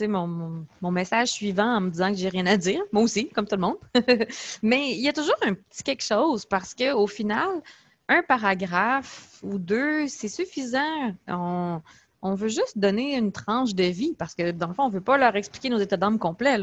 mon, 0.81 0.91
message 0.91 1.29
suivant 1.29 1.77
en 1.77 1.81
me 1.81 1.91
disant 1.91 2.11
que 2.11 2.19
j'ai 2.19 2.29
rien 2.29 2.47
à 2.47 2.57
dire. 2.57 2.83
Moi 2.93 3.03
aussi, 3.03 3.29
comme 3.29 3.47
tout 3.47 3.57
le 3.57 3.63
monde. 3.63 3.79
Mais 4.63 4.91
il 4.93 5.01
y 5.01 5.09
a 5.09 5.13
toujours 5.13 5.37
un 5.43 5.55
petit 5.55 5.83
quelque 5.83 6.05
chose 6.05 6.47
parce 6.47 6.75
qu'au 6.75 7.07
final, 7.07 7.49
un 8.09 8.23
paragraphe 8.23 9.39
ou 9.43 9.59
deux, 9.59 10.09
c'est 10.09 10.29
suffisant. 10.29 11.15
On 12.23 12.35
veut 12.35 12.49
juste 12.49 12.77
donner 12.77 13.17
une 13.17 13.33
tranche 13.33 13.75
de 13.75 13.85
vie 13.85 14.15
parce 14.19 14.35
que, 14.35 14.51
dans 14.51 14.69
le 14.69 14.75
fond, 14.75 14.85
on 14.85 14.89
ne 14.89 14.93
veut 14.93 15.01
pas 15.01 15.17
leur 15.17 15.37
expliquer 15.37 15.71
nos 15.71 15.79
états 15.79 15.97
d'âme 15.97 16.19
complets. 16.19 16.59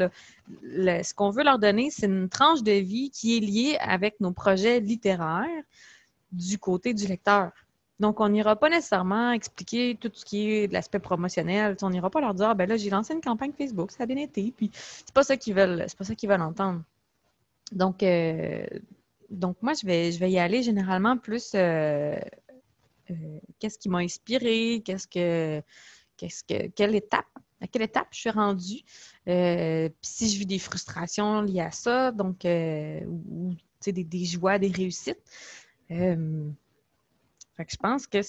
ce 0.62 1.14
qu'on 1.14 1.30
veut 1.30 1.42
leur 1.42 1.58
donner, 1.58 1.90
c'est 1.90 2.06
une 2.06 2.28
tranche 2.28 2.62
de 2.62 2.72
vie 2.72 3.10
qui 3.10 3.36
est 3.36 3.40
liée 3.40 3.76
avec 3.80 4.20
nos 4.20 4.32
projets 4.32 4.80
littéraires 4.80 5.64
du 6.32 6.58
côté 6.58 6.94
du 6.94 7.06
lecteur. 7.06 7.50
Donc, 7.98 8.20
on 8.20 8.28
n'ira 8.28 8.54
pas 8.54 8.68
nécessairement 8.68 9.32
expliquer 9.32 9.96
tout 10.00 10.10
ce 10.14 10.24
qui 10.24 10.50
est 10.50 10.68
de 10.68 10.72
l'aspect 10.72 11.00
promotionnel. 11.00 11.76
On 11.82 11.90
n'ira 11.90 12.10
pas 12.10 12.20
leur 12.20 12.34
dire, 12.34 12.50
ah, 12.50 12.54
ben 12.54 12.68
là, 12.68 12.76
j'ai 12.76 12.90
lancé 12.90 13.12
une 13.12 13.20
campagne 13.20 13.52
Facebook, 13.56 13.90
ça 13.90 14.04
a 14.04 14.06
bien 14.06 14.18
été. 14.18 14.52
Puis, 14.56 14.70
c'est 14.72 15.12
pas 15.12 15.24
ça 15.24 15.36
qu'ils 15.36 15.54
veulent, 15.54 15.84
pas 15.96 16.04
ça 16.04 16.14
qu'ils 16.14 16.28
veulent 16.28 16.42
entendre. 16.42 16.82
Donc, 17.72 18.04
euh, 18.04 18.64
moi, 19.60 19.72
je 19.74 19.84
vais, 19.84 20.30
y 20.30 20.38
aller 20.38 20.62
généralement 20.62 21.16
plus 21.16 21.52
euh, 21.54 22.16
qu'est-ce 23.58 23.78
qui 23.78 23.88
m'a 23.88 23.98
inspiré, 23.98 24.82
qu'est-ce 24.84 25.06
que, 25.06 25.62
qu'est-ce 26.16 26.44
que, 26.44 26.68
quelle 26.68 26.94
étape, 26.94 27.26
à 27.60 27.66
quelle 27.66 27.82
étape 27.82 28.08
je 28.12 28.20
suis 28.20 28.30
rendue, 28.30 28.82
euh, 29.28 29.88
puis 29.88 30.10
si 30.10 30.30
je 30.30 30.38
vis 30.38 30.46
des 30.46 30.58
frustrations 30.58 31.42
liées 31.42 31.60
à 31.60 31.70
ça, 31.70 32.12
donc, 32.12 32.44
euh, 32.44 33.00
ou, 33.06 33.54
des, 33.84 34.04
des, 34.04 34.24
joies, 34.24 34.58
des 34.58 34.68
réussites. 34.68 35.22
fait 35.88 36.06
que 37.64 37.70
je 37.70 37.76
pense 37.76 38.06
que 38.06 38.20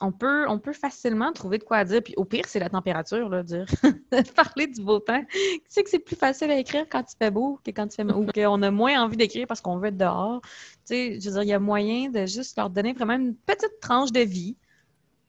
on 0.00 0.12
peut, 0.12 0.72
facilement 0.72 1.32
trouver 1.32 1.58
de 1.58 1.64
quoi 1.64 1.84
dire. 1.84 2.02
Puis 2.02 2.14
au 2.16 2.24
pire, 2.24 2.44
c'est 2.46 2.58
la 2.58 2.68
température, 2.68 3.28
là, 3.28 3.42
dire. 3.42 3.66
Parler 4.36 4.66
du 4.66 4.82
beau 4.82 4.98
temps. 4.98 5.22
Tu 5.30 5.60
sais 5.68 5.82
que 5.82 5.90
c'est 5.90 5.98
plus 5.98 6.16
facile 6.16 6.50
à 6.50 6.58
écrire 6.58 6.86
quand 6.90 7.02
il 7.10 7.16
fait 7.16 7.30
beau 7.30 7.58
que 7.64 7.70
quand 7.70 7.86
il 7.86 7.96
fait 7.96 8.12
ou 8.12 8.26
qu'on 8.26 8.62
a 8.62 8.70
moins 8.70 9.02
envie 9.02 9.16
d'écrire 9.16 9.46
parce 9.46 9.60
qu'on 9.60 9.78
veut 9.78 9.88
être 9.88 9.96
dehors. 9.96 10.40
Tu 10.42 10.50
sais, 10.84 11.20
je 11.20 11.28
veux 11.28 11.34
dire, 11.34 11.42
il 11.42 11.48
y 11.48 11.52
a 11.52 11.58
moyen 11.58 12.10
de 12.10 12.26
juste 12.26 12.58
leur 12.58 12.68
donner 12.68 12.92
vraiment 12.92 13.14
une 13.14 13.34
petite 13.34 13.80
tranche 13.80 14.12
de 14.12 14.20
vie 14.20 14.56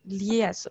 liée 0.06 0.44
à 0.44 0.54
ça. 0.54 0.70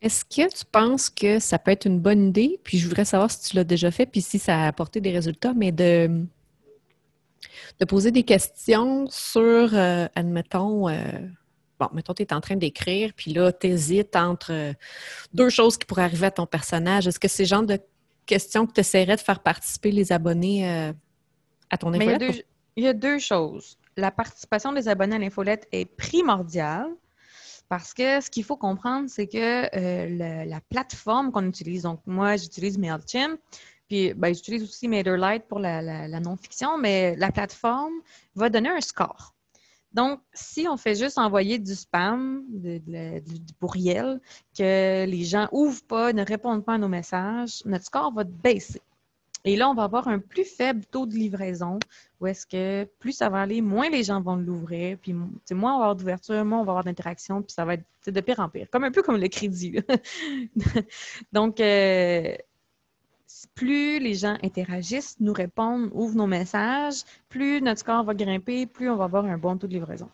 Est-ce 0.00 0.24
que 0.24 0.48
tu 0.48 0.64
penses 0.64 1.10
que 1.10 1.38
ça 1.38 1.58
peut 1.58 1.72
être 1.72 1.84
une 1.84 2.00
bonne 2.00 2.28
idée? 2.28 2.60
Puis 2.62 2.78
je 2.78 2.86
voudrais 2.86 3.04
savoir 3.04 3.30
si 3.30 3.50
tu 3.50 3.56
l'as 3.56 3.64
déjà 3.64 3.90
fait, 3.90 4.06
puis 4.06 4.22
si 4.22 4.38
ça 4.38 4.56
a 4.56 4.66
apporté 4.68 5.00
des 5.00 5.10
résultats, 5.10 5.54
mais 5.54 5.72
de, 5.72 6.24
de 7.80 7.84
poser 7.84 8.12
des 8.12 8.22
questions 8.22 9.06
sur, 9.10 9.74
euh, 9.74 10.06
admettons, 10.14 10.88
euh, 10.88 11.02
bon, 11.78 11.88
mettons, 11.92 12.14
tu 12.14 12.22
es 12.22 12.32
en 12.32 12.40
train 12.40 12.56
d'écrire, 12.56 13.12
puis 13.14 13.32
là, 13.32 13.52
tu 13.52 13.68
hésites 13.68 14.16
entre 14.16 14.52
euh, 14.52 14.72
deux 15.32 15.50
choses 15.50 15.76
qui 15.76 15.86
pourraient 15.86 16.02
arriver 16.02 16.26
à 16.26 16.30
ton 16.30 16.46
personnage. 16.46 17.06
Est-ce 17.06 17.20
que 17.20 17.28
c'est 17.28 17.44
le 17.44 17.48
genre 17.48 17.62
de 17.62 17.78
questions 18.26 18.66
que 18.66 18.72
tu 18.72 18.80
essaierais 18.80 19.16
de 19.16 19.20
faire 19.20 19.40
participer 19.40 19.90
les 19.90 20.12
abonnés 20.12 20.68
euh, 20.68 20.92
à 21.70 21.78
ton 21.78 21.92
infolette? 21.92 22.44
Il 22.76 22.84
y, 22.84 22.88
a 22.88 22.92
deux 22.92 23.18
choses. 23.18 23.76
La 23.96 24.12
participation 24.12 24.72
des 24.72 24.88
abonnés 24.88 25.16
à 25.16 25.18
l'infolette 25.18 25.66
est 25.72 25.84
primordiale 25.84 26.88
parce 27.68 27.92
que 27.92 28.20
ce 28.20 28.30
qu'il 28.30 28.44
faut 28.44 28.56
comprendre, 28.56 29.08
c'est 29.10 29.26
que 29.26 29.76
euh, 29.76 30.44
la 30.44 30.60
plateforme 30.60 31.32
qu'on 31.32 31.46
utilise, 31.46 31.82
donc 31.82 32.00
moi, 32.06 32.36
j'utilise 32.36 32.78
MailChimp, 32.78 33.40
puis 33.88 34.14
ben, 34.14 34.32
j'utilise 34.32 34.62
aussi 34.62 34.86
MailerLite 34.86 35.48
pour 35.48 35.58
la 35.58 36.20
non-fiction, 36.20 36.78
mais 36.78 37.16
la 37.16 37.32
plateforme 37.32 37.94
va 38.36 38.48
donner 38.48 38.68
un 38.68 38.80
score. 38.80 39.34
Donc, 39.92 40.20
si 40.34 40.66
on 40.68 40.76
fait 40.76 40.94
juste 40.94 41.18
envoyer 41.18 41.58
du 41.58 41.74
spam, 41.74 42.44
du 42.48 43.52
pourriel, 43.58 44.20
que 44.56 45.06
les 45.06 45.24
gens 45.24 45.48
ouvrent 45.52 45.84
pas, 45.84 46.12
ne 46.12 46.24
répondent 46.24 46.64
pas 46.64 46.74
à 46.74 46.78
nos 46.78 46.88
messages, 46.88 47.62
notre 47.64 47.86
score 47.86 48.12
va 48.12 48.24
baisser. 48.24 48.82
Et 49.44 49.56
là, 49.56 49.70
on 49.70 49.74
va 49.74 49.84
avoir 49.84 50.08
un 50.08 50.18
plus 50.18 50.44
faible 50.44 50.84
taux 50.84 51.06
de 51.06 51.14
livraison, 51.14 51.78
où 52.20 52.26
est-ce 52.26 52.46
que 52.46 52.86
plus 52.98 53.12
ça 53.12 53.28
va 53.28 53.40
aller, 53.40 53.62
moins 53.62 53.88
les 53.88 54.02
gens 54.02 54.20
vont 54.20 54.36
l'ouvrir, 54.36 54.98
puis 54.98 55.12
moins 55.12 55.30
on 55.50 55.78
va 55.78 55.84
avoir 55.84 55.96
d'ouverture, 55.96 56.44
moins 56.44 56.60
on 56.60 56.64
va 56.64 56.72
avoir 56.72 56.84
d'interaction, 56.84 57.42
puis 57.42 57.52
ça 57.52 57.64
va 57.64 57.74
être 57.74 57.84
de 58.06 58.20
pire 58.20 58.40
en 58.40 58.48
pire, 58.48 58.68
comme 58.70 58.84
un 58.84 58.90
peu 58.90 59.02
comme 59.02 59.16
le 59.16 59.28
crédit. 59.28 59.76
Donc, 61.32 61.60
euh, 61.60 62.36
plus 63.54 63.98
les 63.98 64.14
gens 64.14 64.36
interagissent, 64.42 65.16
nous 65.20 65.32
répondent, 65.32 65.90
ouvrent 65.92 66.16
nos 66.16 66.26
messages, 66.26 67.02
plus 67.28 67.60
notre 67.60 67.80
score 67.80 68.04
va 68.04 68.14
grimper, 68.14 68.66
plus 68.66 68.90
on 68.90 68.96
va 68.96 69.04
avoir 69.04 69.24
un 69.24 69.38
bon 69.38 69.56
taux 69.56 69.66
de 69.66 69.74
livraison. 69.74 70.08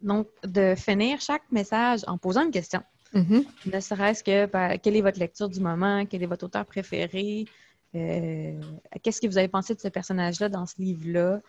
Donc, 0.00 0.28
de 0.44 0.74
finir 0.76 1.20
chaque 1.20 1.50
message 1.50 2.00
en 2.06 2.18
posant 2.18 2.44
une 2.44 2.50
question. 2.50 2.82
Mm-hmm. 3.14 3.44
Ne 3.72 3.80
serait-ce 3.80 4.24
que 4.24 4.46
ben, 4.46 4.78
quelle 4.78 4.96
est 4.96 5.02
votre 5.02 5.18
lecture 5.18 5.48
du 5.48 5.60
moment, 5.60 6.04
quel 6.06 6.22
est 6.22 6.26
votre 6.26 6.46
auteur 6.46 6.66
préféré, 6.66 7.46
euh, 7.94 8.60
qu'est-ce 9.02 9.20
que 9.20 9.26
vous 9.26 9.38
avez 9.38 9.48
pensé 9.48 9.74
de 9.74 9.80
ce 9.80 9.88
personnage-là 9.88 10.48
dans 10.48 10.66
ce 10.66 10.74
livre-là? 10.78 11.40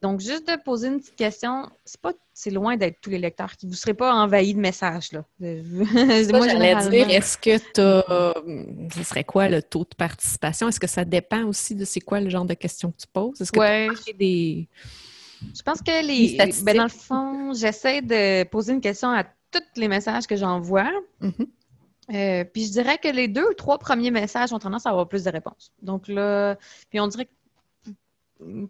Donc, 0.00 0.20
juste 0.20 0.46
de 0.46 0.56
poser 0.62 0.88
une 0.88 1.00
petite 1.00 1.16
question, 1.16 1.68
c'est 1.84 2.00
pas, 2.00 2.12
c'est 2.32 2.50
loin 2.50 2.76
d'être 2.76 3.00
tous 3.00 3.10
les 3.10 3.18
lecteurs 3.18 3.56
qui 3.56 3.66
vous 3.66 3.74
seraient 3.74 3.94
pas 3.94 4.14
envahis 4.14 4.54
de 4.54 4.60
messages 4.60 5.10
là. 5.10 5.24
Moi, 5.40 6.48
j'allais 6.48 6.88
dire, 6.88 7.10
est-ce 7.10 7.36
que 7.36 7.58
tu 7.58 8.94
ce 8.94 9.02
serait 9.02 9.24
quoi 9.24 9.48
le 9.48 9.60
taux 9.60 9.84
de 9.84 9.96
participation? 9.96 10.68
Est-ce 10.68 10.78
que 10.78 10.86
ça 10.86 11.04
dépend 11.04 11.44
aussi 11.44 11.74
de 11.74 11.84
c'est 11.84 12.00
quoi 12.00 12.20
le 12.20 12.30
genre 12.30 12.44
de 12.44 12.54
questions 12.54 12.92
que 12.92 12.98
tu 12.98 13.06
poses? 13.12 13.40
Est-ce 13.40 13.50
que 13.50 13.58
ouais. 13.58 13.88
tu 14.06 14.14
des 14.14 14.68
Je 15.54 15.62
pense 15.62 15.82
que 15.82 16.06
les, 16.06 16.36
ben, 16.62 16.76
dans 16.76 16.84
le 16.84 16.88
fond, 16.88 17.52
j'essaie 17.52 18.00
de 18.00 18.44
poser 18.44 18.74
une 18.74 18.80
question 18.80 19.10
à 19.10 19.24
tous 19.24 19.62
les 19.76 19.88
messages 19.88 20.26
que 20.26 20.36
j'envoie. 20.36 20.90
Mm-hmm. 21.20 21.46
Euh, 22.14 22.44
puis 22.44 22.64
je 22.64 22.70
dirais 22.72 22.98
que 22.98 23.08
les 23.08 23.28
deux 23.28 23.50
ou 23.50 23.54
trois 23.54 23.78
premiers 23.78 24.10
messages 24.10 24.52
ont 24.52 24.58
tendance 24.58 24.86
à 24.86 24.90
avoir 24.90 25.08
plus 25.08 25.24
de 25.24 25.30
réponses. 25.30 25.72
Donc 25.82 26.08
là, 26.08 26.56
puis 26.88 27.00
on 27.00 27.06
dirait 27.06 27.26
que 27.26 27.30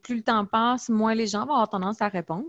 plus 0.02 0.16
le 0.16 0.22
temps 0.22 0.46
passe, 0.46 0.88
moins 0.88 1.14
les 1.14 1.26
gens 1.26 1.46
vont 1.46 1.52
avoir 1.52 1.68
tendance 1.68 2.00
à 2.00 2.08
répondre. 2.08 2.46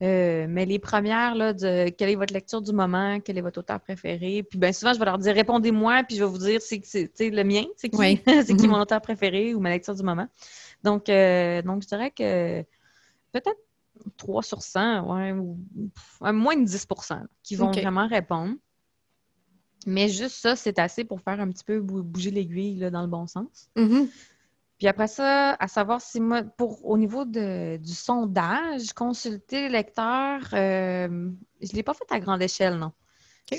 Euh, 0.00 0.46
mais 0.48 0.64
les 0.64 0.78
premières, 0.78 1.34
là, 1.34 1.52
de 1.52 1.88
quelle 1.88 2.10
est 2.10 2.14
votre 2.14 2.32
lecture 2.32 2.62
du 2.62 2.72
moment, 2.72 3.18
quel 3.20 3.36
est 3.36 3.40
votre 3.40 3.58
auteur 3.58 3.80
préféré. 3.80 4.44
Puis 4.44 4.58
bien 4.58 4.72
souvent, 4.72 4.92
je 4.92 4.98
vais 4.98 5.04
leur 5.04 5.18
dire 5.18 5.34
répondez-moi, 5.34 6.04
puis 6.04 6.16
je 6.16 6.24
vais 6.24 6.30
vous 6.30 6.38
dire 6.38 6.60
c'est 6.62 7.30
le 7.30 7.42
mien, 7.42 7.64
c'est 7.76 7.88
qui, 7.88 7.96
c'est 8.24 8.44
qui 8.46 8.52
mm-hmm. 8.54 8.68
mon 8.68 8.80
auteur 8.80 9.00
préféré 9.00 9.54
ou 9.54 9.60
ma 9.60 9.70
lecture 9.70 9.94
du 9.94 10.02
moment. 10.04 10.28
Donc, 10.84 11.08
euh, 11.08 11.62
donc 11.62 11.82
je 11.82 11.88
dirais 11.88 12.12
que 12.12 12.62
peut-être 13.32 13.58
3 14.16 14.42
sur 14.44 14.62
100, 14.62 15.12
ouais, 15.12 15.32
ou 15.32 15.58
moins 16.20 16.56
de 16.56 16.64
10% 16.64 17.24
qui 17.42 17.56
vont 17.56 17.72
vraiment 17.72 18.06
répondre. 18.06 18.54
Mais 19.86 20.08
juste 20.08 20.36
ça, 20.36 20.54
c'est 20.54 20.78
assez 20.78 21.04
pour 21.04 21.20
faire 21.20 21.40
un 21.40 21.50
petit 21.50 21.64
peu 21.64 21.80
bouger 21.80 22.30
l'aiguille 22.30 22.90
dans 22.90 23.02
le 23.02 23.08
bon 23.08 23.26
sens. 23.26 23.68
Mm-hmm. 23.76 24.08
Puis 24.78 24.86
après 24.86 25.08
ça, 25.08 25.54
à 25.54 25.66
savoir 25.66 26.00
si 26.00 26.20
moi, 26.20 26.42
pour 26.42 26.86
au 26.86 26.96
niveau 26.96 27.24
de, 27.24 27.78
du 27.78 27.92
sondage, 27.92 28.92
consulter 28.92 29.62
les 29.62 29.68
lecteurs, 29.70 30.40
euh, 30.52 31.30
je 31.60 31.72
ne 31.72 31.76
l'ai 31.76 31.82
pas 31.82 31.94
fait 31.94 32.10
à 32.10 32.20
grande 32.20 32.42
échelle, 32.42 32.78
non. 32.78 32.92
Si 33.50 33.58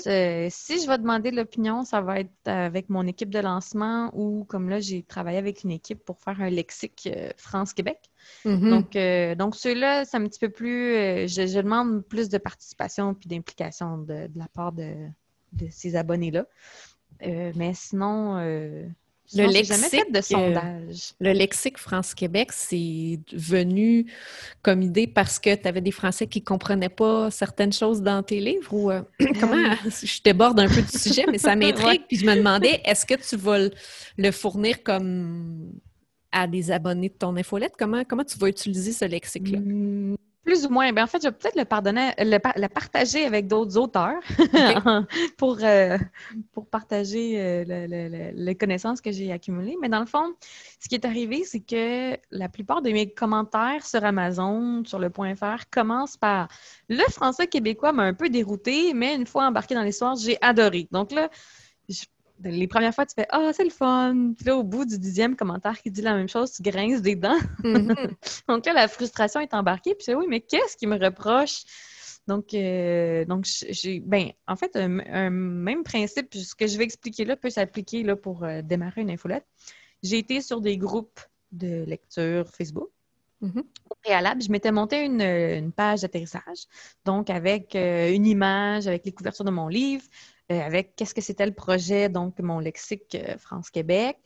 je 0.80 0.86
vais 0.86 0.98
demander 0.98 1.32
l'opinion, 1.32 1.82
ça 1.82 2.00
va 2.00 2.20
être 2.20 2.46
avec 2.46 2.88
mon 2.88 3.06
équipe 3.08 3.28
de 3.28 3.40
lancement 3.40 4.10
ou 4.14 4.44
comme 4.44 4.68
là, 4.68 4.78
j'ai 4.78 5.02
travaillé 5.02 5.36
avec 5.36 5.64
une 5.64 5.72
équipe 5.72 6.04
pour 6.04 6.20
faire 6.20 6.40
un 6.40 6.48
lexique 6.48 7.08
euh, 7.12 7.30
France-Québec. 7.36 7.98
Mm-hmm. 8.44 8.70
Donc, 8.70 8.94
euh, 8.94 9.34
donc 9.34 9.56
ceux-là, 9.56 10.04
c'est 10.04 10.16
un 10.16 10.26
petit 10.26 10.38
peu 10.38 10.48
plus. 10.48 11.26
je, 11.26 11.60
demande 11.60 12.02
plus 12.04 12.28
de 12.28 12.38
participation 12.38 13.14
puis 13.14 13.28
d'implication 13.28 13.98
de, 13.98 14.28
de, 14.28 14.38
la 14.38 14.46
part 14.48 14.72
de, 14.72 14.94
de 15.54 15.66
ces 15.70 15.96
abonnés-là. 15.96 16.46
mais 17.20 17.72
sinon, 17.74 18.38
le 19.34 19.46
lexique 19.46 20.12
de 20.12 20.20
sondage. 20.20 21.12
le 21.20 21.32
lexique 21.32 21.78
France-Québec, 21.78 22.50
c'est 22.52 23.18
venu 23.32 24.06
comme 24.62 24.82
idée 24.82 25.06
parce 25.06 25.38
que 25.38 25.54
tu 25.54 25.68
avais 25.68 25.80
des 25.80 25.90
Français 25.90 26.26
qui 26.26 26.40
ne 26.40 26.44
comprenaient 26.44 26.88
pas 26.88 27.30
certaines 27.30 27.72
choses 27.72 28.02
dans 28.02 28.22
tes 28.22 28.40
livres 28.40 28.72
ou 28.72 28.90
euh, 28.90 29.02
comment? 29.40 29.74
Je 29.84 30.22
déborde 30.22 30.58
un 30.60 30.68
peu 30.68 30.82
du 30.82 30.98
sujet, 30.98 31.26
mais 31.30 31.38
ça 31.38 31.54
m'intrigue. 31.56 32.02
Puis 32.08 32.18
je 32.18 32.26
me 32.26 32.34
demandais, 32.34 32.80
est-ce 32.84 33.06
que 33.06 33.14
tu 33.14 33.36
vas 33.36 33.68
le, 34.16 34.30
fournir 34.30 34.82
comme 34.82 35.72
à 36.32 36.46
des 36.46 36.70
abonnés 36.70 37.08
de 37.08 37.14
ton 37.14 37.36
infolette? 37.36 37.74
Comment, 37.78 38.04
comment 38.04 38.24
tu 38.24 38.38
vas 38.38 38.48
utiliser 38.48 38.92
ce 38.92 39.04
lexique-là? 39.04 39.58
Plus 40.50 40.66
ou 40.66 40.68
moins. 40.68 40.92
Ben, 40.92 41.04
en 41.04 41.06
fait, 41.06 41.22
je 41.22 41.28
vais 41.28 41.32
peut-être 41.32 41.54
le, 41.54 41.64
pardonner, 41.64 42.10
le, 42.18 42.66
partager 42.66 43.24
avec 43.24 43.46
d'autres 43.46 43.78
auteurs 43.78 44.20
pour, 45.36 45.58
euh, 45.62 45.96
pour 46.50 46.66
partager 46.66 47.40
euh, 47.40 48.32
les 48.34 48.54
connaissances 48.56 49.00
que 49.00 49.12
j'ai 49.12 49.30
accumulées. 49.30 49.76
Mais 49.80 49.88
dans 49.88 50.00
le 50.00 50.06
fond, 50.06 50.34
ce 50.80 50.88
qui 50.88 50.96
est 50.96 51.04
arrivé, 51.04 51.44
c'est 51.44 51.60
que 51.60 52.18
la 52.32 52.48
plupart 52.48 52.82
de 52.82 52.90
mes 52.90 53.08
commentaires 53.08 53.86
sur 53.86 54.04
Amazon, 54.04 54.82
sur 54.84 54.98
le 54.98 55.08
point 55.08 55.36
.fr, 55.36 55.70
commencent 55.70 56.16
par 56.16 56.48
le 56.88 57.04
français 57.12 57.46
québécois 57.46 57.92
m'a 57.92 58.02
un 58.02 58.14
peu 58.14 58.28
dérouté, 58.28 58.92
mais 58.92 59.14
une 59.14 59.26
fois 59.26 59.46
embarqué 59.46 59.76
dans 59.76 59.84
l'histoire, 59.84 60.16
j'ai 60.16 60.36
adoré. 60.40 60.88
Donc 60.90 61.12
là, 61.12 61.30
je 61.88 62.02
les 62.42 62.66
premières 62.66 62.94
fois, 62.94 63.06
tu 63.06 63.14
fais 63.14 63.26
Ah, 63.30 63.50
c'est 63.52 63.64
le 63.64 63.70
fun. 63.70 64.32
Puis 64.36 64.46
là, 64.46 64.56
au 64.56 64.62
bout 64.62 64.84
du 64.84 64.98
dixième 64.98 65.36
commentaire 65.36 65.80
qui 65.80 65.90
dit 65.90 66.02
la 66.02 66.14
même 66.14 66.28
chose, 66.28 66.52
tu 66.52 66.62
grinces 66.62 67.02
des 67.02 67.16
dents. 67.16 67.38
Mm-hmm. 67.62 68.10
donc 68.48 68.66
là, 68.66 68.72
la 68.72 68.88
frustration 68.88 69.40
est 69.40 69.54
embarquée. 69.54 69.94
Puis 69.94 70.06
je 70.08 70.12
oui, 70.12 70.26
mais 70.28 70.40
qu'est-ce 70.40 70.76
qui 70.76 70.86
me 70.86 70.98
reproche? 70.98 71.64
Donc, 72.26 72.54
euh, 72.54 73.24
donc 73.24 73.44
j'ai, 73.44 74.00
ben, 74.00 74.30
en 74.46 74.56
fait, 74.56 74.76
un, 74.76 75.30
même 75.30 75.82
principe, 75.82 76.34
ce 76.34 76.54
que 76.54 76.66
je 76.66 76.78
vais 76.78 76.84
expliquer 76.84 77.24
là 77.24 77.36
peut 77.36 77.50
s'appliquer 77.50 78.02
là, 78.02 78.16
pour 78.16 78.44
euh, 78.44 78.62
démarrer 78.62 79.00
une 79.02 79.10
infolette. 79.10 79.46
J'ai 80.02 80.18
été 80.18 80.40
sur 80.40 80.60
des 80.60 80.76
groupes 80.78 81.20
de 81.52 81.84
lecture 81.84 82.48
Facebook. 82.48 82.88
Mm-hmm. 83.42 83.64
Au 83.90 83.94
préalable, 84.02 84.42
je 84.42 84.50
m'étais 84.50 84.70
monté 84.70 85.04
une, 85.04 85.72
page 85.72 86.02
d'atterrissage, 86.02 86.66
donc 87.04 87.30
avec 87.30 87.74
euh, 87.74 88.12
une 88.12 88.26
image, 88.26 88.86
avec 88.86 89.04
les 89.06 89.12
couvertures 89.12 89.46
de 89.46 89.50
mon 89.50 89.68
livre, 89.68 90.04
avec 90.58 90.96
qu'est-ce 90.96 91.14
que 91.14 91.20
c'était 91.20 91.46
le 91.46 91.52
projet, 91.52 92.08
donc 92.08 92.38
mon 92.40 92.58
lexique 92.58 93.14
euh, 93.14 93.38
France-Québec. 93.38 94.16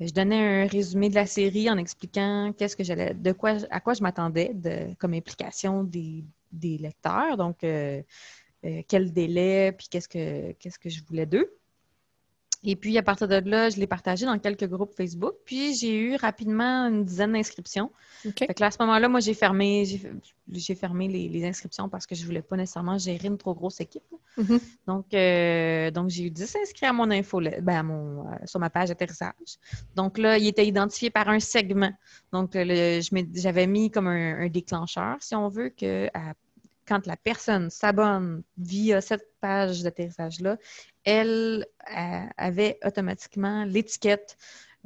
Je 0.00 0.12
donnais 0.12 0.64
un 0.64 0.66
résumé 0.66 1.08
de 1.08 1.14
la 1.14 1.26
série 1.26 1.70
en 1.70 1.76
expliquant 1.76 2.52
qu'est-ce 2.56 2.76
que 2.76 2.82
j'allais, 2.82 3.14
de 3.14 3.32
quoi, 3.32 3.56
à 3.70 3.80
quoi 3.80 3.94
je 3.94 4.02
m'attendais 4.02 4.54
comme 4.98 5.14
implication 5.14 5.84
des, 5.84 6.24
lecteurs, 6.52 7.36
donc 7.36 7.62
euh, 7.62 8.02
quel 8.88 9.12
délai, 9.12 9.72
puis 9.72 9.88
qu'est-ce 9.88 10.08
que, 10.08 10.52
qu'est-ce 10.52 10.78
que 10.78 10.88
je 10.88 11.04
voulais 11.04 11.26
d'eux. 11.26 11.56
Et 12.66 12.76
puis, 12.76 12.96
à 12.96 13.02
partir 13.02 13.28
de 13.28 13.36
là, 13.44 13.68
je 13.68 13.76
l'ai 13.76 13.86
partagé 13.86 14.24
dans 14.24 14.38
quelques 14.38 14.66
groupes 14.66 14.94
Facebook. 14.94 15.34
Puis, 15.44 15.74
j'ai 15.74 15.94
eu 15.94 16.16
rapidement 16.16 16.86
une 16.88 17.04
dizaine 17.04 17.32
d'inscriptions. 17.32 17.90
à 18.60 18.70
ce 18.70 18.76
moment-là, 18.80 19.08
moi, 19.08 19.20
j'ai 19.20 19.34
fermé, 19.34 19.84
j'ai, 20.48 20.74
fermé 20.74 21.08
les, 21.08 21.44
inscriptions 21.44 21.90
parce 21.90 22.06
que 22.06 22.14
je 22.14 22.22
ne 22.22 22.26
voulais 22.26 22.42
pas 22.42 22.56
nécessairement 22.56 22.96
gérer 22.96 23.28
une 23.28 23.36
trop 23.36 23.54
grosse 23.54 23.80
équipe. 23.80 24.02
Mm-hmm. 24.38 24.60
Donc, 24.86 25.12
euh, 25.12 25.90
donc, 25.90 26.08
j'ai 26.08 26.24
eu 26.24 26.30
10 26.30 26.56
inscrits 26.62 26.86
à 26.86 26.92
mon 26.92 27.10
info, 27.10 27.40
ben, 27.60 27.82
mon, 27.82 28.26
euh, 28.26 28.36
sur 28.46 28.60
ma 28.60 28.70
page 28.70 28.88
d'atterrissage. 28.88 29.58
Donc, 29.94 30.16
là, 30.16 30.38
il 30.38 30.46
était 30.46 30.66
identifié 30.66 31.10
par 31.10 31.28
un 31.28 31.40
segment. 31.40 31.92
Donc, 32.32 32.52
j'avais 32.54 33.66
mis 33.66 33.90
comme 33.90 34.06
un, 34.06 34.48
déclencheur, 34.48 35.16
si 35.20 35.34
on 35.34 35.48
veut, 35.48 35.68
que 35.68 36.08
quand 36.86 37.06
la 37.06 37.16
personne 37.16 37.70
s'abonne 37.70 38.42
via 38.56 39.00
cette 39.00 39.26
page 39.40 39.82
d'atterrissage-là, 39.82 40.58
elle 41.04 41.66
euh, 41.96 42.26
avait 42.36 42.78
automatiquement 42.84 43.64
l'étiquette 43.64 44.36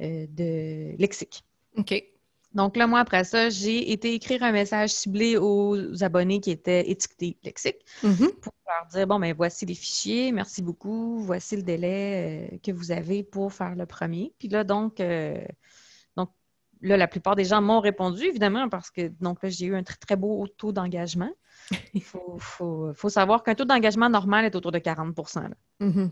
euh, 0.01 0.25
de 0.29 0.95
lexique. 0.97 1.43
OK. 1.77 2.03
Donc 2.53 2.77
là, 2.77 2.87
moi, 2.87 2.99
après 2.99 3.23
ça, 3.25 3.49
j'ai 3.49 3.91
été 3.91 4.15
écrire 4.15 4.41
un 4.41 4.51
message 4.51 4.89
ciblé 4.89 5.37
aux 5.37 6.03
abonnés 6.03 6.41
qui 6.41 6.49
étaient 6.49 6.89
étiquetés 6.89 7.37
lexique 7.43 7.85
mm-hmm. 8.03 8.39
pour 8.39 8.53
leur 8.65 8.87
dire, 8.87 9.05
bon, 9.05 9.19
ben 9.19 9.35
voici 9.35 9.67
les 9.67 9.75
fichiers, 9.75 10.31
merci 10.31 10.63
beaucoup, 10.63 11.19
voici 11.19 11.57
le 11.57 11.61
délai 11.61 12.49
euh, 12.51 12.57
que 12.63 12.71
vous 12.71 12.91
avez 12.91 13.23
pour 13.23 13.53
faire 13.53 13.75
le 13.75 13.85
premier. 13.85 14.33
Puis 14.39 14.47
là, 14.47 14.63
donc, 14.63 14.99
donc 16.17 16.31
là, 16.81 16.97
la 16.97 17.07
plupart 17.07 17.35
des 17.35 17.45
gens 17.45 17.61
m'ont 17.61 17.81
répondu, 17.81 18.23
évidemment, 18.23 18.67
parce 18.67 18.89
que 18.89 19.09
donc 19.19 19.43
là, 19.43 19.49
j'ai 19.49 19.67
eu 19.67 19.75
un 19.75 19.83
très, 19.83 19.97
très 19.97 20.15
beau 20.15 20.47
taux 20.47 20.71
d'engagement. 20.71 21.31
Il 21.93 22.03
faut, 22.03 22.91
savoir 23.09 23.43
qu'un 23.43 23.55
taux 23.55 23.65
d'engagement 23.65 24.09
normal 24.09 24.45
est 24.45 24.55
autour 24.55 24.71
de 24.71 24.79
40 24.79 25.15
mm-hmm. 25.79 26.09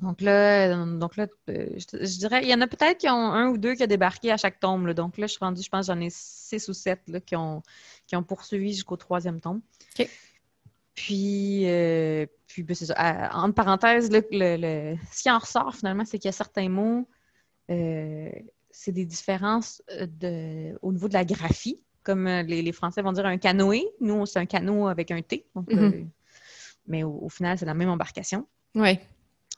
Donc 0.00 0.20
là, 0.20 0.86
donc 0.86 1.16
là 1.16 1.26
euh, 1.48 1.78
je, 1.78 2.18
dirais, 2.18 2.42
il 2.42 2.48
y 2.48 2.54
en 2.54 2.60
a 2.60 2.66
peut-être 2.66 2.98
qui 2.98 3.08
ont 3.08 3.32
un 3.32 3.48
ou 3.48 3.56
deux 3.56 3.74
qui 3.74 3.82
ont 3.82 3.86
débarqué 3.86 4.30
à 4.30 4.36
chaque 4.36 4.60
tombe. 4.60 4.90
Donc 4.90 5.16
là, 5.16 5.26
je 5.26 5.32
suis 5.32 5.38
rendue, 5.40 5.62
je 5.62 5.70
pense, 5.70 5.86
j'en 5.86 6.00
ai 6.00 6.08
six 6.10 6.68
ou 6.68 6.74
sept 6.74 7.00
qui, 7.24 7.34
ont, 7.36 7.62
qui 8.06 8.14
ont 8.16 8.22
poursuivi 8.22 8.72
jusqu'au 8.74 8.96
troisième 8.96 9.40
tombe. 9.40 9.60
Puis, 10.94 11.62
euh, 11.66 12.26
puis 12.46 12.62
ben, 12.62 12.74
c'est 12.74 12.86
ça. 12.86 13.30
entre 13.34 13.54
parenthèses, 13.54 14.10
le, 14.10 14.96
ce 15.12 15.22
qui 15.22 15.30
en 15.30 15.38
ressort 15.38 15.74
finalement, 15.74 16.04
c'est 16.04 16.18
qu'il 16.18 16.28
y 16.28 16.30
a 16.30 16.32
certains 16.32 16.68
mots, 16.68 17.08
euh, 17.70 18.30
c'est 18.70 18.92
des 18.92 19.04
différences 19.04 19.82
de, 19.90 20.78
au 20.82 20.92
niveau 20.92 21.08
de 21.08 21.14
la 21.14 21.24
graphie 21.24 21.80
comme 22.06 22.28
euh, 22.28 22.42
les, 22.44 22.72
Français 22.72 23.02
vont 23.02 23.12
dire 23.12 23.26
un 23.26 23.36
canoë. 23.36 23.84
Nous, 24.00 24.24
c'est 24.26 24.38
un 24.38 24.46
canot 24.46 24.86
avec 24.86 25.10
un 25.10 25.20
T. 25.20 25.44
Mhm. 25.56 25.64
Euh, 25.72 26.04
mais 26.86 27.02
au, 27.02 27.28
final, 27.28 27.58
c'est 27.58 27.66
la 27.66 27.74
même 27.74 27.90
embarcation. 27.90 28.46
Oui. 28.76 29.00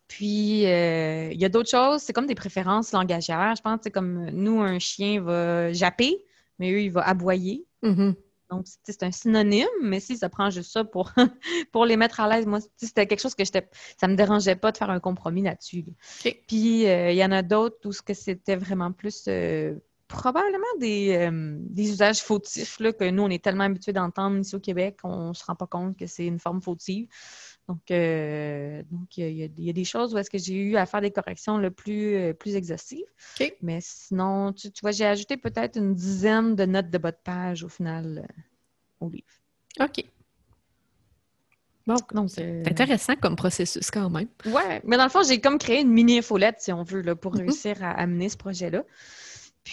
Puis, 0.08 0.64
euh, 0.64 1.30
il 1.30 1.38
y 1.38 1.44
a 1.44 1.50
d'autres 1.50 1.68
choses, 1.68 2.00
c'est 2.00 2.14
comme 2.14 2.26
des 2.26 2.34
préférences 2.34 2.92
langagières. 2.92 3.54
Je 3.54 3.60
pense 3.60 3.76
que 3.76 3.84
c'est 3.84 3.90
comme 3.90 4.30
nous, 4.30 4.62
un 4.62 4.78
chien 4.78 5.20
va 5.20 5.70
japper, 5.74 6.24
mais 6.58 6.72
eux, 6.72 6.80
il 6.80 6.90
va 6.90 7.06
aboyer. 7.06 7.66
Mhm. 7.82 8.14
Donc, 8.50 8.64
c'est 8.82 9.02
un 9.02 9.12
synonyme, 9.12 9.66
mais 9.82 10.00
si 10.00 10.16
ça 10.16 10.30
prend 10.30 10.48
juste 10.48 10.72
ça 10.72 10.82
pour, 10.82 11.12
pour 11.72 11.84
les 11.84 11.98
mettre 11.98 12.20
à 12.20 12.28
l'aise, 12.30 12.46
moi, 12.46 12.60
c'était 12.78 13.06
quelque 13.06 13.20
chose 13.20 13.34
que 13.34 13.44
j'étais. 13.44 13.68
Ça 14.00 14.08
me 14.08 14.14
dérangeait 14.14 14.56
pas 14.56 14.72
de 14.72 14.78
faire 14.78 14.88
un 14.88 15.00
compromis 15.00 15.42
là-dessus. 15.42 15.84
Puis, 16.22 16.84
il 16.84 17.14
y 17.14 17.24
en 17.24 17.30
a 17.32 17.42
d'autres 17.42 17.86
où 17.86 17.92
c'était 17.92 18.56
vraiment 18.56 18.90
plus 18.90 19.28
probablement 20.08 20.64
euh, 20.82 21.56
des, 21.60 21.90
usages 21.90 22.22
fautifs 22.22 22.80
là, 22.80 22.92
que 22.92 23.08
nous, 23.08 23.22
on 23.22 23.28
est 23.28 23.42
tellement 23.42 23.64
habitués 23.64 23.92
d'entendre 23.92 24.38
ici 24.38 24.56
au 24.56 24.60
Québec 24.60 24.98
qu'on 25.02 25.28
ne 25.28 25.34
se 25.34 25.44
rend 25.44 25.54
pas 25.54 25.66
compte 25.66 25.96
que 25.96 26.06
c'est 26.06 26.26
une 26.26 26.38
forme 26.38 26.62
fautive. 26.62 27.06
Donc, 27.68 27.90
euh, 27.90 28.82
donc 28.90 29.18
il, 29.18 29.36
y 29.58 29.68
a, 29.68 29.72
des 29.72 29.84
choses 29.84 30.14
où 30.14 30.18
est-ce 30.18 30.30
que 30.30 30.38
j'ai 30.38 30.54
eu 30.54 30.76
à 30.76 30.86
faire 30.86 31.02
des 31.02 31.10
corrections 31.10 31.58
le 31.58 31.70
plus, 31.70 32.16
euh, 32.16 32.32
plus 32.32 32.56
exhaustives. 32.56 33.04
Mais 33.60 33.78
sinon, 33.82 34.54
tu, 34.54 34.70
vois, 34.80 34.90
j'ai 34.90 35.04
ajouté 35.04 35.36
peut-être 35.36 35.76
une 35.76 35.94
dizaine 35.94 36.56
de 36.56 36.64
notes 36.64 36.88
de 36.88 36.96
bas 36.96 37.12
de 37.12 37.18
page 37.22 37.62
au 37.62 37.68
final 37.68 38.26
au 39.00 39.10
livre. 39.10 39.28
OK. 39.80 40.02
Bon, 41.86 42.28
c'est 42.28 42.68
intéressant 42.68 43.16
comme 43.16 43.36
processus 43.36 43.90
quand 43.90 44.10
même. 44.10 44.28
Oui, 44.44 44.62
mais 44.84 44.98
dans 44.98 45.04
le 45.04 45.10
fond, 45.10 45.22
j'ai 45.22 45.40
comme 45.40 45.58
créé 45.58 45.80
une 45.80 45.90
mini 45.90 46.18
infolette, 46.18 46.56
si 46.60 46.70
on 46.70 46.82
veut, 46.82 47.00
là, 47.00 47.16
pour 47.16 47.34
mm-hmm. 47.34 47.38
réussir 47.38 47.82
à 47.82 47.92
amener 47.92 48.28
ce 48.28 48.36
projet-là. 48.36 48.84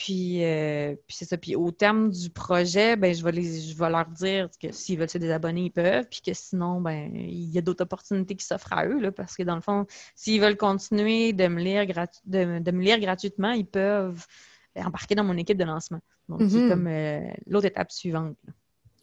Euh, 0.09 0.95
puis, 1.07 1.15
c'est 1.15 1.25
ça. 1.25 1.37
Puis 1.37 1.55
au 1.55 1.71
terme 1.71 2.09
du 2.09 2.29
projet, 2.29 2.95
ben, 2.95 3.13
je, 3.13 3.23
vais 3.23 3.31
les, 3.31 3.61
je 3.61 3.77
vais 3.77 3.89
leur 3.89 4.07
dire 4.07 4.49
que 4.61 4.71
s'ils 4.71 4.99
veulent 4.99 5.09
se 5.09 5.17
désabonner, 5.17 5.65
ils 5.65 5.71
peuvent. 5.71 6.07
Puis 6.09 6.21
que 6.21 6.33
sinon, 6.33 6.81
ben, 6.81 7.11
il 7.15 7.49
y 7.49 7.57
a 7.57 7.61
d'autres 7.61 7.83
opportunités 7.83 8.35
qui 8.35 8.45
s'offrent 8.45 8.73
à 8.73 8.85
eux. 8.85 8.99
Là, 8.99 9.11
parce 9.11 9.35
que 9.35 9.43
dans 9.43 9.55
le 9.55 9.61
fond, 9.61 9.85
s'ils 10.15 10.41
veulent 10.41 10.57
continuer 10.57 11.33
de 11.33 11.47
me 11.47 11.61
lire, 11.61 11.85
de, 12.25 12.71
me 12.71 12.81
lire 12.81 12.99
gratuitement, 12.99 13.51
ils 13.51 13.65
peuvent 13.65 14.25
embarquer 14.75 15.15
dans 15.15 15.23
mon 15.23 15.37
équipe 15.37 15.57
de 15.57 15.63
lancement. 15.63 16.01
Donc, 16.27 16.41
c'est 16.49 16.57
mm-hmm. 16.57 16.69
comme 16.69 16.87
euh, 16.87 17.21
l'autre 17.47 17.67
étape 17.67 17.91
suivante. 17.91 18.35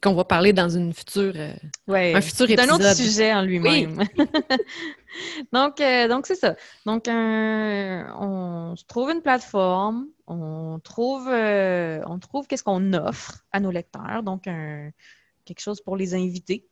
Qu'on 0.03 0.13
va 0.13 0.25
parler 0.25 0.51
dans 0.53 0.69
une 0.69 0.93
future, 0.93 1.33
euh, 1.35 1.53
un 1.87 2.21
futur 2.21 2.49
épisode. 2.49 2.69
un 2.69 2.75
autre 2.75 2.95
sujet 2.95 3.33
en 3.33 3.41
lui-même. 3.41 4.03
donc, 5.53 5.79
euh, 5.79 6.07
donc 6.09 6.27
c'est 6.27 6.35
ça. 6.35 6.55
Donc, 6.85 7.05
on 7.07 8.75
se 8.75 8.83
trouve 8.85 9.11
une 9.11 9.21
plateforme, 9.21 10.07
on 10.27 10.79
trouve, 10.83 11.29
euh, 11.29 12.01
on 12.05 12.19
trouve 12.19 12.45
qu'est-ce 12.47 12.63
qu'on 12.63 12.93
offre 12.93 13.45
à 13.51 13.61
nos 13.61 13.71
lecteurs, 13.71 14.23
donc 14.23 14.43
quelque 14.43 15.59
chose 15.59 15.81
pour 15.81 15.95
les 15.95 16.13
inviter. 16.13 16.65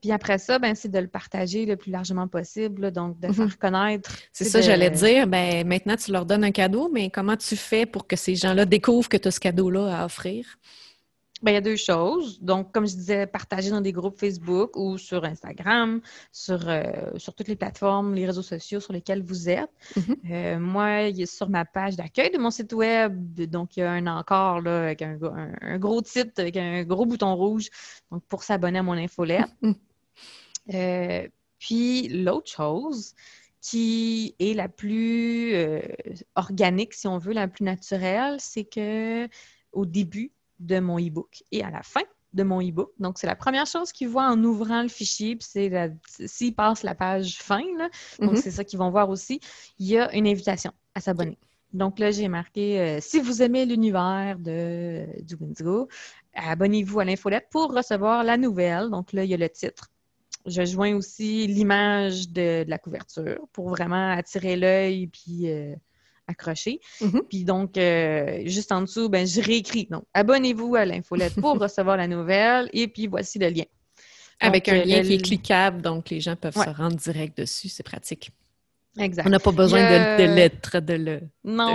Puis 0.00 0.10
après 0.10 0.38
ça, 0.38 0.58
ben, 0.58 0.74
c'est 0.74 0.90
de 0.90 0.98
le 0.98 1.06
partager 1.06 1.64
le 1.64 1.76
plus 1.76 1.92
largement 1.92 2.26
possible, 2.26 2.90
donc 2.90 3.20
de 3.20 3.28
mhm. 3.28 3.34
faire 3.34 3.58
connaître. 3.58 4.10
C'est 4.32 4.44
ça, 4.44 4.60
j'allais 4.60 4.90
dire. 4.90 5.28
Ben, 5.28 5.64
maintenant, 5.64 5.94
tu 5.94 6.10
leur 6.10 6.26
donnes 6.26 6.42
un 6.42 6.50
cadeau, 6.50 6.90
mais 6.92 7.08
comment 7.08 7.36
tu 7.36 7.54
fais 7.54 7.86
pour 7.86 8.08
que 8.08 8.16
ces 8.16 8.34
gens-là 8.34 8.64
découvrent 8.64 9.08
que 9.08 9.16
tu 9.16 9.28
as 9.28 9.30
ce 9.30 9.38
cadeau-là 9.38 10.00
à 10.00 10.04
offrir? 10.04 10.58
Ben, 11.42 11.50
il 11.50 11.54
y 11.54 11.56
a 11.56 11.60
deux 11.60 11.76
choses. 11.76 12.40
Donc, 12.40 12.70
comme 12.72 12.86
je 12.86 12.94
disais, 12.94 13.26
partager 13.26 13.70
dans 13.70 13.80
des 13.80 13.92
groupes 13.92 14.18
Facebook 14.18 14.76
ou 14.76 14.96
sur 14.96 15.24
Instagram, 15.24 16.00
sur, 16.30 16.68
euh, 16.68 16.82
sur 17.16 17.34
toutes 17.34 17.48
les 17.48 17.56
plateformes, 17.56 18.14
les 18.14 18.26
réseaux 18.26 18.42
sociaux 18.42 18.78
sur 18.78 18.92
lesquels 18.92 19.22
vous 19.22 19.48
êtes. 19.48 19.70
Mm-hmm. 19.96 20.16
Euh, 20.30 20.58
moi, 20.60 21.02
il 21.02 21.26
sur 21.26 21.48
ma 21.48 21.64
page 21.64 21.96
d'accueil 21.96 22.30
de 22.30 22.38
mon 22.38 22.50
site 22.50 22.72
web, 22.72 23.34
donc 23.50 23.76
il 23.76 23.80
y 23.80 23.82
a 23.82 23.90
un 23.90 24.06
encore 24.06 24.60
là, 24.60 24.84
avec 24.84 25.02
un, 25.02 25.18
gros 25.78 26.00
titre, 26.02 26.40
avec 26.40 26.56
un 26.56 26.84
gros 26.84 27.06
bouton 27.06 27.34
rouge, 27.34 27.70
donc 28.10 28.22
pour 28.28 28.44
s'abonner 28.44 28.78
à 28.78 28.82
mon 28.82 28.92
infolette. 28.92 29.46
Mm-hmm. 29.62 29.76
Euh, 30.74 31.28
puis 31.58 32.08
l'autre 32.08 32.50
chose, 32.50 33.14
qui 33.60 34.34
est 34.38 34.54
la 34.54 34.68
plus 34.68 35.54
organique, 36.34 36.94
si 36.94 37.06
on 37.06 37.18
veut, 37.18 37.32
la 37.32 37.48
plus 37.48 37.64
naturelle, 37.64 38.36
c'est 38.38 38.64
que 38.64 39.28
au 39.72 39.86
début, 39.86 40.32
de 40.62 40.80
mon 40.80 40.98
e-book 40.98 41.42
et 41.52 41.62
à 41.62 41.70
la 41.70 41.82
fin 41.82 42.02
de 42.32 42.42
mon 42.42 42.60
e-book. 42.60 42.90
Donc, 42.98 43.18
c'est 43.18 43.26
la 43.26 43.36
première 43.36 43.66
chose 43.66 43.92
qu'ils 43.92 44.08
voient 44.08 44.30
en 44.30 44.42
ouvrant 44.42 44.82
le 44.82 44.88
fichier, 44.88 45.36
puis 45.36 45.46
c'est 45.48 45.92
s'ils 46.26 46.54
passent 46.54 46.82
la 46.82 46.94
page 46.94 47.38
fin, 47.38 47.62
donc 48.18 48.32
mhm. 48.32 48.36
c'est 48.36 48.50
ça 48.50 48.64
qu'ils 48.64 48.78
vont 48.78 48.90
voir 48.90 49.10
aussi, 49.10 49.40
il 49.78 49.86
y 49.86 49.98
a 49.98 50.14
une 50.14 50.26
invitation 50.26 50.72
à 50.94 51.00
s'abonner. 51.00 51.38
Donc 51.72 51.98
là, 51.98 52.10
j'ai 52.10 52.28
marqué 52.28 52.80
euh, 52.80 52.98
si 53.00 53.18
vous 53.18 53.42
aimez 53.42 53.64
l'univers 53.64 54.38
de 54.38 55.06
du 55.22 55.36
Windigo, 55.36 55.88
abonnez-vous 56.34 57.00
à 57.00 57.04
l'infolette 57.04 57.48
pour 57.50 57.72
recevoir 57.72 58.24
la 58.24 58.36
nouvelle. 58.36 58.90
Donc 58.90 59.12
là, 59.12 59.24
il 59.24 59.30
y 59.30 59.34
a 59.34 59.38
le 59.38 59.48
titre. 59.48 59.90
Je 60.44 60.64
joins 60.64 60.94
aussi 60.96 61.46
l'image 61.46 62.28
de, 62.28 62.64
la 62.66 62.78
couverture 62.78 63.38
pour 63.52 63.70
vraiment 63.70 64.10
attirer 64.10 64.56
l'œil 64.56 65.06
puis 65.06 65.50
euh, 65.50 65.74
accroché. 66.26 66.80
Mm-hmm. 67.00 67.22
Puis 67.28 67.44
donc, 67.44 67.76
euh, 67.76 68.42
juste 68.46 68.72
en 68.72 68.82
dessous, 68.82 69.08
ben, 69.08 69.26
je 69.26 69.40
réécris. 69.40 69.86
Donc, 69.90 70.04
abonnez-vous 70.14 70.74
à 70.76 70.84
l'infolette 70.84 71.34
pour 71.34 71.58
recevoir 71.60 71.96
la 71.96 72.06
nouvelle 72.06 72.68
et 72.72 72.88
puis 72.88 73.06
voici 73.06 73.38
le 73.38 73.48
lien. 73.48 73.64
Avec 74.40 74.68
un 74.68 74.84
lien 74.84 75.02
qui 75.02 75.14
est 75.14 75.22
cliquable, 75.22 75.82
donc 75.82 76.10
les 76.10 76.20
gens 76.20 76.34
peuvent 76.34 76.54
se 76.54 76.70
rendre 76.70 76.96
direct 76.96 77.38
dessus, 77.38 77.68
c'est 77.68 77.84
pratique. 77.84 78.32
Exact. 78.98 79.26
On 79.26 79.30
n'a 79.30 79.38
pas 79.38 79.52
besoin 79.52 79.80
de, 80.18 80.24
lettres, 80.24 80.80
de, 80.80 81.20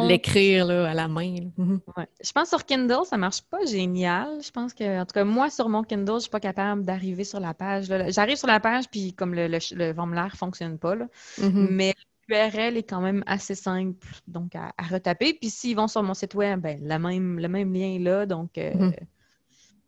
l'écrire 0.08 0.70
à 0.70 0.94
la 0.94 1.08
main. 1.08 1.50
Mm-hmm. 1.58 1.80
Je 2.24 2.32
pense 2.32 2.50
sur 2.50 2.64
Kindle, 2.64 3.06
ça 3.06 3.18
marche 3.18 3.42
pas 3.42 3.66
génial. 3.66 4.40
Je 4.44 4.52
pense 4.52 4.74
que, 4.74 5.02
en 5.02 5.06
tout 5.06 5.14
cas, 5.14 5.24
moi, 5.24 5.50
sur 5.50 5.68
mon 5.68 5.82
Kindle, 5.82 6.16
je 6.16 6.22
suis 6.22 6.30
pas 6.30 6.40
capable 6.40 6.86
d'arriver 6.86 7.24
sur 7.24 7.40
la 7.40 7.56
page. 7.56 7.86
J'arrive 8.10 8.36
sur 8.36 8.48
la 8.48 8.60
page, 8.60 8.86
puis 8.92 9.14
comme 9.14 9.34
le, 9.34 9.48
le, 9.48 9.58
le 9.72 9.94
formulaire 9.96 10.36
fonctionne 10.36 10.78
pas, 10.78 10.96
mm-hmm. 10.96 11.68
mais 11.72 11.96
l'URL 12.28 12.78
est 12.78 12.84
quand 12.84 13.02
même 13.02 13.24
assez 13.26 13.56
simple 13.56 14.08
donc 14.28 14.56
à, 14.56 14.74
retaper. 14.90 15.34
Puis 15.34 15.50
s'ils 15.50 15.76
vont 15.76 15.88
sur 15.88 16.04
mon 16.04 16.14
site 16.14 16.36
web, 16.36 16.62
ben, 16.62 17.00
même, 17.00 17.40
le 17.40 17.48
même 17.48 17.74
lien 17.74 17.96
est 17.96 18.00
là. 18.00 18.22
Euh, 18.22 18.26
mhm. 18.26 18.92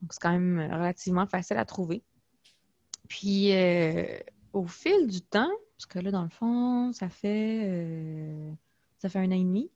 Donc, 0.02 0.14
c'est 0.14 0.22
quand 0.22 0.32
même 0.32 0.60
relativement 0.72 1.26
facile 1.28 1.58
à 1.58 1.66
trouver. 1.66 2.04
Puis 3.08 3.54
euh, 3.54 4.06
au 4.54 4.66
fil 4.66 5.08
du 5.08 5.22
temps, 5.22 5.52
parce 5.78 5.88
que 5.88 6.00
là, 6.00 6.12
dans 6.12 6.24
le 6.24 6.30
fond, 6.30 6.92
ça 6.94 7.10
fait 7.10 7.62
euh, 7.66 8.52
ça 9.00 9.10
fait 9.10 9.20
un 9.20 9.32
an 9.32 9.36
et 9.36 9.44
demi 9.44 9.72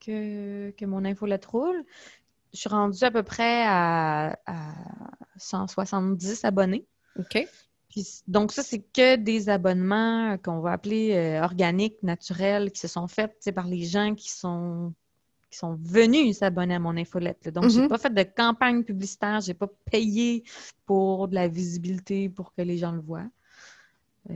que, 0.00 0.70
que 0.70 0.84
mon 0.84 1.04
infolette 1.04 1.44
roule. 1.46 1.84
Je 2.54 2.60
suis 2.60 2.68
rendue 2.70 3.04
à 3.04 3.10
peu 3.10 3.22
près 3.22 3.64
à, 3.66 4.38
à 4.46 4.74
170 5.36 6.44
abonnés. 6.44 6.86
OK 7.18 7.46
donc, 8.26 8.52
ça, 8.52 8.62
c'est 8.62 8.80
que 8.80 9.16
des 9.16 9.48
abonnements 9.48 10.36
qu'on 10.38 10.60
va 10.60 10.72
appeler 10.72 11.14
euh, 11.14 11.42
organiques, 11.42 12.02
naturels, 12.02 12.70
qui 12.70 12.80
se 12.80 12.88
sont 12.88 13.08
faits 13.08 13.50
par 13.54 13.66
les 13.66 13.84
gens 13.84 14.14
qui 14.14 14.30
sont 14.30 14.92
qui 15.50 15.56
sont 15.56 15.78
venus 15.82 16.36
s'abonner 16.38 16.74
à 16.74 16.78
mon 16.78 16.94
infolette. 16.96 17.48
Donc, 17.48 17.70
je 17.70 17.80
n'ai 17.80 17.86
mm-hmm. 17.86 17.88
pas 17.88 17.98
fait 17.98 18.12
de 18.12 18.22
campagne 18.22 18.84
publicitaire, 18.84 19.40
je 19.40 19.48
n'ai 19.48 19.54
pas 19.54 19.68
payé 19.90 20.44
pour 20.84 21.26
de 21.26 21.34
la 21.34 21.48
visibilité 21.48 22.28
pour 22.28 22.52
que 22.52 22.60
les 22.60 22.76
gens 22.76 22.92
le 22.92 23.00
voient. 23.00 23.30
Euh, 24.28 24.34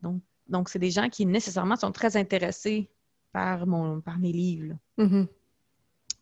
donc, 0.00 0.22
donc 0.48 0.68
c'est 0.68 0.78
des 0.78 0.92
gens 0.92 1.08
qui 1.08 1.26
nécessairement 1.26 1.74
sont 1.74 1.90
très 1.90 2.16
intéressés 2.16 2.88
par, 3.32 3.66
mon, 3.66 4.00
par 4.00 4.18
mes 4.20 4.30
livres. 4.30 4.76
Mm-hmm. 4.96 5.26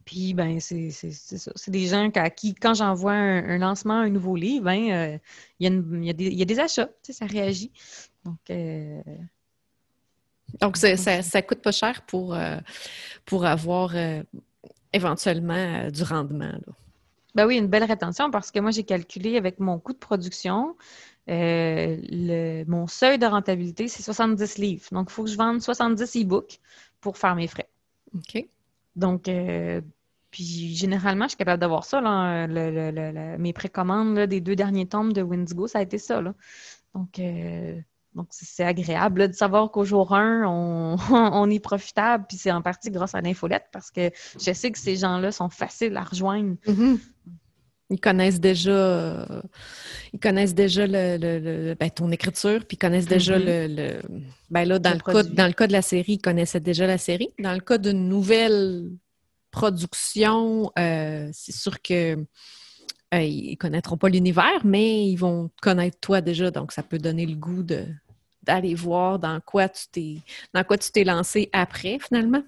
Puis, 0.05 0.35
ben, 0.35 0.59
c'est 0.61 0.91
ça. 0.91 1.53
C'est 1.55 1.71
des 1.71 1.87
gens 1.87 2.11
à 2.15 2.31
qui, 2.31 2.55
quand 2.55 2.75
j'envoie 2.75 3.13
un, 3.13 3.59
lancement, 3.59 4.01
un 4.01 4.09
nouveau 4.09 4.37
livre, 4.37 4.65
ben, 4.65 4.91
euh, 4.91 5.19
il, 5.61 5.67
y 6.05 6.11
a 6.11 6.13
des, 6.13 6.31
y, 6.31 6.43
a 6.43 6.45
des 6.45 6.59
achats, 6.59 6.87
tu 6.87 6.93
sais, 7.03 7.13
ça 7.13 7.27
réagit. 7.27 7.71
Donc, 8.25 8.39
euh, 8.51 9.01
donc 10.61 10.77
ça, 10.77 10.97
ça, 10.97 11.43
coûte 11.43 11.63
pas 11.63 11.73
cher 11.73 12.03
pour, 12.03 12.35
euh, 12.35 12.59
pour 13.25 13.47
avoir 13.47 13.95
éventuellement 14.93 15.91
du 15.91 16.03
rendement. 16.03 16.53
Ben 17.35 17.47
oui, 17.47 17.57
une 17.57 17.69
belle 17.69 17.85
rétention 17.85 18.31
parce 18.31 18.51
que 18.51 18.61
moi, 18.61 18.71
j'ai 18.71 18.85
calculé 18.85 19.37
avec 19.37 19.59
mon 19.59 19.79
coût 19.79 19.93
de 19.93 19.99
production, 19.99 20.77
le, 21.27 22.65
mon 22.65 22.87
seuil 22.87 23.19
de 23.19 23.27
rentabilité, 23.27 23.89
c'est 23.89 24.03
70 24.03 24.59
livres. 24.59 24.85
Donc, 24.93 25.09
il 25.11 25.13
faut 25.13 25.25
que 25.25 25.31
je 25.31 25.37
vende 25.37 25.63
70 25.63 26.17
e-books 26.17 26.61
pour 27.01 27.17
faire 27.17 27.35
mes 27.35 27.47
frais. 27.47 27.69
OK. 28.15 28.47
Donc, 28.97 29.29
euh, 29.29 29.81
puis 30.31 30.75
généralement, 30.75 31.27
je 31.27 31.31
suis 31.31 31.37
capable 31.37 31.61
d'avoir 31.61 31.85
ça. 31.85 32.01
Là, 32.01 32.47
mes 33.39 33.53
précommandes 33.53 34.19
des 34.21 34.41
deux 34.41 34.57
derniers 34.57 34.87
tomes 34.87 35.13
de 35.13 35.23
Windigo, 35.23 35.67
ça 35.67 35.79
a 35.79 35.83
été 35.83 35.99
ça. 35.99 36.23
Euh, 37.19 37.81
donc 38.15 38.27
c'est 38.31 38.65
agréable 38.65 39.29
de 39.29 39.33
savoir 39.33 39.71
qu'au 39.71 39.85
jour 39.85 40.15
1, 40.15 40.45
on, 41.11 41.51
est 41.51 41.61
profitable. 41.61 42.25
Puis 42.29 42.39
c'est 42.39 42.53
en 42.53 42.63
partie 42.63 42.91
grâce 42.91 43.15
à 43.15 43.21
l'infolette 43.21 43.67
parce 43.73 43.91
que 43.91 44.11
je 44.39 44.53
sais 44.53 44.71
que 44.73 44.79
ces 44.79 44.97
gens-là 44.97 45.33
sont 45.33 45.51
faciles 45.51 45.97
à 45.97 46.05
rejoindre. 46.05 46.57
Mm-hmm. 46.67 46.99
Ils 47.93 48.01
connaissent 48.01 48.41
déjà, 48.41 49.27
ils 50.15 50.19
connaissent 50.19 50.55
déjà 50.55 50.87
le, 50.87 51.75
ben, 51.75 51.91
ton 51.91 52.11
écriture, 52.11 52.65
puis 52.67 52.77
ils 52.77 52.79
connaissent 52.79 53.07
déjà 53.07 53.39
mm-hmm. 53.39 53.77
le, 53.77 54.01
ben 54.51 54.65
là, 54.65 54.79
dans 54.79 54.95
le, 54.95 54.99
cas, 54.99 55.23
dans 55.23 55.47
le 55.47 55.53
cas 55.53 55.67
de 55.67 55.73
la 55.73 55.83
série, 55.83 56.15
ils 56.15 56.21
connaissaient 56.21 56.61
déjà 56.61 56.87
la 56.87 56.99
série. 56.99 57.29
Dans 57.39 57.53
le 57.53 57.61
cas 57.61 57.77
d'une 57.77 58.09
nouvelle 58.09 58.91
production, 59.51 60.73
euh, 60.79 61.29
c'est 61.33 61.55
sûr 61.55 61.81
que 61.83 62.17
euh, 63.15 63.21
ils 63.21 63.57
connaîtront 63.59 63.99
pas 63.99 64.09
l'univers, 64.09 64.65
mais 64.65 65.07
ils 65.07 65.17
vont 65.17 65.51
connaître 65.61 65.99
toi 66.01 66.21
déjà, 66.23 66.51
donc 66.51 66.73
ça 66.73 66.83
peut 66.83 66.99
donner 66.99 67.27
le 67.27 67.37
goût 67.37 67.63
d'aller 68.43 68.75
voir 68.75 69.19
dans 69.19 69.39
quoi 69.41 69.69
tu 69.69 69.85
t'es 69.93 70.17
dans 70.55 70.65
quoi 70.65 70.79
tu 70.79 70.91
t'es 70.91 71.05
lancé 71.05 71.51
après 71.53 71.99
finalement. 72.01 72.43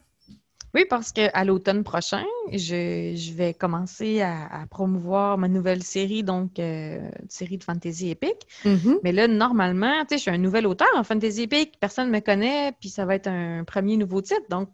Oui, 0.75 0.85
parce 0.91 1.13
qu'à 1.13 1.45
l'automne 1.45 1.85
prochain, 1.85 2.25
je, 2.53 3.33
vais 3.33 3.55
commencer 3.55 4.23
à, 4.23 4.67
promouvoir 4.69 5.39
ma 5.39 5.47
nouvelle 5.47 5.85
série, 5.85 6.25
donc 6.25 6.59
euh, 6.59 6.99
série 7.29 7.59
de 7.59 7.65
fantasy 7.65 8.11
épique. 8.11 8.47
Mm-hmm. 8.65 8.99
Mais 9.05 9.13
là, 9.13 9.29
normalement, 9.29 10.01
tu 10.01 10.09
sais, 10.11 10.17
je 10.17 10.23
suis 10.23 10.31
un 10.33 10.39
nouvel 10.39 10.67
auteur 10.67 10.89
en 10.97 11.05
fantasy 11.05 11.43
épique, 11.43 11.75
personne 11.79 12.09
ne 12.09 12.13
me 12.13 12.21
connaît, 12.21 12.73
puis 12.81 12.89
ça 12.89 13.05
va 13.05 13.15
être 13.15 13.29
un 13.29 13.63
premier 13.63 13.97
nouveau 13.97 14.21
titre. 14.21 14.43
Donc, 14.51 14.69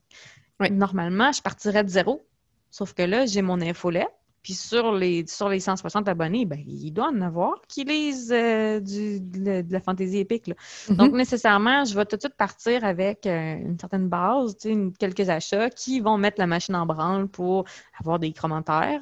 normalement, 0.70 1.32
je 1.32 1.42
partirais 1.42 1.84
de 1.84 1.90
zéro. 1.90 2.26
Sauf 2.70 2.94
que 2.94 3.02
là, 3.02 3.26
j'ai 3.26 3.42
mon 3.42 3.60
infolette. 3.60 4.08
Puis 4.42 4.54
sur 4.54 4.92
les, 4.92 5.26
sur 5.26 5.48
les 5.48 5.60
160 5.60 6.08
abonnés, 6.08 6.46
ben, 6.46 6.62
il 6.66 6.90
doit 6.92 7.08
en 7.08 7.20
avoir 7.20 7.60
qui 7.68 7.84
lisent 7.84 8.32
euh, 8.32 8.80
du, 8.80 9.20
de, 9.20 9.64
la 9.68 9.80
fantaisie 9.80 10.18
épique. 10.18 10.48
Mm-hmm. 10.48 10.96
Donc, 10.96 11.12
nécessairement, 11.12 11.84
je 11.84 11.94
vais 11.94 12.06
tout 12.06 12.16
de 12.16 12.22
suite 12.22 12.36
partir 12.36 12.84
avec 12.84 13.26
euh, 13.26 13.56
une 13.56 13.78
certaine 13.78 14.08
base, 14.08 14.56
quelques 14.98 15.28
achats 15.28 15.68
qui 15.68 16.00
vont 16.00 16.16
mettre 16.16 16.38
la 16.38 16.46
machine 16.46 16.74
en 16.74 16.86
branle 16.86 17.28
pour 17.28 17.64
avoir 17.98 18.18
des 18.18 18.32
commentaires, 18.32 19.00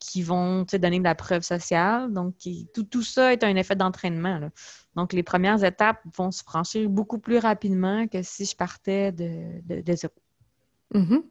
qui 0.00 0.22
vont 0.22 0.66
donner 0.72 0.98
de 0.98 1.04
la 1.04 1.14
preuve 1.14 1.42
sociale. 1.42 2.12
Donc, 2.12 2.34
tout, 2.74 2.82
tout 2.82 3.02
ça 3.02 3.32
est 3.32 3.44
un 3.44 3.54
effet 3.54 3.76
d'entraînement. 3.76 4.50
Donc, 4.96 5.12
les 5.12 5.22
premières 5.22 5.62
étapes 5.62 6.00
vont 6.16 6.32
se 6.32 6.42
franchir 6.42 6.88
beaucoup 6.90 7.18
plus 7.18 7.38
rapidement 7.38 8.08
que 8.08 8.22
si 8.22 8.44
je 8.44 8.56
partais 8.56 9.12
de, 9.12 9.60
de, 9.64 9.92
zéro. 9.94 10.12
Mm-hmm. 10.92 11.22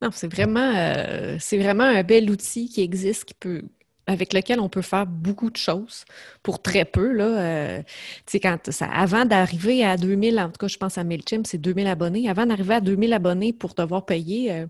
Non, 0.00 0.10
c'est 0.12 0.32
vraiment, 0.32 0.72
euh, 0.76 1.36
c'est 1.40 1.58
vraiment 1.58 1.84
un 1.84 2.02
bel 2.02 2.30
outil 2.30 2.68
qui 2.68 2.82
existe, 2.82 3.24
qui 3.24 3.34
peut, 3.34 3.62
avec 4.06 4.32
lequel 4.32 4.60
on 4.60 4.68
peut 4.68 4.82
faire 4.82 5.06
beaucoup 5.06 5.50
de 5.50 5.56
choses 5.56 6.04
pour 6.42 6.60
très 6.62 6.84
peu. 6.84 7.12
Là, 7.12 7.24
euh, 7.24 7.82
quand 8.34 8.70
ça, 8.70 8.86
avant 8.86 9.24
d'arriver 9.24 9.84
à 9.84 9.96
2000, 9.96 10.38
en 10.40 10.46
tout 10.50 10.58
cas, 10.58 10.68
je 10.68 10.78
pense 10.78 10.98
à 10.98 11.04
MailChimp, 11.04 11.46
c'est 11.46 11.58
2000 11.58 11.86
abonnés. 11.86 12.28
Avant 12.28 12.46
d'arriver 12.46 12.74
à 12.74 12.80
2000 12.80 13.12
abonnés 13.12 13.52
pour 13.52 13.74
devoir 13.74 14.04
payer, 14.04 14.66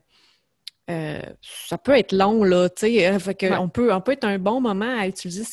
euh, 0.91 1.23
ça 1.41 1.79
peut 1.79 1.97
être 1.97 2.13
long, 2.13 2.45
là, 2.45 2.69
tu 2.69 2.87
sais. 2.87 3.53
on, 3.59 3.69
peut, 3.69 3.93
on 3.93 4.01
peut 4.01 4.13
être 4.13 4.25
un 4.25 4.39
bon 4.39 4.61
moment 4.61 4.99
à 4.99 5.07
utiliser 5.07 5.45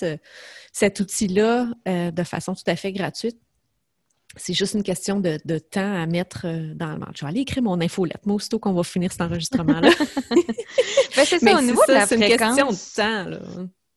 cet 0.72 1.00
outil-là 1.00 1.68
de 1.86 2.24
façon 2.24 2.54
tout 2.54 2.64
à 2.68 2.76
fait 2.76 2.92
gratuite. 2.92 3.38
C'est 4.36 4.54
juste 4.54 4.76
une 4.76 4.84
question 4.84 5.20
de, 5.20 5.58
temps 5.58 6.02
à 6.02 6.06
mettre 6.06 6.46
dans 6.76 6.96
le 6.96 7.02
Je 7.16 7.26
vais 7.26 7.30
aller 7.30 7.42
écrire 7.42 7.64
mon 7.64 7.82
infolette, 7.82 8.26
moi, 8.26 8.36
aussitôt 8.36 8.60
qu'on 8.60 8.74
va 8.74 8.84
finir 8.84 9.12
cet 9.12 9.22
enregistrement-là. 9.22 9.90
Ben, 11.16 11.26
c'est 11.26 11.40
ça, 11.40 11.58
au 11.58 11.62
niveau 11.62 11.82
de 11.88 11.94
la 11.94 12.06
fréquence. 12.06 12.08
C'est 12.08 12.16
une 12.16 12.38
question 12.38 12.70
de 12.70 12.96
temps, 12.96 13.30
là. 13.30 13.40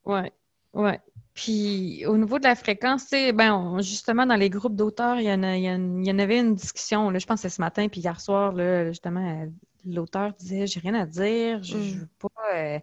Oui, 0.07 0.29
oui. 0.73 0.93
Puis 1.35 2.05
au 2.07 2.17
niveau 2.17 2.39
de 2.39 2.45
la 2.45 2.55
fréquence, 2.55 3.11
ben, 3.11 3.81
justement, 3.81 4.27
dans 4.27 4.37
les 4.37 4.51
groupes 4.51 4.77
d'auteurs, 4.77 5.19
il 5.19 5.27
y, 5.27 5.33
en 5.33 5.43
il, 5.43 6.07
y 6.07 6.11
en 6.11 6.19
avait 6.19 6.41
une 6.41 6.55
discussion, 6.55 7.11
là, 7.11 7.19
je 7.19 7.27
pense 7.27 7.43
que 7.43 7.49
c'est 7.49 7.55
ce 7.55 7.61
matin, 7.61 7.89
puis 7.89 8.01
hier 8.01 8.21
soir, 8.21 8.53
là, 8.53 8.89
justement, 8.89 9.47
l'auteur 9.85 10.33
disait 10.35 10.67
J'ai 10.67 10.81
rien 10.81 10.95
à 10.95 11.07
dire, 11.07 11.63
je, 11.63 11.77
mm. 11.77 11.81
veux 11.81 12.09
pas. 12.19 12.55
Euh, 12.55 12.79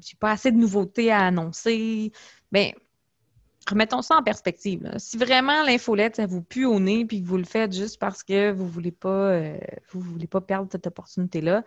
j'ai 0.00 0.16
pas 0.18 0.32
assez 0.32 0.50
de 0.50 0.56
nouveautés 0.56 1.10
à 1.10 1.26
annoncer. 1.26 2.12
Bien, 2.50 2.72
remettons 3.68 4.02
ça 4.02 4.16
en 4.16 4.22
perspective. 4.22 4.90
Si 4.96 5.16
vraiment 5.16 5.62
l'infolette, 5.62 6.16
ça 6.16 6.26
vous 6.26 6.42
pue 6.42 6.64
au 6.64 6.80
nez, 6.80 7.04
puis 7.04 7.22
que 7.22 7.26
vous 7.26 7.36
le 7.36 7.44
faites 7.44 7.72
juste 7.72 7.98
parce 7.98 8.22
que 8.22 8.50
vous 8.50 8.66
voulez 8.66 8.92
pas, 8.92 9.08
euh, 9.08 9.58
vous 9.90 10.00
voulez 10.00 10.26
pas 10.26 10.40
perdre 10.40 10.68
cette 10.70 10.86
opportunité-là, 10.86 11.64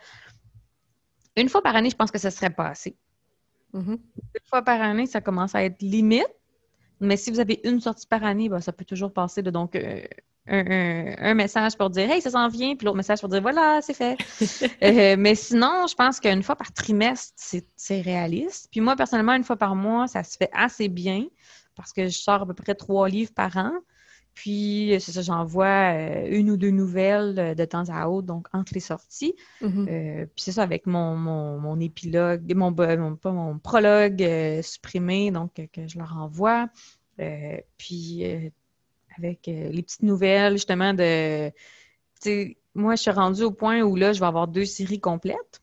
une 1.38 1.50
fois 1.50 1.62
par 1.62 1.76
année, 1.76 1.90
je 1.90 1.96
pense 1.96 2.12
que 2.12 2.20
ce 2.20 2.30
serait 2.30 2.50
pas 2.50 2.68
assez. 2.68 2.96
Mm-hmm. 3.74 3.98
Une 3.98 4.46
fois 4.46 4.62
par 4.62 4.82
année, 4.82 5.06
ça 5.06 5.22
commence 5.22 5.56
à 5.56 5.64
être 5.64 5.82
limite. 5.82 6.28
Mais 7.00 7.18
si 7.18 7.32
vous 7.32 7.40
avez 7.40 7.60
une 7.64 7.80
sortie 7.80 8.06
par 8.06 8.24
année, 8.24 8.48
ben, 8.48 8.60
ça 8.60 8.72
peut 8.72 8.86
toujours 8.86 9.12
passer 9.12 9.42
de 9.42 9.50
donc 9.50 9.76
euh, 9.76 10.02
un, 10.48 11.34
message 11.34 11.76
pour 11.76 11.90
dire 11.90 12.10
Hey, 12.12 12.22
ça 12.22 12.30
s'en 12.30 12.48
vient, 12.48 12.76
puis 12.76 12.86
l'autre 12.86 12.98
message 12.98 13.20
pour 13.22 13.30
dire 13.30 13.42
Voilà, 13.42 13.80
c'est 13.82 13.94
fait. 13.94 14.18
Euh, 14.84 15.16
mais 15.18 15.36
sinon, 15.36 15.86
je 15.88 15.96
pense 15.96 16.20
qu'une 16.20 16.44
fois 16.44 16.56
par 16.56 16.74
trimestre, 16.74 17.34
c'est 17.76 18.02
réaliste. 18.02 18.68
Puis 18.72 18.82
moi, 18.82 18.96
personnellement, 18.96 19.34
une 19.34 19.44
fois 19.44 19.58
par 19.58 19.76
mois, 19.76 20.08
ça 20.08 20.24
se 20.24 20.38
fait 20.38 20.50
assez 20.54 20.88
bien 20.88 21.26
parce 21.76 21.94
que 21.94 22.06
je 22.06 22.18
sors 22.18 22.42
à 22.42 22.46
peu 22.46 22.54
près 22.54 22.76
trois 22.76 23.10
livres 23.10 23.34
par 23.34 23.58
an. 23.58 23.72
Puis, 24.34 24.96
c'est 25.00 25.12
ça, 25.12 25.22
j'envoie 25.22 25.94
euh, 25.94 26.28
une 26.30 26.50
ou 26.52 26.58
deux 26.58 26.70
nouvelles 26.70 27.38
euh, 27.38 27.54
de 27.54 27.66
temps 27.66 27.84
à 27.90 28.08
autre, 28.08 28.28
donc 28.28 28.48
entre 28.54 28.74
les 28.74 28.80
sorties. 28.80 29.36
Mm-hmm. 29.62 29.90
Euh, 29.90 30.26
puis 30.26 30.44
c'est 30.44 30.54
ça, 30.54 30.64
avec 30.64 30.86
mon, 30.86 31.16
mon, 31.16 31.80
épilogue, 31.80 32.54
mon, 32.56 32.72
mon, 32.72 33.16
pas 33.16 33.32
mon 33.32 33.60
prologue 33.60 34.26
supprimé, 34.62 35.32
donc 35.32 35.54
que 35.74 35.88
je 35.88 35.98
leur 35.98 36.16
envoie. 36.18 36.70
puis 37.78 38.24
avec 39.18 39.48
les 39.48 39.84
petites 39.84 40.04
nouvelles, 40.04 40.54
justement, 40.54 40.94
de. 40.94 41.52
Moi, 42.74 42.96
je 42.96 43.02
suis 43.02 43.12
rendue 43.12 43.44
au 43.44 43.52
point 43.52 43.82
où 43.82 43.98
là, 43.98 44.14
je 44.14 44.22
vais 44.22 44.28
avoir 44.28 44.48
deux 44.48 44.64
séries 44.64 45.02
complètes. 45.02 45.62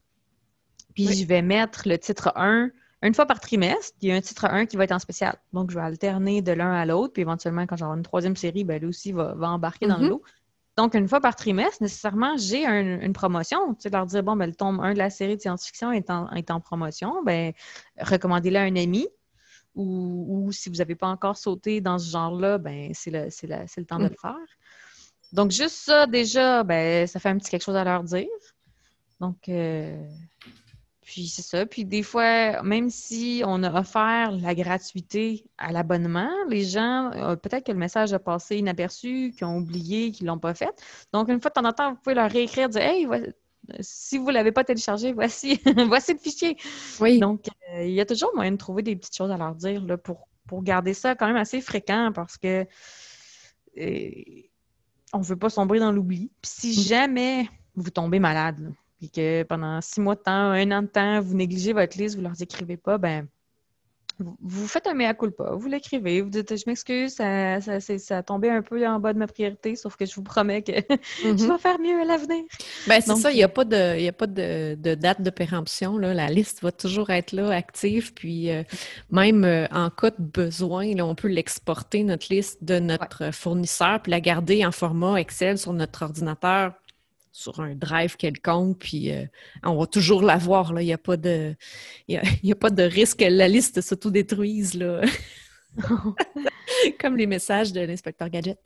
Puis 0.94 1.14
je 1.14 1.24
vais 1.24 1.40
mettre 1.40 1.88
le 1.88 1.96
titre 1.96 2.32
1 2.36 2.70
une 3.02 3.14
fois 3.14 3.26
par 3.26 3.40
trimestre, 3.40 3.96
il 4.00 4.08
y 4.08 4.12
a 4.12 4.16
un 4.16 4.20
titre 4.20 4.46
1 4.46 4.66
qui 4.66 4.76
va 4.76 4.84
être 4.84 4.92
en 4.92 4.98
spécial. 4.98 5.36
Donc, 5.52 5.70
je 5.70 5.76
vais 5.76 5.84
alterner 5.84 6.42
de 6.42 6.52
l'un 6.52 6.72
à 6.72 6.84
l'autre, 6.84 7.12
puis 7.12 7.22
éventuellement, 7.22 7.66
quand 7.66 7.76
j'aurai 7.76 7.96
une 7.96 8.02
troisième 8.02 8.36
série, 8.36 8.64
ben, 8.64 8.80
lui 8.80 8.88
aussi 8.88 9.12
va, 9.12 9.34
embarquer 9.40 9.86
dans 9.86 9.98
le 9.98 10.06
mm-hmm. 10.06 10.10
lot. 10.10 10.22
Donc, 10.76 10.94
une 10.94 11.08
fois 11.08 11.20
par 11.20 11.34
trimestre, 11.36 11.82
nécessairement, 11.82 12.36
j'ai 12.36 12.64
une 12.64 13.12
promotion. 13.12 13.74
Tu 13.74 13.82
sais, 13.82 13.90
leur 13.90 14.06
dire, 14.06 14.22
bon, 14.22 14.36
ben, 14.36 14.46
le 14.46 14.54
tome 14.54 14.80
1 14.80 14.94
de 14.94 14.98
la 14.98 15.10
série 15.10 15.36
de 15.36 15.40
science-fiction 15.40 15.92
est 15.92 16.10
en, 16.10 16.30
est 16.30 16.50
en 16.50 16.60
promotion, 16.60 17.22
ben, 17.24 17.52
recommandez-le 18.00 18.56
à 18.56 18.62
un 18.62 18.76
ami. 18.76 19.06
Ou, 19.74 20.50
si 20.50 20.68
vous 20.68 20.76
n'avez 20.76 20.96
pas 20.96 21.06
encore 21.06 21.36
sauté 21.36 21.80
dans 21.80 21.98
ce 21.98 22.10
genre-là, 22.10 22.58
ben, 22.58 22.90
c'est 22.94 23.12
le, 23.12 23.26
le, 23.26 23.84
temps 23.84 23.98
de 23.98 24.06
mm. 24.06 24.08
le 24.08 24.16
faire. 24.20 24.46
Donc, 25.32 25.52
juste 25.52 25.76
ça, 25.76 26.06
déjà, 26.06 26.64
ben, 26.64 27.06
ça 27.06 27.20
fait 27.20 27.28
un 27.28 27.38
petit 27.38 27.50
quelque 27.50 27.62
chose 27.62 27.76
à 27.76 27.84
leur 27.84 28.02
dire. 28.02 28.26
Donc, 29.20 29.48
euh, 29.48 30.04
puis 31.08 31.26
c'est 31.26 31.40
ça. 31.40 31.64
Puis 31.64 31.86
des 31.86 32.02
fois, 32.02 32.62
même 32.62 32.90
si 32.90 33.42
on 33.46 33.62
a 33.62 33.80
offert 33.80 34.30
la 34.30 34.54
gratuité 34.54 35.46
à 35.56 35.72
l'abonnement, 35.72 36.28
les 36.50 36.64
gens, 36.64 37.10
euh, 37.14 37.34
peut-être 37.34 37.64
que 37.64 37.72
le 37.72 37.78
message 37.78 38.12
a 38.12 38.18
passé 38.18 38.58
inaperçu, 38.58 39.32
qu'ils 39.34 39.46
ont 39.46 39.56
oublié, 39.56 40.10
qu'ils 40.10 40.26
ne 40.26 40.32
l'ont 40.32 40.38
pas 40.38 40.52
fait. 40.52 40.68
Donc, 41.14 41.30
une 41.30 41.40
fois 41.40 41.48
de 41.48 41.54
temps 41.54 41.66
en 41.66 41.72
temps, 41.72 41.92
vous 41.92 41.96
pouvez 41.96 42.14
leur 42.14 42.30
réécrire, 42.30 42.68
dire 42.68 42.82
Hey, 42.82 43.08
si 43.80 44.18
vous 44.18 44.26
ne 44.26 44.32
l'avez 44.32 44.52
pas 44.52 44.64
téléchargé, 44.64 45.14
voici, 45.14 45.58
voici 45.88 46.12
le 46.12 46.18
fichier. 46.18 46.58
Oui. 47.00 47.18
Donc, 47.18 47.46
euh, 47.72 47.84
il 47.84 47.94
y 47.94 48.02
a 48.02 48.04
toujours 48.04 48.32
moyen 48.34 48.52
de 48.52 48.58
trouver 48.58 48.82
des 48.82 48.94
petites 48.94 49.16
choses 49.16 49.30
à 49.30 49.38
leur 49.38 49.54
dire 49.54 49.82
là, 49.86 49.96
pour, 49.96 50.28
pour 50.46 50.62
garder 50.62 50.92
ça 50.92 51.14
quand 51.14 51.26
même 51.26 51.36
assez 51.36 51.62
fréquent 51.62 52.12
parce 52.14 52.36
que 52.36 52.66
euh, 53.78 54.10
on 55.14 55.20
ne 55.20 55.24
veut 55.24 55.38
pas 55.38 55.48
sombrer 55.48 55.78
dans 55.78 55.90
l'oubli. 55.90 56.30
Puis 56.42 56.50
si 56.54 56.68
mm. 56.68 56.82
jamais 56.82 57.48
vous 57.76 57.88
tombez 57.88 58.18
malade, 58.18 58.74
puis 58.98 59.10
que 59.10 59.42
pendant 59.44 59.80
six 59.80 60.00
mois 60.00 60.16
de 60.16 60.20
temps, 60.20 60.32
un 60.32 60.70
an 60.72 60.82
de 60.82 60.88
temps, 60.88 61.20
vous 61.20 61.34
négligez 61.34 61.72
votre 61.72 61.96
liste, 61.96 62.16
vous 62.16 62.22
ne 62.22 62.28
leur 62.28 62.40
écrivez 62.40 62.76
pas, 62.76 62.98
ben 62.98 63.26
vous 64.20 64.66
faites 64.66 64.86
un 64.86 64.94
mea 64.94 65.14
culpa, 65.14 65.50
vous 65.52 65.68
l'écrivez, 65.68 66.22
vous 66.22 66.30
dites 66.30 66.56
je 66.56 66.64
m'excuse, 66.66 67.14
ça, 67.14 67.60
ça, 67.60 67.80
ça, 67.80 68.18
a 68.18 68.22
tombé 68.22 68.50
un 68.50 68.62
peu 68.62 68.86
en 68.86 68.98
bas 68.98 69.12
de 69.12 69.18
ma 69.18 69.26
priorité, 69.26 69.76
sauf 69.76 69.96
que 69.96 70.06
je 70.06 70.14
vous 70.14 70.22
promets 70.22 70.62
que 70.62 70.72
je 71.22 71.28
mm-hmm. 71.28 71.52
vais 71.52 71.58
faire 71.58 71.78
mieux 71.78 72.00
à 72.00 72.04
l'avenir. 72.04 72.44
Ben, 72.88 73.00
c'est 73.00 73.14
ça, 73.14 73.30
il 73.30 73.36
n'y 73.36 73.44
a 73.44 73.48
pas 73.48 73.64
de, 73.64 74.08
a 74.08 74.12
pas 74.12 74.26
de, 74.26 74.74
date 74.94 75.22
de 75.22 75.30
péremption. 75.30 75.98
Là. 75.98 76.14
La 76.14 76.28
liste 76.28 76.62
va 76.62 76.72
toujours 76.72 77.10
être 77.10 77.32
là, 77.32 77.50
active, 77.50 78.12
puis 78.12 78.50
euh, 78.50 78.64
même 79.10 79.44
euh, 79.44 79.66
en 79.70 79.90
cas 79.90 80.10
de 80.10 80.16
besoin, 80.18 80.94
là, 80.94 81.06
on 81.06 81.14
peut 81.14 81.28
l'exporter, 81.28 82.02
notre 82.02 82.32
liste 82.32 82.64
de 82.64 82.80
notre 82.80 83.32
fournisseur, 83.32 84.00
puis 84.02 84.10
la 84.10 84.20
garder 84.20 84.66
en 84.66 84.72
format 84.72 85.20
Excel 85.20 85.58
sur 85.58 85.72
notre 85.72 86.02
ordinateur 86.02 86.72
sur 87.38 87.60
un 87.60 87.76
drive 87.76 88.16
quelconque, 88.16 88.78
puis 88.78 89.12
euh, 89.12 89.24
on 89.62 89.78
va 89.78 89.86
toujours 89.86 90.22
l'avoir. 90.22 90.72
Il 90.80 90.86
n'y 90.86 90.92
a, 90.92 90.98
pas 90.98 91.16
de, 91.16 91.54
y 92.08 92.16
a, 92.16 92.56
pas 92.56 92.70
de 92.70 92.82
risque 92.82 93.20
que 93.20 93.24
la 93.24 93.46
liste 93.46 93.80
s'autodétruise. 93.80 94.74
Là. 94.74 95.02
Comme 97.00 97.16
les 97.16 97.28
messages 97.28 97.72
de 97.72 97.80
l'inspecteur 97.80 98.28
Gadget. 98.28 98.58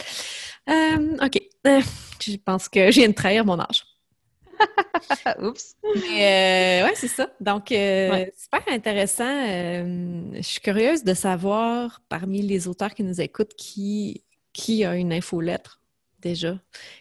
Euh, 0.71 1.17
OK. 1.23 1.43
Euh, 1.67 1.83
je 2.21 2.37
pense 2.37 2.69
que 2.69 2.91
je 2.91 3.01
viens 3.01 3.09
de 3.09 3.15
trahir 3.15 3.45
mon 3.45 3.61
âge. 3.61 3.85
Oups. 5.43 5.75
Mais 5.95 6.83
ouais, 6.85 6.95
c'est 6.95 7.09
ça. 7.09 7.31
Donc, 7.41 7.67
super 7.69 8.63
intéressant. 8.69 9.45
je 10.35 10.41
suis 10.41 10.61
curieuse 10.61 11.05
de 11.05 11.13
savoir, 11.13 12.01
parmi 12.09 12.41
les 12.41 12.69
auteurs 12.69 12.95
qui 12.95 13.03
nous 13.03 13.21
écoutent, 13.21 13.55
qui, 13.55 14.25
qui 14.55 14.85
a 14.87 14.97
une 14.97 15.13
infolettre? 15.13 15.82
Déjà 16.23 16.59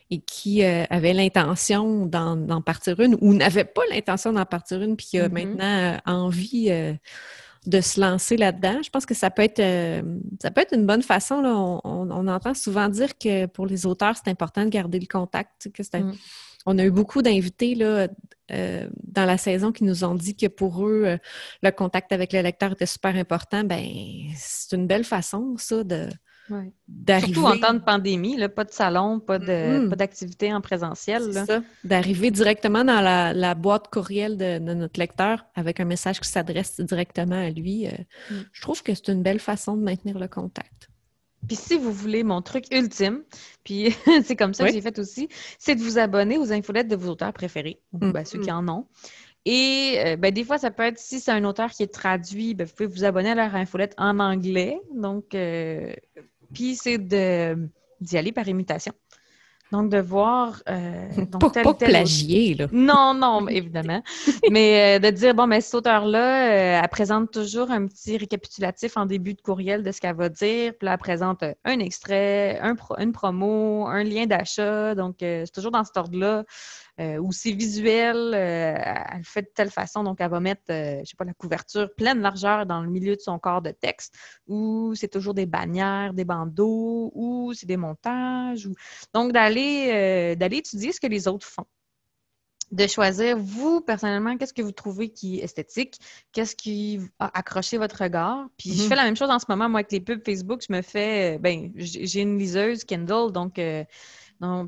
et 0.10 0.20
qui 0.20 0.64
euh, 0.64 0.84
avait 0.90 1.14
l'intention 1.14 2.06
d'en 2.06 2.62
partir 2.62 3.00
une 3.00 3.18
ou 3.22 3.34
n'avait 3.34 3.64
pas 3.64 3.84
l'intention 3.90 4.34
d'en 4.34 4.46
partir 4.46 4.82
une 4.82 4.98
puis 4.98 5.06
qui 5.06 5.20
a 5.20 5.30
mm-hmm. 5.30 5.32
maintenant 5.32 5.78
euh, 5.78 5.98
envie 6.06 6.70
euh, 6.70 6.94
de 7.68 7.80
se 7.80 8.02
lancer 8.02 8.36
là-dedans. 8.36 8.82
Je 8.84 8.90
pense 8.90 9.06
que 9.06 9.14
ça 9.14 9.30
peut 9.30 9.44
être 9.44 9.62
ça 10.42 10.52
peut 10.52 10.62
être 10.62 10.76
une 10.76 10.86
bonne 10.86 11.04
façon. 11.04 11.42
Là. 11.42 11.56
On, 11.56 12.28
entend 12.28 12.54
souvent 12.56 12.90
dire 12.90 13.18
que 13.18 13.46
pour 13.46 13.68
les 13.68 13.86
auteurs, 13.86 14.16
c'est 14.16 14.32
important 14.32 14.66
de 14.66 14.70
garder 14.70 15.00
le 15.00 15.06
contact. 15.06 15.70
Que 15.72 15.84
mm. 15.84 16.16
On 16.66 16.80
a 16.80 16.84
eu 16.84 16.90
beaucoup 16.90 17.22
d'invités 17.22 17.76
là, 17.76 18.08
dans 18.50 19.26
la 19.26 19.38
saison 19.38 19.72
qui 19.72 19.84
nous 19.84 20.04
ont 20.04 20.16
dit 20.16 20.36
que 20.36 20.48
pour 20.48 20.88
eux, 20.88 21.20
le 21.62 21.72
contact 21.72 22.12
avec 22.12 22.34
le 22.34 22.42
lecteur 22.42 22.72
était 22.72 22.88
super 22.88 23.16
important. 23.16 23.64
Ben, 23.64 23.86
c'est 24.36 24.76
une 24.76 24.88
belle 24.88 25.04
façon, 25.04 25.54
ça, 25.58 25.84
de, 25.84 26.10
Surtout 27.20 27.46
en 27.46 27.58
temps 27.58 27.74
de 27.74 27.80
pandémie, 27.80 28.38
là, 28.38 28.50
pas 28.50 28.64
de 28.64 28.72
salon, 28.72 29.20
pas 29.20 29.40
de 29.40 29.46
mm-hmm. 29.46 29.96
d'activité 29.96 30.54
en 30.54 30.62
présentiel. 30.62 31.24
D'arriver 31.84 32.32
directement 32.32 32.84
dans 32.84 33.02
la, 33.02 33.56
boîte 33.56 33.90
courriel 33.90 34.38
de, 34.38 34.60
notre 34.60 35.00
lecteur 35.00 35.46
avec 35.56 35.80
un 35.80 35.86
message 35.86 36.20
qui 36.20 36.30
s'adresse 36.30 36.80
directement 36.80 37.36
à 37.36 37.50
lui. 37.50 37.88
Euh, 37.88 37.92
mm. 38.30 38.36
Je 38.52 38.62
trouve 38.62 38.84
que 38.84 38.94
c'est 38.94 39.10
une 39.10 39.24
belle 39.24 39.40
façon 39.40 39.76
de 39.76 39.84
maintenir 39.84 40.20
le 40.20 40.28
contact. 40.28 40.90
Puis 41.48 41.56
si 41.56 41.76
vous 41.76 41.92
voulez 41.92 42.24
mon 42.24 42.42
truc 42.42 42.66
ultime, 42.72 43.24
puis 43.64 43.96
c'est 44.24 44.36
comme 44.36 44.54
ça 44.54 44.66
que 44.66 44.74
j'ai 44.74 44.82
fait 44.82 45.00
aussi, 45.00 45.28
c'est 45.58 45.76
de 45.76 45.82
vous 45.82 45.98
abonner 45.98 46.38
aux 46.38 46.52
infolettes 46.52 46.88
de 46.88 46.96
vos 46.96 47.10
auteurs 47.12 47.34
préférés, 47.34 47.82
mm. 47.94 48.12
ben, 48.12 48.26
ceux 48.26 48.40
qui 48.40 48.52
en 48.52 48.68
ont. 48.68 48.88
Et 49.46 49.96
euh, 49.98 50.18
ben, 50.18 50.32
des 50.32 50.44
fois, 50.44 50.58
ça 50.58 50.70
peut 50.70 50.84
être, 50.84 51.00
si 51.00 51.20
c'est 51.20 51.32
un 51.32 51.44
auteur 51.46 51.72
qui 51.72 51.84
est 51.84 51.94
traduit, 51.94 52.54
ben, 52.54 52.68
vous 52.68 52.74
pouvez 52.74 52.88
vous 52.88 53.04
abonner 53.04 53.32
à 53.32 53.36
leur 53.36 53.56
infolette 53.56 53.96
en 53.98 54.20
anglais. 54.20 54.80
Donc, 54.94 55.34
euh, 55.34 55.94
puis 56.54 56.76
c'est 56.76 56.98
d'y 56.98 58.18
aller 58.18 58.32
par 58.32 58.48
imitation. 58.48 58.94
Donc, 59.72 59.90
de 59.90 60.00
voir. 60.00 60.62
Euh, 60.70 61.08
donc, 61.32 61.54
pas, 61.54 61.74
plagier, 61.74 62.56
là. 62.56 62.68
Non, 62.74 63.14
non, 63.14 63.48
évidemment. 63.48 64.04
Mais 64.50 64.98
euh, 64.98 65.00
de 65.00 65.10
dire, 65.16 65.34
bon, 65.34 65.48
mais 65.48 65.62
cette 65.62 65.76
auteur-là, 65.76 66.50
euh, 66.50 66.82
elle 66.84 66.90
présente 66.90 67.32
toujours 67.32 67.72
un 67.72 67.88
petit 67.88 68.18
récapitulatif 68.18 68.98
en 68.98 69.06
début 69.06 69.34
de 69.34 69.42
courriel 69.42 69.82
de 69.82 69.92
ce 69.92 70.02
qu'elle 70.02 70.16
va 70.16 70.28
dire. 70.28 70.74
Puis 70.78 70.86
là, 70.86 70.94
elle 70.94 70.98
présente 70.98 71.44
un 71.64 71.80
extrait, 71.80 72.60
un 72.62 72.76
une 73.00 73.14
promo, 73.14 73.88
un 73.88 74.04
lien 74.04 74.26
d'achat. 74.26 74.94
Donc, 74.94 75.16
c'est 75.20 75.52
toujours 75.54 75.72
dans 75.72 75.86
cet 75.86 75.96
ordre-là. 75.96 76.44
Euh, 77.00 77.18
ou 77.18 77.32
c'est 77.32 77.52
visuel, 77.54 78.18
euh, 78.18 78.76
elle 79.14 79.24
fait 79.24 79.44
de 79.44 79.50
telle 79.54 79.72
façon, 79.72 80.04
donc 80.04 80.20
elle 80.20 80.30
va 80.30 80.40
mettre, 80.40 80.64
euh, 80.70 81.00
je 81.04 81.10
sais 81.10 81.16
pas, 81.18 81.24
la 81.24 81.34
couverture 81.34 81.94
pleine 81.96 82.20
largeur 82.20 82.66
dans 82.66 82.82
le 82.82 82.90
milieu 82.90 83.16
de 83.16 83.22
son 83.22 83.40
corps 83.40 83.62
de 83.62 83.72
texte, 83.72 84.14
ou 84.48 84.94
c'est 84.96 85.08
toujours 85.08 85.34
des 85.34 85.46
bannières, 85.46 86.14
des 86.14 86.26
bandeaux, 86.26 87.12
ou 87.16 87.54
c'est 87.54 87.66
des 87.66 87.78
montages. 87.78 88.68
Ou... 88.68 88.76
Donc, 89.14 89.32
d'aller 89.32 90.36
d'aller 90.36 90.58
étudier 90.58 90.92
ce 90.92 91.00
que 91.00 91.08
les 91.08 91.28
autres 91.28 91.48
font. 91.48 91.66
de 92.72 92.88
choisir, 92.88 93.38
vous, 93.38 93.82
personnellement, 93.82 94.38
qu'est-ce 94.38 94.54
que 94.54 94.62
vous 94.62 94.72
trouvez 94.72 95.10
qui 95.10 95.40
est 95.40 95.44
esthétique, 95.44 96.00
qu'est-ce 96.32 96.56
qui 96.56 97.00
a 97.20 97.38
accroché 97.38 97.78
votre 97.78 98.04
regard? 98.04 98.48
Puis 98.58 98.74
je 98.74 98.84
mhm. 98.84 98.90
fais 98.90 98.96
la 98.96 99.04
même 99.04 99.16
chose 99.18 99.30
en 99.30 99.40
ce 99.40 99.46
moment, 99.50 99.70
moi, 99.70 99.80
avec 99.80 99.92
les 99.92 100.00
pubs 100.00 100.24
Facebook, 100.26 100.64
je 100.68 100.74
me 100.74 100.82
fais, 100.82 101.38
ben, 101.40 101.72
j'ai 101.76 102.22
une 102.22 102.38
liseuse 102.38 102.84
Kindle, 102.84 103.32
donc, 103.32 103.60
euh, 103.60 103.84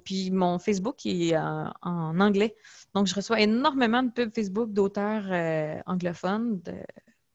puis 0.03 0.31
mon 0.31 0.59
Facebook 0.59 1.05
est 1.05 1.35
en 1.37 2.19
anglais. 2.19 2.55
Donc, 2.93 3.07
je 3.07 3.15
reçois 3.15 3.39
énormément 3.39 4.03
de 4.03 4.11
pubs 4.11 4.33
Facebook 4.33 4.71
d'auteurs 4.71 5.23
euh, 5.29 5.79
anglophones, 5.85 6.61
de, 6.61 6.73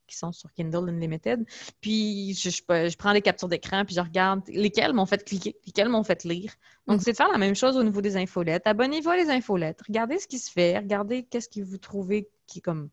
qui 0.07 0.16
sont 0.16 0.32
sur 0.32 0.53
Kindle 0.53 0.89
Unlimited. 0.89 1.45
Puis 1.80 2.34
je, 2.34 2.51
je, 2.51 2.97
prends 2.97 3.12
les 3.12 3.22
captures 3.22 3.49
d'écran, 3.49 3.84
puis 3.84 3.95
je 3.95 4.01
regarde 4.01 4.43
lesquelles 4.49 4.93
m'ont 4.93 5.07
fait 5.07 5.22
cliquer, 5.24 5.57
lesquelles 5.66 5.89
m'ont 5.89 6.03
fait 6.03 6.24
lire. 6.24 6.53
Donc, 6.86 6.99
mm. 6.99 7.03
c'est 7.05 7.12
de 7.12 7.16
faire 7.16 7.30
la 7.30 7.39
même 7.39 7.55
chose 7.55 7.76
au 7.76 7.82
niveau 7.82 8.01
des 8.01 8.16
infolettes. 8.16 8.66
Abonnez-vous 8.66 9.11
à 9.11 9.16
les 9.16 9.30
infolettes. 9.30 9.80
Regardez 9.86 10.18
ce 10.18 10.26
qui 10.26 10.39
se 10.39 10.51
fait. 10.51 10.78
Regardez 10.78 11.24
qu'est-ce 11.24 11.49
que 11.49 11.61
vous 11.61 11.78
trouvez 11.78 12.28
qui 12.47 12.59
est 12.59 12.62
comme 12.62 12.89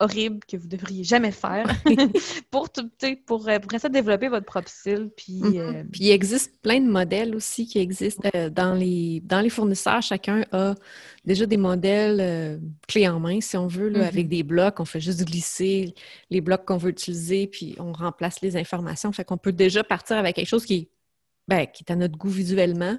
horrible 0.00 0.40
que 0.46 0.56
vous 0.56 0.68
devriez 0.68 1.04
jamais 1.04 1.32
faire 1.32 1.66
pour, 2.50 2.68
pour, 3.26 3.48
euh, 3.48 3.58
pour 3.58 3.80
ça 3.80 3.88
développer 3.88 4.28
votre 4.28 4.46
propre 4.46 4.68
style. 4.68 5.10
Puis, 5.16 5.40
mm-hmm. 5.40 5.58
euh, 5.58 5.84
puis 5.90 6.04
il 6.04 6.10
existe 6.10 6.60
plein 6.62 6.80
de 6.80 6.88
modèles 6.88 7.34
aussi 7.34 7.66
qui 7.66 7.78
existent 7.78 8.28
euh, 8.34 8.50
dans, 8.50 8.74
les, 8.74 9.20
dans 9.24 9.40
les 9.40 9.50
fournisseurs. 9.50 10.02
Chacun 10.02 10.44
a 10.52 10.74
déjà 11.24 11.46
des 11.46 11.56
modèles 11.56 12.60
clés 12.86 13.08
en 13.08 13.20
main, 13.20 13.40
si 13.40 13.56
on 13.56 13.66
veut, 13.66 13.88
là, 13.88 14.06
avec 14.06 14.26
mm-hmm. 14.26 14.28
des 14.30 14.42
blocs. 14.42 14.80
On 14.80 14.84
fait 14.84 15.00
juste 15.00 15.24
glisser 15.24 15.94
les 16.30 16.40
blocs 16.40 16.64
qu'on 16.64 16.78
veut 16.78 16.90
utiliser, 16.90 17.46
puis 17.46 17.74
on 17.78 17.92
remplace 17.92 18.40
les 18.40 18.56
informations. 18.56 19.12
Fait 19.12 19.24
qu'on 19.24 19.38
peut 19.38 19.52
déjà 19.52 19.82
partir 19.82 20.16
avec 20.16 20.36
quelque 20.36 20.48
chose 20.48 20.64
qui 20.64 20.74
est 20.74 20.88
ben, 21.48 21.66
qui 21.66 21.82
est 21.82 21.90
à 21.90 21.96
notre 21.96 22.18
goût 22.18 22.28
visuellement, 22.28 22.98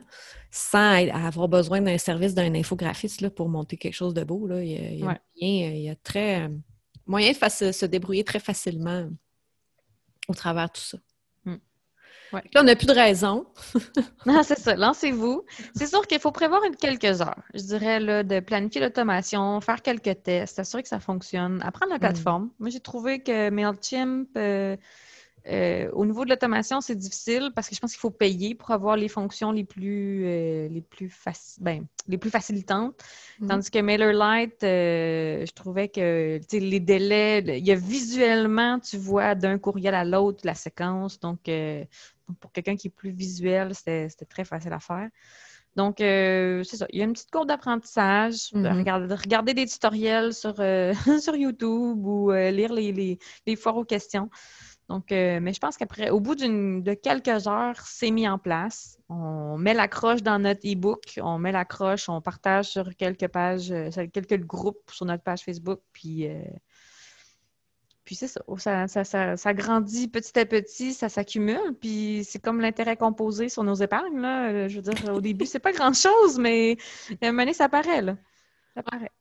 sans 0.50 1.08
avoir 1.10 1.48
besoin 1.48 1.82
d'un 1.82 2.00
service 2.00 2.34
d'un 2.34 2.56
infographiste 2.56 3.22
là, 3.22 3.30
pour 3.30 3.48
monter 3.48 3.78
quelque 3.78 3.94
chose 3.94 4.16
de 4.16 4.24
beau. 4.24 4.48
Là. 4.48 4.64
Il, 4.64 4.72
y 4.72 5.06
a, 5.06 5.20
il 5.36 5.82
y 5.82 5.88
a 5.88 5.96
très, 5.96 6.50
moyen 7.10 7.32
de 7.32 7.72
se, 7.72 7.86
débrouiller 7.86 8.24
très 8.24 8.40
facilement 8.40 9.10
au 10.28 10.34
travers 10.34 10.68
de 10.68 10.74
tout 10.74 10.82
ça. 10.82 10.98
Hmm. 11.44 11.58
Là, 12.32 12.62
on 12.62 12.64
n'a 12.64 12.76
plus 12.76 12.86
de 12.86 12.94
raison. 12.94 13.48
non, 14.28 14.44
c'est 14.44 14.60
ça. 14.60 14.76
Lancez-vous. 14.76 15.44
C'est 15.76 15.88
sûr 15.88 16.06
qu'il 16.06 16.20
faut 16.20 16.32
prévoir 16.32 16.64
une, 16.64 16.76
quelques 16.76 17.22
heures, 17.22 17.44
je 17.56 17.64
dirais, 17.64 18.00
là, 18.00 18.22
de 18.22 18.40
planifier 18.40 18.80
l'automation, 18.80 19.60
faire 19.60 19.82
quelques 19.82 20.22
tests, 20.22 20.58
s'assurer 20.58 20.84
que 20.84 20.90
ça 20.90 21.00
fonctionne, 21.00 21.62
apprendre 21.64 21.92
la 21.92 21.98
hmm. 21.98 22.02
plateforme. 22.02 22.52
Moi, 22.60 22.70
j'ai 22.70 22.80
trouvé 22.80 23.24
que 23.24 23.50
MailChimp, 23.50 24.30
euh, 24.38 24.78
euh, 25.48 25.90
au 25.94 26.06
niveau 26.06 26.26
de 26.26 26.30
l'automation, 26.30 26.82
c'est 26.82 26.96
difficile 26.96 27.52
parce 27.56 27.70
que 27.70 27.76
je 27.76 27.80
pense 27.80 27.92
qu'il 27.92 28.00
faut 28.00 28.12
payer 28.12 28.56
pour 28.56 28.72
avoir 28.72 28.96
les 28.96 29.08
fonctions 29.08 29.52
les 29.52 29.64
plus, 29.64 30.26
euh, 30.26 30.68
les 30.68 30.82
plus, 30.82 31.14
ben, 31.60 31.86
les 32.08 32.18
plus 32.18 32.30
facilitantes. 32.30 32.96
Mm-hmm. 33.42 33.48
Tandis 33.48 33.72
que 33.72 33.80
MailerLite, 33.80 34.64
euh, 34.64 35.46
je 35.46 35.52
trouvais 35.54 35.88
que 35.88 36.40
les 36.52 36.80
délais, 36.80 37.40
il 37.40 37.66
y 37.66 37.72
a 37.72 37.76
visuellement, 37.76 38.80
tu 38.80 38.98
vois 38.98 39.36
d'un 39.36 39.58
courriel 39.58 39.96
à 39.96 40.04
l'autre 40.04 40.42
la 40.44 40.56
séquence. 40.56 41.20
Donc, 41.20 41.50
pour 42.40 42.52
quelqu'un 42.52 42.76
qui 42.76 42.88
est 42.88 42.96
plus 42.96 43.12
visuel, 43.12 43.74
c'était 43.76 44.10
très 44.28 44.46
facile 44.46 44.74
à 44.74 44.80
faire. 44.80 45.10
Donc, 45.76 45.96
c'est 46.00 46.76
ça. 46.76 46.88
Il 46.90 47.00
y 47.00 47.02
a 47.02 47.06
une 47.06 47.14
petite 47.14 47.32
courbe 47.32 47.48
d'apprentissage, 47.48 48.52
mm-hmm. 48.54 49.14
regarder, 49.14 49.54
des 49.54 49.66
tutoriels 49.66 50.34
sur, 50.34 50.56
sur 51.22 51.36
YouTube 51.36 52.06
ou 52.06 52.32
lire 52.32 52.74
les, 52.74 52.92
les, 52.92 53.20
les 53.48 53.56
foires 53.56 53.78
aux 53.78 53.86
questions. 53.86 54.30
Donc, 54.90 55.12
euh, 55.12 55.40
mais 55.40 55.54
je 55.54 55.60
pense 55.60 55.78
qu'après, 55.78 56.10
au 56.10 56.20
bout 56.20 56.34
de 56.34 56.94
quelques 56.96 57.48
heures, 57.48 57.80
c'est 57.86 58.10
mis 58.10 58.28
en 58.28 58.40
place. 58.40 58.98
On 59.08 59.56
met 59.56 59.76
l'accroche 59.76 60.24
dans 60.24 60.40
notre 60.40 60.68
e-book, 60.68 61.20
on 61.22 61.38
met 61.38 61.52
l'accroche, 61.52 62.10
on 62.10 62.22
partage 62.22 62.66
sur 62.66 62.96
quelques 62.96 63.28
pages, 63.28 63.72
euh, 63.72 63.92
quelques 64.12 64.40
groupes 64.40 64.90
sur 64.92 65.06
notre 65.06 65.22
page 65.22 65.42
Facebook, 65.42 65.80
puis, 65.94 66.28
euh, 66.28 66.42
puis 68.04 68.16
c'est 68.16 68.28
ça. 68.28 68.42
Ça, 69.38 69.54
grandit 69.54 70.08
petit 70.08 70.40
à 70.40 70.46
petit, 70.48 70.94
ça 70.94 71.08
s'accumule, 71.08 71.76
puis 71.80 72.24
c'est 72.28 72.40
comme 72.40 72.60
l'intérêt 72.60 72.98
composé 72.98 73.48
sur 73.48 73.64
nos 73.64 73.76
épargnes. 73.76 74.20
Là. 74.20 74.68
Je 74.68 74.80
veux 74.80 74.92
dire, 74.92 75.14
au 75.14 75.22
début, 75.22 75.46
c'est 75.46 75.60
pas 75.60 75.72
grand-chose, 75.72 76.40
mais 76.40 76.78
à 77.22 77.28
un 77.28 77.32
moment 77.32 77.44
donné, 77.44 77.54
ça 77.54 77.70
paraît. 77.70 78.02
Là. 78.02 78.18
Ça 78.76 78.82
paraît. 78.82 79.12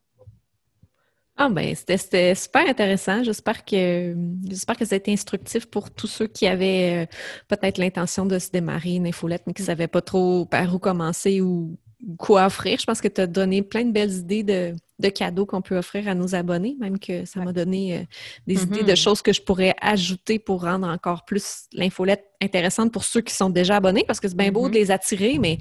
Ah 1.41 1.49
ben, 1.49 1.72
c'était 1.72 2.34
super 2.34 2.68
intéressant. 2.68 3.22
J'espère 3.22 3.64
que 3.64 4.16
j'espère 4.49 4.76
que 4.76 4.84
ça 4.84 4.97
a 4.97 4.99
été 4.99 5.12
instructif 5.12 5.66
pour 5.66 5.89
tous 5.89 6.09
ceux 6.09 6.26
qui 6.26 6.49
avaient 6.49 7.05
euh, 7.05 7.07
peut-être 7.47 7.78
l'intention 7.78 8.26
de 8.26 8.41
se 8.41 8.51
démarrer 8.51 8.97
une 8.97 9.07
infolette, 9.07 9.45
mais 9.47 9.55
qui 9.55 9.62
ne 9.62 9.66
savaient 9.66 9.86
pas 9.86 10.01
trop 10.01 10.47
par 10.47 10.74
où 10.74 10.80
commencer 10.80 11.41
ou 11.41 11.78
quoi 12.18 12.47
offrir. 12.47 12.80
Je 12.80 12.86
pense 12.86 13.01
que 13.01 13.07
tu 13.07 13.20
as 13.20 13.28
donné 13.28 13.62
plein 13.62 13.84
de 13.84 13.93
belles 13.93 14.12
idées 14.12 14.43
de, 14.43 15.09
cadeaux 15.11 15.47
qu'on 15.47 15.62
peut 15.62 15.76
offrir 15.76 16.09
à 16.09 16.14
nos 16.16 16.34
abonnés, 16.34 16.76
même 16.80 16.99
que 16.99 17.24
ça 17.24 17.39
m'a 17.41 17.53
donné 17.53 17.99
euh, 17.99 18.03
des 18.49 18.64
idées 18.64 18.82
de 18.82 18.93
mm-hmm. 18.93 18.97
choses 18.97 19.22
que 19.22 19.32
je 19.32 19.41
pourrais 19.41 19.76
ajouter 19.80 20.41
pour 20.41 20.62
rendre 20.62 20.89
encore 20.89 21.24
plus 21.24 21.66
l'infolette 21.72 22.24
intéressante 22.43 22.93
pour 22.93 23.05
ceux 23.05 23.20
qui 23.20 23.32
sont 23.32 23.49
déjà 23.49 23.76
abonnés, 23.76 24.03
parce 24.09 24.18
que 24.18 24.26
c'est 24.26 24.36
bien 24.36 24.51
beau 24.51 24.68
de 24.68 24.74
mm-hmm. 24.74 24.78
les 24.78 24.91
attirer, 24.91 25.39
mais 25.39 25.59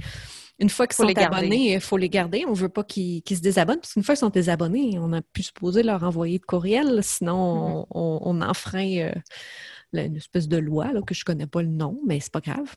une 0.59 0.69
fois 0.69 0.87
qu'ils 0.87 0.95
sont 0.95 1.17
abonnés, 1.17 1.73
il 1.73 1.81
faut 1.81 1.97
les 1.97 2.09
garder. 2.09 2.43
On 2.47 2.51
ne 2.51 2.55
veut 2.55 2.69
pas 2.69 2.83
qu'ils 2.83 3.21
se 3.29 3.41
désabonnent, 3.41 3.79
parce 3.79 3.93
qu'une 3.93 4.03
fois 4.03 4.15
qu'ils 4.15 4.21
sont 4.21 4.29
désabonnés, 4.29 4.97
on 4.99 5.13
a 5.13 5.21
pu 5.21 5.43
se 5.43 5.51
poser 5.51 5.83
leur 5.83 6.03
envoyer 6.03 6.39
de 6.39 6.45
courriel, 6.45 7.03
sinon 7.03 7.81
mm-hmm. 7.81 7.85
on, 7.91 8.41
enfreint 8.41 8.97
euh, 8.97 9.11
une 9.93 10.15
espèce 10.15 10.47
de 10.47 10.57
loi 10.57 10.91
là, 10.93 11.01
que 11.01 11.13
je 11.13 11.21
ne 11.21 11.25
connais 11.25 11.47
pas 11.47 11.61
le 11.61 11.67
nom, 11.67 11.99
mais 12.07 12.19
c'est 12.19 12.31
pas 12.31 12.41
grave. 12.41 12.75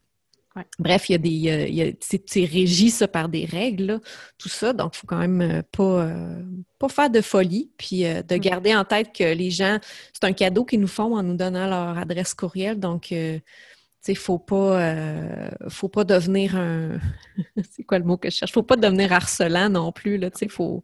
Bref, 0.80 1.08
il 1.08 1.12
y 1.12 1.14
a 1.14 1.18
des. 1.18 1.80
A, 1.80 1.96
c'est 2.00 2.44
régi 2.44 2.90
ça 2.90 3.06
par 3.06 3.28
des 3.28 3.44
règles, 3.44 4.00
tout 4.36 4.48
ça. 4.48 4.72
Donc, 4.72 4.94
il 4.94 4.96
ne 4.96 4.98
faut 4.98 5.06
quand 5.06 5.18
même 5.18 5.40
euh, 5.40 5.62
pas, 5.70 6.02
euh, 6.06 6.42
pas 6.78 6.88
faire 6.88 7.08
de 7.08 7.20
folie. 7.20 7.70
Puis 7.78 8.00
de 8.00 8.06
mm-hmm. 8.06 8.40
garder 8.40 8.74
en 8.74 8.84
tête 8.84 9.14
que 9.14 9.32
les 9.32 9.50
gens, 9.50 9.78
c'est 10.12 10.24
un 10.24 10.32
cadeau 10.32 10.64
qu'ils 10.64 10.80
nous 10.80 10.88
font 10.88 11.16
en 11.16 11.22
nous 11.22 11.36
donnant 11.36 11.68
leur 11.68 11.96
adresse 11.96 12.34
courriel. 12.34 12.80
Donc, 12.80 13.14
il 14.08 14.16
faut 14.16 14.38
pas, 14.38 14.80
euh, 14.80 15.50
faut 15.68 15.88
pas 15.88 16.04
devenir 16.04 16.56
un. 16.56 16.98
c'est 17.70 17.84
quoi 17.84 17.98
le 17.98 18.04
mot 18.04 18.16
que 18.16 18.30
je 18.30 18.36
cherche? 18.36 18.52
Faut 18.52 18.62
pas 18.62 18.76
devenir 18.76 19.12
harcelant 19.12 19.68
non 19.68 19.92
plus. 19.92 20.16
Là, 20.16 20.30
il 20.40 20.50
faut, 20.50 20.82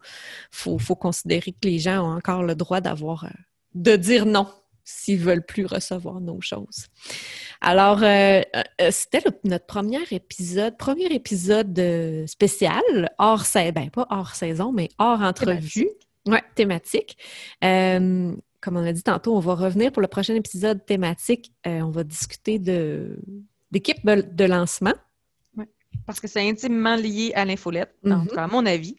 faut, 0.51 0.79
faut, 0.79 0.97
considérer 0.97 1.53
que 1.53 1.69
les 1.69 1.79
gens 1.79 2.05
ont 2.05 2.17
encore 2.17 2.43
le 2.43 2.55
droit 2.55 2.81
d'avoir, 2.81 3.25
euh, 3.25 3.29
de 3.75 3.97
dire 3.97 4.27
non 4.27 4.49
s'ils 4.85 5.19
veulent 5.19 5.45
plus 5.45 5.67
recevoir 5.67 6.21
nos 6.21 6.41
choses. 6.41 6.87
Alors, 7.61 8.05
euh, 8.05 8.43
c'était 8.91 9.21
notre 9.43 9.67
premier 9.67 10.03
épisode, 10.13 10.77
premier 10.77 11.07
épisode 11.07 12.25
spécial, 12.27 12.83
hors 13.19 13.45
saison, 13.45 13.73
ben 13.73 13.91
pas 13.91 14.07
hors 14.11 14.37
saison, 14.37 14.73
mais 14.73 14.89
hors 14.99 15.23
entrevue. 15.23 15.89
Ouais, 16.29 16.43
thématique 16.55 17.17
comme 18.67 18.79
on 18.79 18.85
a 18.85 18.93
dit 18.93 19.05
tantôt, 19.05 19.37
on 19.37 19.39
va 19.39 19.55
revenir 19.55 19.93
pour 19.93 20.03
le 20.03 20.09
prochain 20.09 20.35
épisode 20.35 20.85
thématique. 20.85 21.53
Euh, 21.69 21.83
on 21.83 21.91
va 21.91 22.03
discuter 22.03 22.59
de 22.59 23.17
d'équipe 23.71 24.05
de 24.05 24.45
lancement. 24.45 24.95
Oui, 25.57 25.67
parce 26.05 26.19
que 26.19 26.27
c'est 26.27 26.49
intimement 26.49 26.97
lié 26.97 27.31
à 27.37 27.45
l'infolette, 27.45 27.95
mm 28.03 28.27
à 28.37 28.49
mon 28.49 28.67
avis. 28.67 28.97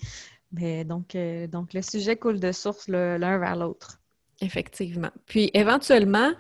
Mais 0.54 0.86
donc, 0.86 1.16
euh, 1.16 1.48
donc, 1.48 1.74
le 1.74 1.82
sujet 1.82 2.16
coule 2.16 2.40
de 2.40 2.54
source 2.54 2.88
l'un 2.88 3.38
vers 3.40 3.58
l'autre. 3.58 4.00
Effectivement. 4.40 5.12
Puis 5.26 5.52
éventuellement, 5.54 6.32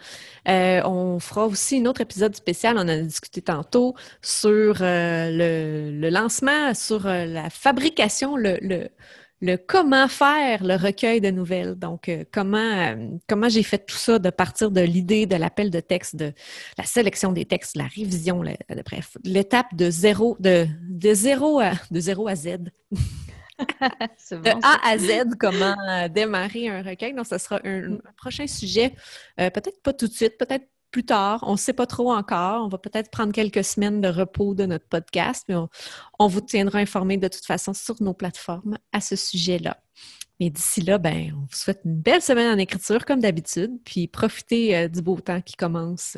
euh, 0.47 0.82
on 0.86 1.19
fera 1.19 1.47
aussi 1.47 1.80
un 1.80 1.86
autre 1.88 1.99
épisode 1.99 2.34
spécial, 2.34 2.78
on 2.78 2.88
a 2.88 2.95
discuté 2.95 3.41
tantôt, 3.41 3.93
sur 4.21 4.78
le, 4.80 5.91
le, 5.91 6.09
lancement, 6.09 6.73
sur 6.73 7.03
la 7.07 7.49
fabrication, 7.49 8.38
le, 8.38 8.57
le, 8.61 8.88
le 9.41 9.55
comment 9.57 10.07
faire 10.07 10.63
le 10.63 10.75
recueil 10.75 11.21
de 11.21 11.29
nouvelles. 11.29 11.75
Donc, 11.75 12.09
euh, 12.09 12.23
comment, 12.31 12.57
euh, 12.57 12.95
comment 13.27 13.49
j'ai 13.49 13.63
fait 13.63 13.85
tout 13.85 13.95
ça 13.95 14.19
de 14.19 14.29
partir 14.29 14.71
de 14.71 14.81
l'idée 14.81 15.25
de 15.25 15.35
l'appel 15.35 15.69
de 15.69 15.79
texte, 15.79 16.15
de 16.15 16.33
la 16.77 16.83
sélection 16.83 17.31
des 17.31 17.45
textes, 17.45 17.75
la 17.75 17.85
révision, 17.85 18.43
bref, 18.85 19.17
l'étape 19.23 19.75
de 19.75 19.89
zéro, 19.89 20.38
de, 20.39 20.65
de 20.89 21.13
zéro 21.13 21.59
à 21.59 21.73
de 21.91 21.99
zéro 21.99 22.27
à 22.27 22.35
Z. 22.35 22.57
de 23.59 24.49
A 24.63 24.89
à 24.91 24.97
Z, 24.97 25.35
comment 25.39 25.75
euh, 25.89 26.07
démarrer 26.07 26.69
un 26.69 26.81
recueil. 26.81 27.13
Donc, 27.13 27.27
ce 27.27 27.38
sera 27.38 27.59
un, 27.63 27.93
un 27.93 28.13
prochain 28.15 28.47
sujet, 28.47 28.93
peut-être 29.38 29.81
pas 29.81 29.93
tout 29.93 30.07
de 30.07 30.13
suite, 30.13 30.38
peut-être 30.38 30.65
plus 30.91 31.05
tard. 31.05 31.43
On 31.47 31.53
ne 31.53 31.57
sait 31.57 31.73
pas 31.73 31.85
trop 31.85 32.11
encore. 32.11 32.65
On 32.65 32.69
va 32.69 32.77
peut-être 32.77 33.09
prendre 33.11 33.33
quelques 33.33 33.63
semaines 33.63 34.01
de 34.01 34.07
repos 34.07 34.55
de 34.55 34.65
notre 34.65 34.88
podcast, 34.88 35.45
mais 35.47 35.55
on, 36.19 36.27
vous 36.27 36.41
tiendra 36.41 36.79
informé 36.79 37.17
de 37.17 37.27
toute 37.27 37.45
façon 37.45 37.73
sur 37.73 37.95
nos 38.01 38.13
plateformes 38.13 38.77
à 38.91 39.01
ce 39.01 39.15
sujet-là. 39.15 39.77
Mais 40.39 40.49
d'ici 40.49 40.81
là, 40.81 40.97
ben, 40.99 41.33
on 41.35 41.41
vous 41.41 41.55
souhaite 41.55 41.81
une 41.83 41.99
belle 41.99 42.21
semaine 42.21 42.53
en 42.53 42.59
écriture 42.59 43.05
comme 43.05 43.21
d'habitude, 43.21 43.71
puis 43.83 44.07
profitez 44.07 44.77
euh, 44.77 44.88
du 44.88 45.01
beau 45.01 45.19
temps 45.19 45.41
qui 45.41 45.55
commence 45.55 46.17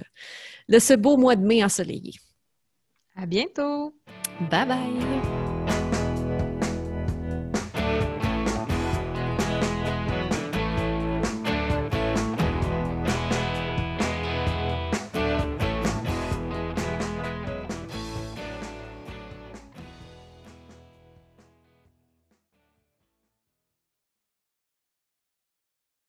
de 0.68 0.80
ce 0.80 0.94
beau 0.94 1.16
mois 1.16 1.38
de 1.38 1.46
mai 1.46 1.64
ensoleillé. 1.64 2.14
À 3.16 3.26
bientôt! 3.26 3.96
Bye 4.50 4.68
bye! 4.68 5.49